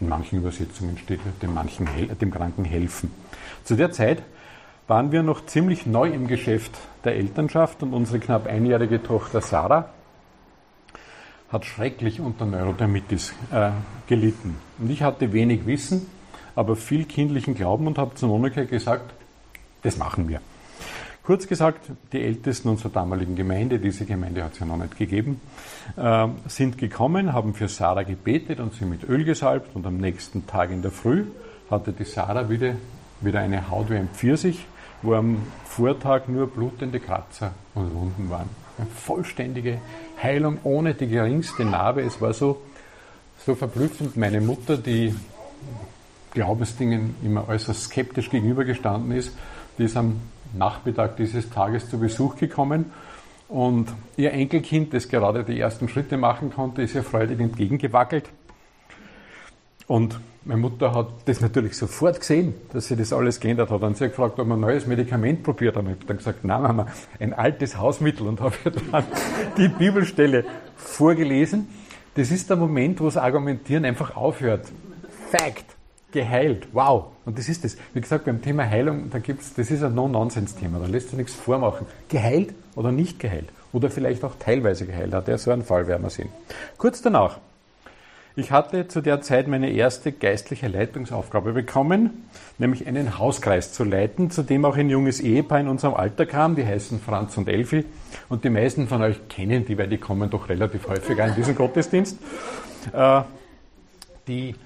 In 0.00 0.08
manchen 0.08 0.38
Übersetzungen 0.38 0.98
steht 0.98 1.20
dem, 1.42 1.54
manchen, 1.54 1.88
dem 2.20 2.30
Kranken 2.32 2.64
helfen. 2.64 3.10
Zu 3.62 3.76
der 3.76 3.92
Zeit 3.92 4.22
waren 4.88 5.12
wir 5.12 5.22
noch 5.22 5.46
ziemlich 5.46 5.86
neu 5.86 6.08
im 6.08 6.26
Geschäft 6.26 6.72
der 7.04 7.16
Elternschaft 7.16 7.82
und 7.82 7.92
unsere 7.92 8.18
knapp 8.18 8.46
einjährige 8.46 9.02
Tochter 9.02 9.40
Sarah 9.40 9.90
hat 11.50 11.64
schrecklich 11.64 12.20
unter 12.20 12.46
Neurodermitis 12.46 13.32
äh, 13.52 13.70
gelitten. 14.08 14.56
Und 14.78 14.90
ich 14.90 15.02
hatte 15.02 15.32
wenig 15.32 15.66
Wissen, 15.66 16.06
aber 16.56 16.74
viel 16.74 17.04
kindlichen 17.04 17.54
Glauben 17.54 17.86
und 17.86 17.98
habe 17.98 18.14
zu 18.14 18.26
Monika 18.26 18.64
gesagt, 18.64 19.14
das 19.82 19.96
machen 19.96 20.28
wir. 20.28 20.40
Kurz 21.22 21.46
gesagt, 21.46 21.90
die 22.12 22.20
Ältesten 22.22 22.68
unserer 22.68 22.90
damaligen 22.90 23.34
Gemeinde, 23.34 23.78
diese 23.78 24.04
Gemeinde 24.04 24.44
hat 24.44 24.52
es 24.54 24.58
ja 24.58 24.66
noch 24.66 24.76
nicht 24.76 24.98
gegeben, 24.98 25.40
äh, 25.96 26.28
sind 26.48 26.76
gekommen, 26.76 27.32
haben 27.32 27.54
für 27.54 27.68
Sarah 27.68 28.02
gebetet 28.02 28.60
und 28.60 28.74
sie 28.74 28.84
mit 28.84 29.08
Öl 29.08 29.24
gesalbt 29.24 29.74
und 29.74 29.86
am 29.86 29.96
nächsten 29.96 30.46
Tag 30.46 30.70
in 30.70 30.82
der 30.82 30.90
Früh 30.90 31.24
hatte 31.70 31.92
die 31.92 32.04
Sarah 32.04 32.50
wieder, 32.50 32.74
wieder 33.20 33.40
eine 33.40 33.70
Haut 33.70 33.90
wie 33.90 33.96
ein 33.96 34.08
Pfirsich 34.08 34.66
wo 35.04 35.14
am 35.14 35.42
Vortag 35.64 36.28
nur 36.28 36.46
blutende 36.46 37.00
Kratzer 37.00 37.52
und 37.74 37.94
Wunden 37.94 38.30
waren. 38.30 38.48
Eine 38.78 38.86
vollständige 38.88 39.78
Heilung 40.22 40.58
ohne 40.64 40.94
die 40.94 41.06
geringste 41.06 41.64
Narbe. 41.64 42.02
Es 42.02 42.20
war 42.20 42.32
so, 42.32 42.62
so 43.44 43.54
verblüffend. 43.54 44.16
Meine 44.16 44.40
Mutter, 44.40 44.76
die 44.76 45.14
Glaubensdingen 46.32 47.14
immer 47.22 47.48
äußerst 47.48 47.84
skeptisch 47.84 48.30
gegenübergestanden 48.30 49.12
ist, 49.12 49.36
die 49.78 49.84
ist 49.84 49.96
am 49.96 50.20
Nachmittag 50.52 51.16
dieses 51.16 51.50
Tages 51.50 51.88
zu 51.88 51.98
Besuch 51.98 52.36
gekommen 52.36 52.92
und 53.48 53.92
ihr 54.16 54.32
Enkelkind, 54.32 54.94
das 54.94 55.08
gerade 55.08 55.44
die 55.44 55.60
ersten 55.60 55.88
Schritte 55.88 56.16
machen 56.16 56.52
konnte, 56.52 56.82
ist 56.82 56.94
ihr 56.94 57.02
freudig 57.02 57.40
entgegengewackelt. 57.40 58.30
Und 59.86 60.18
meine 60.44 60.60
Mutter 60.60 60.94
hat 60.94 61.08
das 61.24 61.40
natürlich 61.40 61.76
sofort 61.76 62.20
gesehen, 62.20 62.54
dass 62.72 62.88
sie 62.88 62.96
das 62.96 63.12
alles 63.12 63.40
geändert 63.40 63.70
hat. 63.70 63.82
Und 63.82 63.96
sie 63.96 64.04
hat 64.04 64.10
gefragt, 64.10 64.38
ob 64.38 64.46
man 64.46 64.58
ein 64.58 64.60
neues 64.60 64.86
Medikament 64.86 65.42
probiert 65.42 65.76
haben. 65.76 65.88
Ich 65.88 65.96
habe 65.96 66.06
dann 66.06 66.16
gesagt, 66.18 66.44
nein, 66.44 66.62
Mama, 66.62 66.86
ein 67.18 67.32
altes 67.32 67.78
Hausmittel 67.78 68.26
und 68.26 68.40
habe 68.42 68.54
dann 68.92 69.04
die 69.56 69.68
Bibelstelle 69.68 70.44
vorgelesen. 70.76 71.68
Das 72.14 72.30
ist 72.30 72.50
der 72.50 72.56
Moment, 72.56 73.00
wo 73.00 73.06
das 73.06 73.16
Argumentieren 73.16 73.84
einfach 73.84 74.16
aufhört. 74.16 74.66
Fact, 75.30 75.64
geheilt, 76.12 76.68
wow. 76.72 77.06
Und 77.24 77.38
das 77.38 77.48
ist 77.48 77.64
das. 77.64 77.76
Wie 77.94 78.00
gesagt, 78.00 78.26
beim 78.26 78.42
Thema 78.42 78.68
Heilung, 78.68 79.10
da 79.10 79.18
gibt's, 79.18 79.54
das 79.54 79.70
ist 79.70 79.82
ein 79.82 79.94
No-Nonsense-Thema, 79.94 80.78
da 80.78 80.86
lässt 80.86 81.08
sich 81.08 81.18
nichts 81.18 81.34
vormachen. 81.34 81.86
Geheilt 82.08 82.54
oder 82.76 82.92
nicht 82.92 83.18
geheilt. 83.18 83.48
Oder 83.72 83.90
vielleicht 83.90 84.22
auch 84.22 84.34
teilweise 84.38 84.86
geheilt. 84.86 85.14
Hat 85.14 85.26
ja 85.26 85.38
so 85.38 85.50
einen 85.50 85.64
Fall 85.64 85.88
werden 85.88 86.02
wir 86.02 86.10
sehen. 86.10 86.28
Kurz 86.76 87.02
danach 87.02 87.38
ich 88.36 88.50
hatte 88.50 88.88
zu 88.88 89.00
der 89.00 89.20
Zeit 89.20 89.46
meine 89.46 89.70
erste 89.70 90.10
geistliche 90.10 90.66
Leitungsaufgabe 90.66 91.52
bekommen, 91.52 92.26
nämlich 92.58 92.86
einen 92.86 93.18
Hauskreis 93.18 93.72
zu 93.72 93.84
leiten, 93.84 94.30
zu 94.30 94.42
dem 94.42 94.64
auch 94.64 94.76
ein 94.76 94.90
junges 94.90 95.20
Ehepaar 95.20 95.60
in 95.60 95.68
unserem 95.68 95.94
Alter 95.94 96.26
kam, 96.26 96.56
die 96.56 96.66
heißen 96.66 97.00
Franz 97.00 97.36
und 97.36 97.48
Elfi. 97.48 97.84
Und 98.28 98.42
die 98.42 98.50
meisten 98.50 98.88
von 98.88 99.02
euch 99.02 99.28
kennen 99.28 99.64
die, 99.64 99.78
weil 99.78 99.88
die 99.88 99.98
kommen 99.98 100.30
doch 100.30 100.48
relativ 100.48 100.88
häufiger 100.88 101.26
in 101.26 101.34
diesen 101.36 101.54
Gottesdienst. 101.54 102.18
Äh, 102.92 103.22
die 104.26 104.56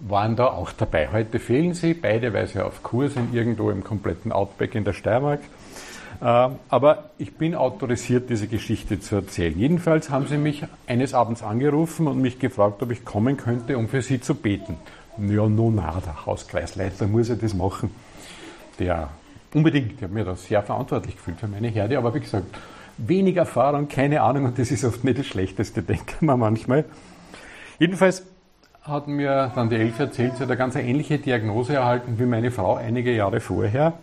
waren 0.00 0.34
da 0.34 0.46
auch 0.46 0.72
dabei. 0.72 1.10
Heute 1.12 1.38
fehlen 1.38 1.74
sie, 1.74 1.94
beide, 1.94 2.32
weil 2.32 2.46
sie 2.46 2.64
auf 2.64 2.82
Kurs 2.82 3.14
sind, 3.14 3.34
irgendwo 3.34 3.70
im 3.70 3.84
kompletten 3.84 4.32
Outback 4.32 4.74
in 4.74 4.84
der 4.84 4.94
Steiermark. 4.94 5.40
Äh, 6.22 6.50
aber 6.68 7.10
ich 7.18 7.34
bin 7.34 7.54
autorisiert, 7.56 8.30
diese 8.30 8.46
Geschichte 8.46 9.00
zu 9.00 9.16
erzählen. 9.16 9.58
Jedenfalls 9.58 10.08
haben 10.08 10.26
sie 10.28 10.38
mich 10.38 10.64
eines 10.86 11.14
Abends 11.14 11.42
angerufen 11.42 12.06
und 12.06 12.22
mich 12.22 12.38
gefragt, 12.38 12.80
ob 12.82 12.92
ich 12.92 13.04
kommen 13.04 13.36
könnte, 13.36 13.76
um 13.76 13.88
für 13.88 14.02
sie 14.02 14.20
zu 14.20 14.36
beten. 14.36 14.76
Ja, 15.18 15.48
no, 15.48 15.72
na, 15.74 16.00
der 16.04 16.24
Hauskreisleiter 16.24 17.08
muss 17.08 17.28
ja 17.28 17.34
das 17.34 17.54
machen. 17.54 17.90
Der 18.78 19.08
unbedingt, 19.52 19.94
ich 19.94 20.02
habe 20.02 20.14
mir 20.14 20.24
da 20.24 20.36
sehr 20.36 20.62
verantwortlich 20.62 21.16
gefühlt 21.16 21.40
für 21.40 21.48
meine 21.48 21.68
Herde, 21.68 21.98
aber 21.98 22.14
wie 22.14 22.20
gesagt, 22.20 22.46
wenig 22.98 23.36
Erfahrung, 23.36 23.88
keine 23.88 24.22
Ahnung 24.22 24.44
und 24.44 24.58
das 24.58 24.70
ist 24.70 24.84
oft 24.84 25.02
nicht 25.02 25.18
das 25.18 25.26
Schlechteste, 25.26 25.82
denkt 25.82 26.22
man 26.22 26.38
manchmal. 26.38 26.84
Jedenfalls 27.80 28.24
hat 28.82 29.08
mir 29.08 29.50
dann 29.54 29.70
die 29.70 29.76
Elf 29.76 29.98
erzählt, 29.98 30.36
sie 30.36 30.42
hat 30.44 30.50
eine 30.50 30.56
ganz 30.56 30.76
ähnliche 30.76 31.18
Diagnose 31.18 31.74
erhalten 31.74 32.18
wie 32.18 32.26
meine 32.26 32.52
Frau 32.52 32.76
einige 32.76 33.12
Jahre 33.12 33.40
vorher. 33.40 33.94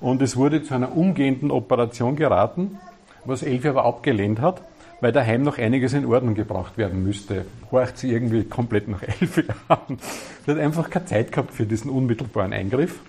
Und 0.00 0.22
es 0.22 0.36
wurde 0.36 0.62
zu 0.62 0.74
einer 0.74 0.96
umgehenden 0.96 1.50
Operation 1.50 2.16
geraten, 2.16 2.78
was 3.24 3.42
Elfi 3.42 3.68
aber 3.68 3.84
abgelehnt 3.84 4.40
hat, 4.40 4.62
weil 5.00 5.12
daheim 5.12 5.42
noch 5.42 5.58
einiges 5.58 5.92
in 5.92 6.06
Ordnung 6.06 6.34
gebracht 6.34 6.78
werden 6.78 7.02
müsste. 7.02 7.46
Horcht 7.70 7.98
sie 7.98 8.10
irgendwie 8.10 8.44
komplett 8.44 8.88
nach 8.88 9.02
Elfi 9.20 9.44
an. 9.68 9.98
Sie 10.44 10.50
hat 10.50 10.58
einfach 10.58 10.90
keine 10.90 11.06
Zeit 11.06 11.32
gehabt 11.32 11.52
für 11.52 11.66
diesen 11.66 11.90
unmittelbaren 11.90 12.52
Eingriff. 12.52 13.00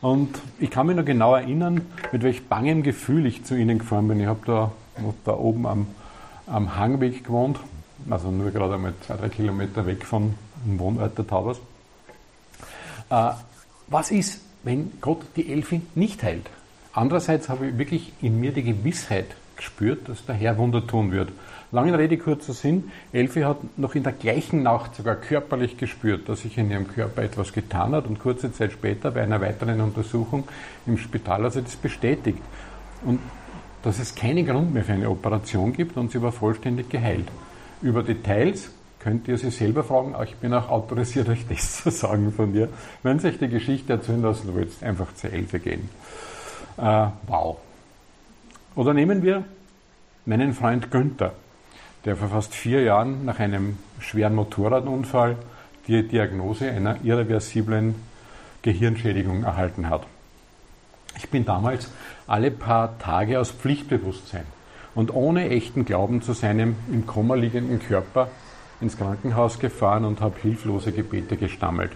Und 0.00 0.38
ich 0.58 0.70
kann 0.70 0.86
mich 0.86 0.96
noch 0.96 1.04
genau 1.04 1.34
erinnern, 1.34 1.80
mit 2.12 2.22
welch 2.22 2.46
bangem 2.48 2.82
Gefühl 2.82 3.26
ich 3.26 3.44
zu 3.44 3.54
ihnen 3.54 3.78
gefahren 3.78 4.08
bin. 4.08 4.20
Ich 4.20 4.26
habe 4.26 4.40
da, 4.46 4.72
da 5.24 5.32
oben 5.32 5.66
am, 5.66 5.86
am 6.46 6.76
Hangweg 6.76 7.24
gewohnt, 7.24 7.58
also 8.10 8.30
nur 8.30 8.50
gerade 8.50 8.74
einmal 8.74 8.94
zwei, 9.06 9.16
drei 9.16 9.28
Kilometer 9.30 9.86
weg 9.86 10.04
von 10.04 10.34
dem 10.64 10.78
Wohnort 10.78 11.16
der 11.16 11.26
Taubers. 11.26 11.58
Äh, 13.10 13.30
was 13.88 14.10
ist, 14.10 14.40
wenn 14.66 14.92
Gott 15.00 15.22
die 15.36 15.52
Elfi 15.52 15.80
nicht 15.94 16.24
heilt. 16.24 16.50
Andererseits 16.92 17.48
habe 17.48 17.68
ich 17.68 17.78
wirklich 17.78 18.12
in 18.20 18.40
mir 18.40 18.50
die 18.50 18.64
Gewissheit 18.64 19.26
gespürt, 19.54 20.08
dass 20.08 20.26
der 20.26 20.34
Herr 20.34 20.58
Wunder 20.58 20.84
tun 20.84 21.12
wird. 21.12 21.30
Lange 21.70 21.96
Rede, 21.96 22.18
kurzer 22.18 22.52
Sinn. 22.52 22.90
Elfi 23.12 23.42
hat 23.42 23.58
noch 23.78 23.94
in 23.94 24.02
der 24.02 24.12
gleichen 24.12 24.64
Nacht 24.64 24.96
sogar 24.96 25.14
körperlich 25.14 25.76
gespürt, 25.76 26.28
dass 26.28 26.42
sich 26.42 26.58
in 26.58 26.68
ihrem 26.70 26.88
Körper 26.88 27.22
etwas 27.22 27.52
getan 27.52 27.92
hat 27.92 28.06
und 28.06 28.18
kurze 28.18 28.52
Zeit 28.52 28.72
später 28.72 29.12
bei 29.12 29.22
einer 29.22 29.40
weiteren 29.40 29.80
Untersuchung 29.80 30.48
im 30.84 30.98
Spital 30.98 31.44
hat 31.44 31.52
sie 31.52 31.62
das 31.62 31.76
bestätigt. 31.76 32.42
Und 33.04 33.20
dass 33.84 34.00
es 34.00 34.16
keinen 34.16 34.46
Grund 34.46 34.74
mehr 34.74 34.82
für 34.82 34.94
eine 34.94 35.08
Operation 35.08 35.72
gibt 35.72 35.96
und 35.96 36.10
sie 36.10 36.20
war 36.20 36.32
vollständig 36.32 36.88
geheilt. 36.88 37.28
Über 37.82 38.02
Details 38.02 38.72
könnt 39.06 39.28
ihr 39.28 39.38
sie 39.38 39.50
selber 39.50 39.84
fragen. 39.84 40.16
Ich 40.24 40.34
bin 40.34 40.52
auch 40.52 40.68
autorisiert, 40.68 41.28
euch 41.28 41.46
das 41.48 41.80
zu 41.80 41.90
sagen 41.90 42.32
von 42.32 42.52
dir. 42.52 42.68
Wenn 43.04 43.20
Sie 43.20 43.28
euch 43.28 43.38
die 43.38 43.46
Geschichte 43.46 43.92
erzählen 43.92 44.20
lassen 44.20 44.52
wollt, 44.52 44.82
einfach 44.82 45.14
zur 45.14 45.32
Elfe 45.32 45.60
gehen. 45.60 45.88
Äh, 46.76 47.06
wow. 47.28 47.56
Oder 48.74 48.94
nehmen 48.94 49.22
wir 49.22 49.44
meinen 50.24 50.54
Freund 50.54 50.90
Günther, 50.90 51.34
der 52.04 52.16
vor 52.16 52.30
fast 52.30 52.52
vier 52.52 52.82
Jahren 52.82 53.24
nach 53.24 53.38
einem 53.38 53.78
schweren 54.00 54.34
Motorradunfall 54.34 55.36
die 55.86 56.08
Diagnose 56.08 56.68
einer 56.68 56.96
irreversiblen 57.04 57.94
Gehirnschädigung 58.62 59.44
erhalten 59.44 59.88
hat. 59.88 60.04
Ich 61.16 61.30
bin 61.30 61.44
damals 61.44 61.92
alle 62.26 62.50
paar 62.50 62.98
Tage 62.98 63.38
aus 63.38 63.52
Pflichtbewusstsein 63.52 64.46
und 64.96 65.14
ohne 65.14 65.48
echten 65.48 65.84
Glauben 65.84 66.22
zu 66.22 66.32
seinem 66.32 66.74
im 66.90 67.06
Koma 67.06 67.36
liegenden 67.36 67.78
Körper 67.78 68.30
ins 68.80 68.96
Krankenhaus 68.96 69.58
gefahren 69.58 70.04
und 70.04 70.20
habe 70.20 70.40
hilflose 70.40 70.92
Gebete 70.92 71.36
gestammelt. 71.36 71.92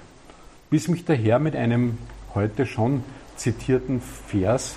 Bis 0.71 0.89
mich 0.89 1.05
der 1.05 1.17
Herr 1.17 1.39
mit 1.39 1.57
einem 1.57 1.99
heute 2.35 2.67
schon 2.67 3.03
zitierten 3.37 4.01
Vers 4.01 4.77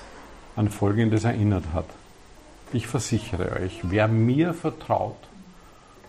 an 0.55 0.69
Folgendes 0.69 1.23
erinnert 1.23 1.65
hat. 1.73 1.85
ich 2.71 2.87
versichere 2.87 3.61
euch, 3.61 3.81
wer 3.83 4.07
mir 4.07 4.53
vertraut 4.53 5.17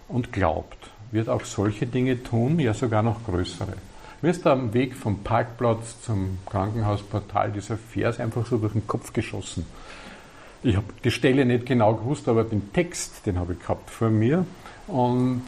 und 0.08 0.32
glaubt, 0.32 0.90
wird 1.10 1.28
auch 1.28 1.44
solche 1.44 1.86
Dinge 1.86 2.22
tun, 2.22 2.58
ja 2.58 2.72
sogar 2.72 3.02
noch 3.02 3.24
größere. 3.24 3.74
Mir 4.22 4.30
ist 4.30 4.46
da 4.46 4.52
am 4.52 4.72
Weg 4.72 4.96
vom 4.96 5.18
Parkplatz 5.18 6.00
zum 6.02 6.38
Krankenhausportal 6.46 7.52
dieser 7.52 7.76
Vers 7.76 8.18
einfach 8.18 8.46
so 8.46 8.56
durch 8.56 8.72
den 8.72 8.86
Kopf 8.86 9.12
geschossen. 9.12 9.66
Ich 10.62 10.76
habe 10.76 10.86
die 11.04 11.10
Stelle 11.10 11.44
nicht 11.44 11.66
genau 11.66 11.94
gewusst, 11.94 12.26
aber 12.26 12.44
den 12.44 12.72
Text, 12.72 13.26
den 13.26 13.38
habe 13.38 13.52
ich 13.52 13.58
gehabt 13.58 13.90
vor 13.90 14.08
mir. 14.08 14.46
Und 14.86 15.42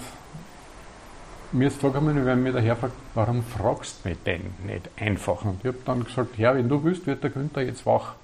mir 1.52 1.68
ist 1.68 1.80
vorgekommen, 1.80 2.24
wenn 2.24 2.42
mir 2.42 2.52
der 2.52 2.62
Herr 2.62 2.76
fragt, 2.76 2.94
warum 3.14 3.42
fragst 3.42 4.04
du 4.04 4.08
mich 4.08 4.18
denn 4.24 4.54
nicht 4.66 4.90
einfach? 4.96 5.44
Und 5.44 5.60
ich 5.60 5.68
habe 5.68 5.78
dann 5.84 6.04
gesagt, 6.04 6.38
Herr, 6.38 6.56
wenn 6.56 6.68
du 6.68 6.82
willst, 6.82 7.06
wird 7.06 7.22
der 7.22 7.30
Günther 7.30 7.62
jetzt 7.62 7.86
wach. 7.86 8.14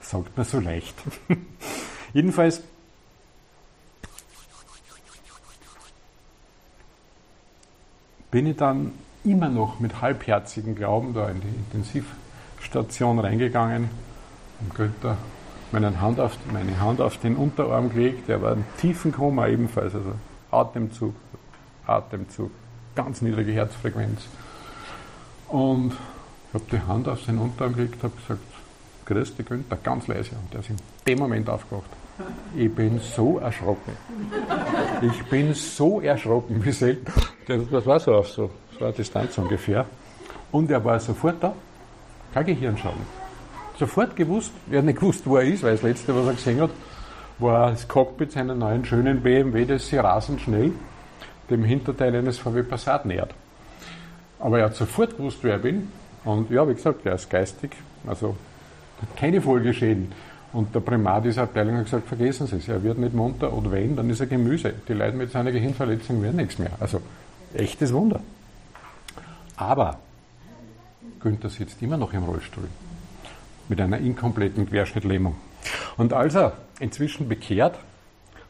Sagt 0.00 0.36
mir 0.36 0.44
so 0.44 0.60
leicht. 0.60 0.94
Jedenfalls 2.12 2.62
bin 8.30 8.46
ich 8.46 8.56
dann 8.56 8.92
immer 9.24 9.48
noch 9.48 9.80
mit 9.80 10.00
halbherzigem 10.00 10.74
Glauben 10.74 11.14
da 11.14 11.28
in 11.28 11.40
die 11.40 11.48
Intensivstation 11.48 13.18
reingegangen 13.18 13.90
und 14.60 14.74
Günther 14.74 15.16
meine 15.72 16.00
Hand, 16.00 16.20
auf, 16.20 16.36
meine 16.52 16.80
Hand 16.80 17.00
auf 17.00 17.18
den 17.18 17.36
Unterarm 17.36 17.90
gelegt, 17.90 18.28
der 18.28 18.40
war 18.42 18.52
im 18.52 18.64
tiefen 18.78 19.12
Koma 19.12 19.48
ebenfalls, 19.48 19.94
also 19.94 20.12
Atemzug, 20.50 21.14
Atemzug, 21.88 22.50
ganz 22.94 23.22
niedrige 23.22 23.52
Herzfrequenz. 23.52 24.22
Und 25.48 25.92
ich 25.92 26.54
habe 26.54 26.64
die 26.70 26.80
Hand 26.80 27.08
auf 27.08 27.22
seinen 27.22 27.38
Unterarm 27.38 27.74
gelegt, 27.74 28.02
habe 28.02 28.14
gesagt, 28.16 28.40
grüß 29.06 29.36
dich 29.36 29.46
Günther, 29.46 29.76
ganz 29.82 30.06
leise. 30.06 30.30
Und 30.42 30.52
der 30.52 30.60
ist 30.60 30.70
in 30.70 30.76
dem 31.06 31.18
Moment 31.18 31.48
aufgewacht. 31.48 31.90
Ich 32.56 32.74
bin 32.74 33.00
so 33.00 33.38
erschrocken. 33.38 33.92
Ich 35.02 35.24
bin 35.26 35.54
so 35.54 36.00
erschrocken, 36.00 36.64
wie 36.64 36.72
selten. 36.72 37.12
Das 37.46 37.86
war 37.86 38.00
so 38.00 38.14
auf 38.14 38.28
so, 38.28 38.50
so 38.78 38.84
eine 38.84 38.92
Distanz 38.92 39.38
ungefähr. 39.38 39.86
Und 40.50 40.70
er 40.70 40.84
war 40.84 40.98
sofort 40.98 41.42
da. 41.42 41.54
Kein 42.34 42.46
Gehirnschaden. 42.46 43.00
Sofort 43.78 44.16
gewusst, 44.16 44.52
er 44.70 44.78
hat 44.78 44.84
nicht 44.84 44.98
gewusst, 44.98 45.22
wo 45.24 45.36
er 45.36 45.44
ist, 45.44 45.62
weil 45.62 45.72
das 45.72 45.82
letzte, 45.82 46.14
was 46.14 46.26
er 46.26 46.32
gesehen 46.34 46.60
hat, 46.60 46.70
war 47.38 47.70
das 47.70 47.86
Cockpit 47.86 48.32
seiner 48.32 48.54
neuen 48.54 48.84
schönen 48.84 49.22
BMW, 49.22 49.64
das 49.64 49.86
sie 49.86 49.98
rasend 49.98 50.40
schnell 50.40 50.72
dem 51.50 51.64
Hinterteil 51.64 52.14
eines 52.14 52.38
VW 52.38 52.62
Passat 52.62 53.06
nähert. 53.06 53.34
Aber 54.38 54.58
er 54.58 54.66
hat 54.66 54.76
sofort 54.76 55.16
gewusst, 55.16 55.38
wer 55.42 55.56
ich 55.56 55.62
bin. 55.62 55.88
Und 56.24 56.50
ja, 56.50 56.68
wie 56.68 56.74
gesagt, 56.74 57.06
er 57.06 57.14
ist 57.14 57.30
geistig, 57.30 57.70
also 58.06 58.36
hat 59.00 59.16
keine 59.16 59.40
Folgeschäden. 59.40 60.12
Und 60.52 60.74
der 60.74 60.80
Primat 60.80 61.24
dieser 61.24 61.42
Abteilung 61.42 61.76
hat 61.76 61.84
gesagt, 61.84 62.08
vergessen 62.08 62.46
Sie 62.46 62.56
es, 62.56 62.68
er 62.68 62.82
wird 62.82 62.98
nicht 62.98 63.14
munter 63.14 63.52
oder 63.52 63.70
wenn, 63.70 63.96
dann 63.96 64.08
ist 64.08 64.20
er 64.20 64.26
Gemüse. 64.26 64.72
Die 64.88 64.94
Leute 64.94 65.16
mit 65.16 65.30
seiner 65.30 65.52
Gehirnverletzung 65.52 66.22
werden 66.22 66.36
nichts 66.36 66.58
mehr. 66.58 66.70
Also 66.80 67.00
echtes 67.54 67.92
Wunder. 67.92 68.20
Aber 69.56 69.98
Günther 71.20 71.50
sitzt 71.50 71.82
immer 71.82 71.96
noch 71.96 72.12
im 72.12 72.24
Rollstuhl 72.24 72.68
mit 73.68 73.80
einer 73.80 73.98
inkompletten 73.98 74.68
Querschnittlähmung. 74.68 75.36
Und 75.96 76.12
als 76.12 76.34
er 76.34 76.52
inzwischen 76.80 77.28
bekehrt, 77.28 77.78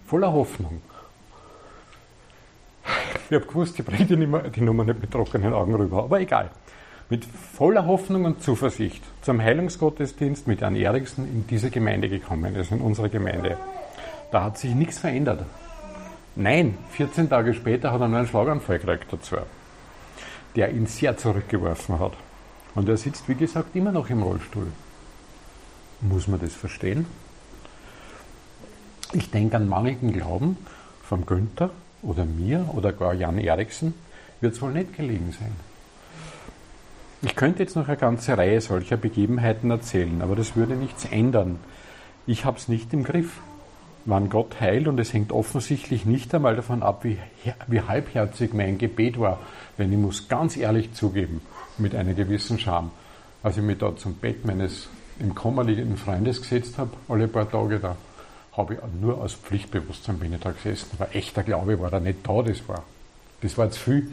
voller 0.07 0.33
Hoffnung, 0.33 0.81
ich 3.29 3.35
habe 3.35 3.47
gewusst, 3.47 3.79
ich 3.79 3.85
bringe 3.85 4.05
die, 4.05 4.51
die 4.51 4.61
Nummer 4.61 4.85
nicht 4.85 5.01
mit 5.01 5.11
trockenen 5.11 5.53
Augen 5.53 5.75
rüber, 5.75 6.05
aber 6.05 6.21
egal 6.21 6.51
mit 7.11 7.25
voller 7.25 7.87
Hoffnung 7.87 8.25
und 8.25 8.43
Zuversicht 8.43 9.03
zum 9.23 9.41
Heilungsgottesdienst 9.41 10.47
mit 10.47 10.61
Jan 10.61 10.77
Eriksen 10.77 11.25
in 11.25 11.47
diese 11.47 11.71
Gemeinde 11.71 12.09
gekommen 12.09 12.55
ist, 12.55 12.71
in 12.71 12.81
unsere 12.81 13.09
Gemeinde. 13.09 13.57
Da 14.31 14.45
hat 14.45 14.59
sich 14.59 14.75
nichts 14.75 14.99
verändert. 14.99 15.45
Nein, 16.37 16.77
14 16.91 17.31
Tage 17.31 17.55
später 17.55 17.93
hat 17.93 18.01
er 18.01 18.05
einen 18.05 18.27
Schlaganfall 18.27 18.79
gekriegt 18.79 19.11
dazu, 19.11 19.37
der 20.55 20.71
ihn 20.71 20.87
sehr 20.87 21.17
zurückgeworfen 21.17 21.99
hat. 21.99 22.13
Und 22.75 22.89
er 22.89 22.99
sitzt, 22.99 23.29
wie 23.29 23.35
gesagt, 23.35 23.75
immer 23.75 23.91
noch 23.91 24.11
im 24.11 24.23
Rollstuhl. 24.23 24.67
Muss 26.03 26.29
man 26.29 26.39
das 26.41 26.55
verstehen? 26.55 27.07
Ich 29.13 29.31
denke 29.31 29.57
an 29.57 29.69
mangelnden 29.69 30.13
Glauben 30.13 30.59
von 31.03 31.25
Günther 31.25 31.71
oder 32.03 32.25
mir 32.25 32.69
oder 32.75 32.93
gar 32.93 33.15
Jan 33.15 33.39
Eriksen 33.39 33.95
wird 34.41 34.55
es 34.55 34.63
wohl 34.63 34.73
nicht 34.73 34.97
gelegen 34.97 35.35
sein. 35.39 35.53
Ich 37.21 37.35
könnte 37.35 37.65
jetzt 37.65 37.75
noch 37.75 37.89
eine 37.89 37.97
ganze 37.97 38.39
Reihe 38.39 38.61
solcher 38.61 38.97
Begebenheiten 38.97 39.71
erzählen, 39.71 40.23
aber 40.23 40.37
das 40.37 40.55
würde 40.55 40.75
nichts 40.75 41.05
ändern. 41.07 41.59
Ich 42.27 42.45
habe 42.45 42.59
es 42.59 42.69
nicht 42.69 42.93
im 42.93 43.03
Griff, 43.03 43.41
wann 44.05 44.31
Gott 44.31 44.61
heilt 44.61 44.87
und 44.87 45.01
es 45.01 45.13
hängt 45.13 45.33
offensichtlich 45.33 46.07
nicht 46.07 46.33
einmal 46.35 46.55
davon 46.55 46.83
ab, 46.83 47.03
wie, 47.03 47.19
wie 47.67 47.81
halbherzig 47.81 48.55
mein 48.55 48.79
Gebet 48.79 49.19
war, 49.19 49.41
denn 49.79 49.93
ich 49.93 49.99
muss 49.99 50.29
ganz 50.29 50.57
ehrlich 50.57 50.93
zugeben, 50.95 51.41
mit 51.77 51.95
einer 51.95 52.15
gewissen 52.15 52.59
Scham, 52.59 52.93
als 53.43 53.57
ich 53.57 53.63
mich 53.65 53.79
da 53.79 53.97
zum 53.97 54.15
Bett 54.15 54.45
meines 54.45 54.89
im 55.19 55.35
Koma 55.35 55.63
liegenden 55.63 55.97
Freundes 55.97 56.41
gesetzt 56.41 56.79
habe, 56.79 56.93
alle 57.09 57.27
paar 57.27 57.51
Tage, 57.51 57.81
da 57.81 57.97
habe 58.59 58.75
ich 58.75 58.81
nur 59.01 59.23
aus 59.23 59.35
Pflichtbewusstsein 59.35 60.19
bin 60.19 60.35
ich 60.35 60.41
da 60.41 60.51
gesessen. 60.51 60.91
Aber 60.99 61.15
echter 61.15 61.45
Glaube 61.45 61.81
war 61.81 61.91
da 61.91 62.01
nicht 62.01 62.19
da, 62.25 62.43
das 62.43 62.69
war, 62.69 62.83
das 63.41 63.57
war 63.57 63.71
zu 63.71 63.81
viel. 63.81 64.09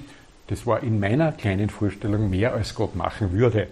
Das 0.48 0.68
war 0.68 0.84
in 0.84 1.00
meiner 1.00 1.32
kleinen 1.32 1.70
Vorstellung 1.70 2.30
mehr, 2.30 2.54
als 2.54 2.76
Gott 2.76 2.96
machen 2.96 3.32
würde. 3.32 3.68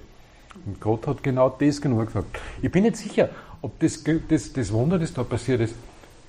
Und 0.66 0.82
Gott 0.82 1.06
hat 1.06 1.22
genau 1.22 1.50
das 1.50 1.80
genau 1.80 2.04
gesagt. 2.04 2.40
Ich 2.62 2.72
bin 2.72 2.84
nicht 2.84 2.98
sicher, 2.98 3.30
ob 3.62 3.80
das, 3.80 4.04
das, 4.28 4.52
das 4.52 4.74
Wunder, 4.74 4.98
das 4.98 5.14
da 5.14 5.24
passiert 5.24 5.62
ist, 5.62 5.76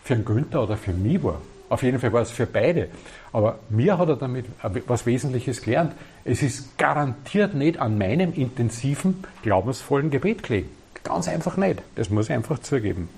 für 0.03 0.15
einen 0.15 0.27
Günther 0.27 0.63
oder 0.63 0.77
für 0.77 0.93
mich 0.93 1.23
war. 1.23 1.41
Auf 1.71 1.83
jeden 1.83 1.99
Fall 1.99 2.13
war 2.13 2.21
es 2.21 2.31
für 2.31 2.47
beide. 2.47 2.89
Aber 3.33 3.59
mir 3.71 3.97
hat 3.97 4.09
er 4.11 4.17
damit 4.17 4.45
was 4.87 5.07
Wesentliches 5.07 5.63
gelernt. 5.63 5.95
Es 6.25 6.43
ist 6.43 6.77
garantiert 6.77 7.55
nicht 7.55 7.79
an 7.79 7.97
meinem 7.97 8.35
intensiven, 8.35 9.25
glaubensvollen 9.43 10.11
Gebet 10.11 10.43
gelegen. 10.43 10.69
Ganz 11.03 11.27
einfach 11.29 11.57
nicht. 11.57 11.83
Das 11.97 12.11
muss 12.11 12.27
ich 12.27 12.33
einfach 12.33 12.59
zugeben. 12.59 13.09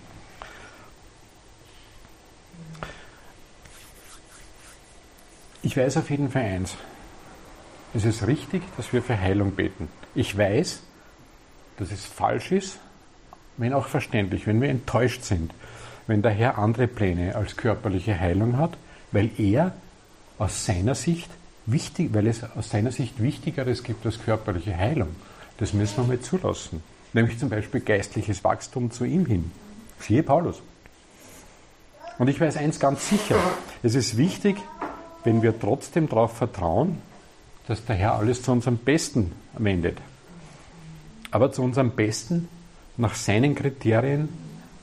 Ich 5.66 5.76
weiß 5.76 5.96
auf 5.96 6.10
jeden 6.10 6.30
Fall 6.30 6.42
eins 6.42 6.76
ist 7.92 8.04
es 8.04 8.24
richtig, 8.28 8.62
dass 8.76 8.92
wir 8.92 9.02
für 9.02 9.20
Heilung 9.20 9.50
beten. 9.50 9.88
Ich 10.14 10.38
weiß, 10.38 10.80
dass 11.78 11.90
es 11.90 12.04
falsch 12.04 12.52
ist, 12.52 12.78
wenn 13.56 13.72
auch 13.72 13.88
verständlich, 13.88 14.46
wenn 14.46 14.60
wir 14.60 14.68
enttäuscht 14.68 15.24
sind, 15.24 15.52
wenn 16.06 16.22
der 16.22 16.30
Herr 16.30 16.58
andere 16.58 16.86
Pläne 16.86 17.34
als 17.34 17.56
körperliche 17.56 18.16
Heilung 18.16 18.58
hat, 18.58 18.78
weil 19.10 19.28
er 19.38 19.72
aus 20.38 20.66
seiner 20.66 20.94
Sicht 20.94 21.28
wichtig, 21.64 22.14
weil 22.14 22.28
es 22.28 22.44
aus 22.44 22.70
seiner 22.70 22.92
Sicht 22.92 23.20
Wichtigeres 23.20 23.82
gibt 23.82 24.06
als 24.06 24.22
körperliche 24.22 24.76
Heilung. 24.76 25.16
Das 25.58 25.72
müssen 25.72 25.96
wir 25.96 26.04
mal 26.04 26.20
zulassen. 26.20 26.80
Nämlich 27.12 27.40
zum 27.40 27.48
Beispiel 27.48 27.80
geistliches 27.80 28.44
Wachstum 28.44 28.92
zu 28.92 29.04
ihm 29.04 29.26
hin. 29.26 29.50
Siehe 29.98 30.22
Paulus. 30.22 30.62
Und 32.18 32.28
ich 32.28 32.40
weiß 32.40 32.56
eins 32.56 32.78
ganz 32.78 33.08
sicher. 33.08 33.36
Es 33.82 33.96
ist 33.96 34.16
wichtig, 34.16 34.56
wenn 35.27 35.43
wir 35.43 35.59
trotzdem 35.59 36.09
darauf 36.09 36.37
vertrauen, 36.37 36.99
dass 37.66 37.85
der 37.85 37.97
Herr 37.97 38.14
alles 38.14 38.43
zu 38.43 38.53
unserem 38.53 38.79
Besten 38.79 39.33
wendet. 39.59 39.99
Aber 41.33 41.51
zu 41.51 41.62
unserem 41.62 41.91
Besten 41.91 42.49
nach 42.97 43.16
seinen 43.16 43.57
Kriterien, 43.57 44.29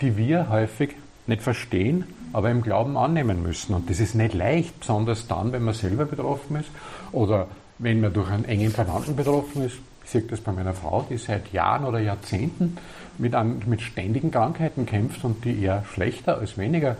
die 0.01 0.17
wir 0.17 0.49
häufig 0.49 0.95
nicht 1.27 1.41
verstehen, 1.41 2.03
aber 2.33 2.51
im 2.51 2.61
Glauben 2.61 2.97
annehmen 2.97 3.41
müssen. 3.41 3.73
Und 3.73 3.89
das 3.89 4.01
ist 4.01 4.15
nicht 4.15 4.33
leicht, 4.33 4.81
besonders 4.81 5.27
dann, 5.27 5.53
wenn 5.53 5.63
man 5.63 5.73
selber 5.73 6.03
betroffen 6.03 6.57
ist 6.57 6.69
oder 7.13 7.47
wenn 7.79 8.01
man 8.01 8.11
durch 8.11 8.29
einen 8.29 8.43
engen 8.43 8.71
Verwandten 8.71 9.15
betroffen 9.15 9.63
ist. 9.63 9.77
Ich 10.03 10.09
sehe 10.09 10.23
das 10.23 10.41
bei 10.41 10.51
meiner 10.51 10.73
Frau, 10.73 11.07
die 11.09 11.17
seit 11.17 11.53
Jahren 11.53 11.85
oder 11.85 11.99
Jahrzehnten 11.99 12.77
mit, 13.17 13.33
an, 13.33 13.61
mit 13.65 13.81
ständigen 13.81 14.31
Krankheiten 14.31 14.85
kämpft 14.85 15.23
und 15.23 15.45
die 15.45 15.63
eher 15.63 15.85
schlechter 15.93 16.37
als 16.39 16.57
weniger 16.57 16.97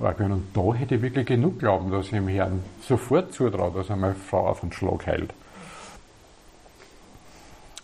orgeln. 0.00 0.32
Und 0.32 0.56
da 0.56 0.74
hätte 0.74 0.96
ich 0.96 1.02
wirklich 1.02 1.26
genug 1.26 1.58
Glauben, 1.58 1.90
dass 1.90 2.06
ich 2.06 2.10
dem 2.10 2.28
Herrn 2.28 2.62
sofort 2.82 3.32
zutraue, 3.32 3.72
dass 3.72 3.90
er 3.90 3.96
meine 3.96 4.14
Frau 4.14 4.46
auf 4.48 4.60
den 4.60 4.72
Schlag 4.72 5.06
heilt. 5.06 5.32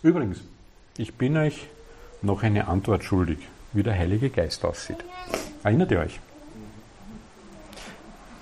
Übrigens, 0.03 0.41
ich 0.97 1.13
bin 1.15 1.37
euch 1.37 1.67
noch 2.21 2.43
eine 2.43 2.67
Antwort 2.67 3.03
schuldig, 3.03 3.39
wie 3.73 3.83
der 3.83 3.97
Heilige 3.97 4.29
Geist 4.29 4.63
aussieht. 4.65 5.03
Erinnert 5.63 5.91
ihr 5.91 5.99
euch? 5.99 6.19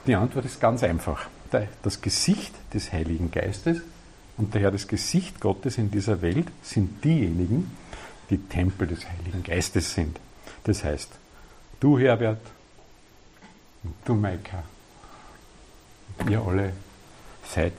Die 0.07 0.15
Antwort 0.15 0.45
ist 0.45 0.61
ganz 0.61 0.83
einfach. 0.83 1.27
Das 1.83 2.01
Gesicht 2.01 2.53
des 2.73 2.91
Heiligen 2.91 3.31
Geistes 3.31 3.81
und 4.37 4.53
daher 4.53 4.71
das 4.71 4.87
Gesicht 4.87 5.39
Gottes 5.39 5.77
in 5.77 5.89
dieser 5.89 6.21
Welt 6.21 6.47
sind 6.61 7.03
diejenigen, 7.03 7.71
die 8.29 8.37
Tempel 8.37 8.87
des 8.87 9.05
Heiligen 9.09 9.43
Geistes 9.43 9.93
sind. 9.93 10.19
Das 10.65 10.83
heißt, 10.83 11.09
du 11.79 11.97
Herbert, 11.97 12.41
du 14.05 14.15
Maika, 14.15 14.63
ihr 16.29 16.41
alle 16.41 16.73
seid 17.43 17.73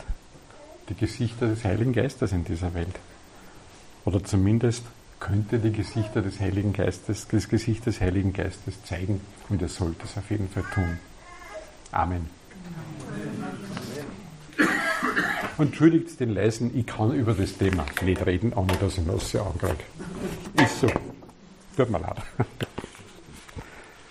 die 0.88 0.94
Gesichter 0.94 1.48
des 1.48 1.64
Heiligen 1.64 1.92
Geistes 1.92 2.32
in 2.32 2.44
dieser 2.44 2.74
Welt. 2.74 2.98
Oder 4.04 4.22
zumindest 4.22 4.84
könnte 5.18 5.59
die 5.59 5.72
Gesichter 5.72 6.22
des 6.22 6.40
Heiligen 6.40 6.72
Geistes, 6.72 7.26
das 7.28 7.48
Gesicht 7.48 7.86
des 7.86 8.00
Heiligen 8.00 8.32
Geistes 8.32 8.82
zeigen 8.84 9.20
und 9.48 9.62
er 9.62 9.68
sollte 9.68 10.04
es 10.04 10.16
auf 10.16 10.30
jeden 10.30 10.48
Fall 10.48 10.64
tun. 10.74 10.98
Amen. 11.90 12.28
Entschuldigt 15.59 16.20
den 16.20 16.34
Leisen, 16.34 16.76
ich 16.76 16.86
kann 16.86 17.12
über 17.12 17.32
das 17.32 17.57
Thema 17.57 17.86
nicht 18.02 18.24
reden, 18.26 18.52
ohne 18.52 18.74
dass 18.74 18.98
ich 18.98 19.07
Masse 19.07 19.42
ankriege. 19.42 19.84
Ist 20.62 20.80
so. 20.80 20.88
Tut 21.76 21.90
mir 21.90 21.98
leid. 21.98 22.16